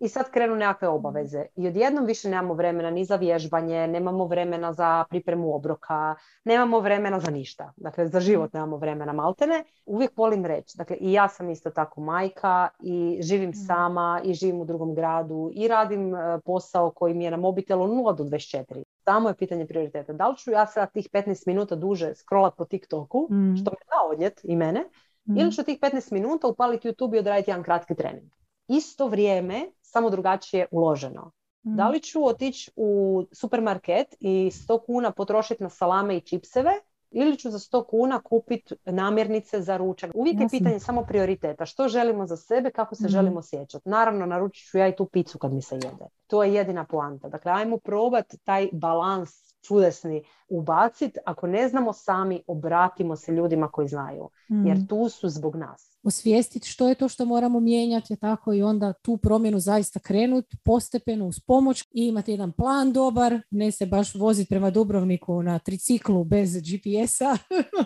i 0.00 0.08
sad 0.08 0.30
krenu 0.30 0.56
nekakve 0.56 0.88
obaveze. 0.88 1.44
I 1.56 1.68
odjednom 1.68 2.04
više 2.04 2.28
nemamo 2.28 2.54
vremena 2.54 2.90
ni 2.90 3.04
za 3.04 3.16
vježbanje, 3.16 3.86
nemamo 3.86 4.26
vremena 4.26 4.72
za 4.72 5.04
pripremu 5.10 5.54
obroka, 5.54 6.14
nemamo 6.44 6.80
vremena 6.80 7.20
za 7.20 7.30
ništa. 7.30 7.72
Dakle, 7.76 8.08
za 8.08 8.20
život 8.20 8.52
nemamo 8.52 8.76
vremena 8.76 9.12
maltene. 9.12 9.64
Uvijek 9.86 10.10
volim 10.16 10.46
reći, 10.46 10.78
dakle, 10.78 10.96
i 10.96 11.12
ja 11.12 11.28
sam 11.28 11.50
isto 11.50 11.70
tako 11.70 12.00
majka 12.00 12.68
i 12.80 13.18
živim 13.22 13.50
mm. 13.50 13.54
sama 13.66 14.20
i 14.24 14.34
živim 14.34 14.60
u 14.60 14.64
drugom 14.64 14.94
gradu 14.94 15.50
i 15.54 15.68
radim 15.68 16.14
e, 16.14 16.40
posao 16.44 16.90
koji 16.90 17.14
mi 17.14 17.24
je 17.24 17.30
na 17.30 17.36
mobitelu 17.36 17.86
0 17.86 18.16
do 18.16 18.24
24. 18.24 18.82
Samo 19.04 19.28
je 19.28 19.34
pitanje 19.36 19.66
prioriteta. 19.66 20.12
Da 20.12 20.28
li 20.28 20.36
ću 20.36 20.50
ja 20.50 20.66
sad 20.66 20.92
tih 20.92 21.08
15 21.12 21.42
minuta 21.46 21.74
duže 21.74 22.14
scrollat 22.14 22.56
po 22.56 22.64
TikToku, 22.64 23.28
mm. 23.30 23.56
što 23.56 23.70
me 23.70 23.76
da 23.86 24.12
odnjet 24.12 24.40
i 24.44 24.56
mene, 24.56 24.84
mm. 25.28 25.36
ili 25.36 25.52
ću 25.52 25.62
tih 25.62 25.80
15 25.80 26.12
minuta 26.12 26.46
upaliti 26.46 26.88
YouTube 26.88 27.16
i 27.16 27.18
odraditi 27.18 27.50
jedan 27.50 27.62
kratki 27.62 27.94
trening. 27.94 28.30
Isto 28.68 29.08
vrijeme 29.08 29.70
samo 29.90 30.10
drugačije 30.10 30.66
uloženo. 30.70 31.30
Mm. 31.64 31.76
Da 31.76 31.88
li 31.88 32.00
ću 32.00 32.26
otići 32.26 32.70
u 32.76 33.22
supermarket 33.32 34.14
i 34.20 34.50
100 34.52 34.86
kuna 34.86 35.10
potrošiti 35.10 35.62
na 35.62 35.70
salame 35.70 36.16
i 36.16 36.20
čipseve 36.20 36.72
ili 37.10 37.36
ću 37.36 37.50
za 37.50 37.58
100 37.58 37.86
kuna 37.86 38.20
kupiti 38.20 38.74
namirnice 38.84 39.60
za 39.60 39.76
ručak. 39.76 40.10
Uvijek 40.14 40.40
je 40.40 40.48
pitanje 40.50 40.80
samo 40.80 41.02
prioriteta. 41.02 41.66
Što 41.66 41.88
želimo 41.88 42.26
za 42.26 42.36
sebe, 42.36 42.70
kako 42.70 42.94
se 42.94 43.04
mm. 43.04 43.08
želimo 43.08 43.42
sjećati. 43.42 43.88
Naravno, 43.88 44.26
naručit 44.26 44.70
ću 44.70 44.78
ja 44.78 44.88
i 44.88 44.96
tu 44.96 45.06
picu 45.06 45.38
kad 45.38 45.52
mi 45.52 45.62
se 45.62 45.74
jede. 45.74 46.06
To 46.26 46.44
je 46.44 46.54
jedina 46.54 46.84
poanta. 46.84 47.28
Dakle, 47.28 47.52
ajmo 47.52 47.78
probati 47.78 48.38
taj 48.38 48.68
balans 48.72 49.49
čudesni 49.62 50.24
ubaciti. 50.48 51.18
Ako 51.26 51.46
ne 51.46 51.68
znamo 51.68 51.92
sami, 51.92 52.42
obratimo 52.46 53.16
se 53.16 53.32
ljudima 53.32 53.68
koji 53.68 53.88
znaju. 53.88 54.28
Jer 54.48 54.76
mm. 54.76 54.86
tu 54.86 55.08
su 55.08 55.28
zbog 55.28 55.56
nas. 55.56 55.98
Osvijestiti 56.02 56.68
što 56.68 56.88
je 56.88 56.94
to 56.94 57.08
što 57.08 57.24
moramo 57.24 57.60
mijenjati, 57.60 58.16
tako 58.16 58.52
i 58.52 58.62
onda 58.62 58.92
tu 58.92 59.16
promjenu 59.16 59.58
zaista 59.58 60.00
krenuti 60.00 60.56
postepeno 60.64 61.26
uz 61.26 61.40
pomoć 61.40 61.82
i 61.82 62.06
imati 62.06 62.30
jedan 62.30 62.52
plan 62.52 62.92
dobar, 62.92 63.40
ne 63.50 63.72
se 63.72 63.86
baš 63.86 64.14
voziti 64.14 64.48
prema 64.48 64.70
Dubrovniku 64.70 65.42
na 65.42 65.58
triciklu 65.58 66.24
bez 66.24 66.56
GPS-a. 66.56 67.36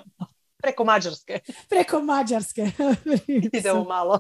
Preko 0.63 0.85
Mađarske. 0.85 1.39
Preko 1.69 2.01
Mađarske. 2.01 2.71
Idemo 3.53 3.85
malo. 3.85 4.19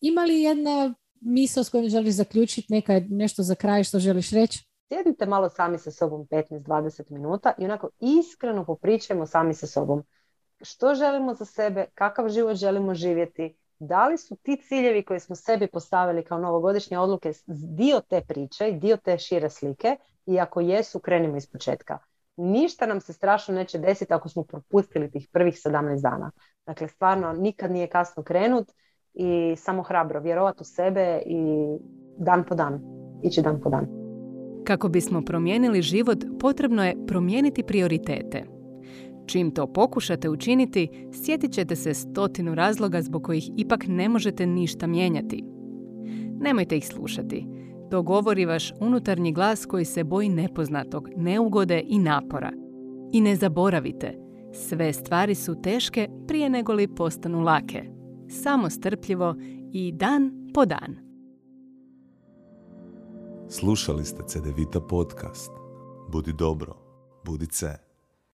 Ima 0.00 0.24
li 0.24 0.42
jedna 0.42 0.94
misao 1.20 1.64
s 1.64 1.68
kojom 1.68 1.88
želiš 1.88 2.14
zaključiti, 2.14 2.72
neka, 2.72 3.00
nešto 3.08 3.42
za 3.42 3.54
kraj 3.54 3.84
što 3.84 3.98
želiš 3.98 4.30
reći? 4.30 4.64
Sjedite 4.88 5.26
malo 5.26 5.48
sami 5.48 5.78
sa 5.78 5.90
sobom 5.90 6.26
15-20 6.26 7.10
minuta 7.10 7.52
i 7.58 7.64
onako 7.64 7.88
iskreno 8.00 8.64
popričajmo 8.64 9.26
sami 9.26 9.54
sa 9.54 9.66
sobom. 9.66 10.02
Što 10.62 10.94
želimo 10.94 11.34
za 11.34 11.44
sebe, 11.44 11.86
kakav 11.94 12.28
život 12.28 12.56
želimo 12.56 12.94
živjeti, 12.94 13.56
da 13.78 14.08
li 14.08 14.18
su 14.18 14.36
ti 14.36 14.62
ciljevi 14.68 15.04
koje 15.04 15.20
smo 15.20 15.36
sebi 15.36 15.66
postavili 15.66 16.24
kao 16.24 16.38
novogodišnje 16.38 16.98
odluke 16.98 17.32
dio 17.76 18.00
te 18.08 18.20
priče 18.28 18.68
i 18.68 18.78
dio 18.78 18.96
te 18.96 19.18
šire 19.18 19.50
slike 19.50 19.96
i 20.26 20.40
ako 20.40 20.60
jesu, 20.60 21.00
krenimo 21.00 21.36
iz 21.36 21.50
početka. 21.50 21.98
Ništa 22.36 22.86
nam 22.86 23.00
se 23.00 23.12
strašno 23.12 23.54
neće 23.54 23.78
desiti 23.78 24.14
ako 24.14 24.28
smo 24.28 24.44
propustili 24.44 25.10
tih 25.10 25.28
prvih 25.32 25.54
17 25.54 26.02
dana. 26.02 26.30
Dakle, 26.66 26.88
stvarno 26.88 27.32
nikad 27.32 27.70
nije 27.70 27.88
kasno 27.88 28.22
krenut 28.22 28.68
i 29.14 29.56
samo 29.56 29.82
hrabro 29.82 30.20
vjerovati 30.20 30.58
u 30.60 30.64
sebe 30.64 31.22
i 31.26 31.66
dan 32.18 32.44
po 32.48 32.54
dan, 32.54 32.80
ići 33.22 33.42
dan 33.42 33.60
po 33.60 33.70
dan. 33.70 34.05
Kako 34.66 34.88
bismo 34.88 35.22
promijenili 35.22 35.82
život, 35.82 36.24
potrebno 36.40 36.84
je 36.84 37.06
promijeniti 37.06 37.62
prioritete. 37.62 38.44
Čim 39.26 39.50
to 39.50 39.66
pokušate 39.66 40.28
učiniti, 40.28 40.88
sjetit 41.12 41.52
ćete 41.52 41.76
se 41.76 41.94
stotinu 41.94 42.54
razloga 42.54 43.02
zbog 43.02 43.22
kojih 43.22 43.50
ipak 43.56 43.84
ne 43.88 44.08
možete 44.08 44.46
ništa 44.46 44.86
mijenjati. 44.86 45.44
Nemojte 46.40 46.76
ih 46.76 46.86
slušati. 46.86 47.46
To 47.90 48.02
govori 48.02 48.44
vaš 48.44 48.72
unutarnji 48.80 49.32
glas 49.32 49.66
koji 49.66 49.84
se 49.84 50.04
boji 50.04 50.28
nepoznatog, 50.28 51.08
neugode 51.16 51.82
i 51.86 51.98
napora. 51.98 52.52
I 53.12 53.20
ne 53.20 53.36
zaboravite, 53.36 54.18
sve 54.52 54.92
stvari 54.92 55.34
su 55.34 55.62
teške 55.62 56.08
prije 56.28 56.50
nego 56.50 56.72
li 56.72 56.94
postanu 56.94 57.40
lake. 57.40 57.82
Samo 58.28 58.70
strpljivo 58.70 59.34
i 59.72 59.92
dan 59.92 60.50
po 60.54 60.64
dan. 60.64 61.05
Slušali 63.48 64.04
ste 64.04 64.22
Cedevita 64.26 64.80
podcast. 64.80 65.50
Budi 66.08 66.32
dobro, 66.32 66.74
budi 67.24 67.46
ce. 67.46 67.85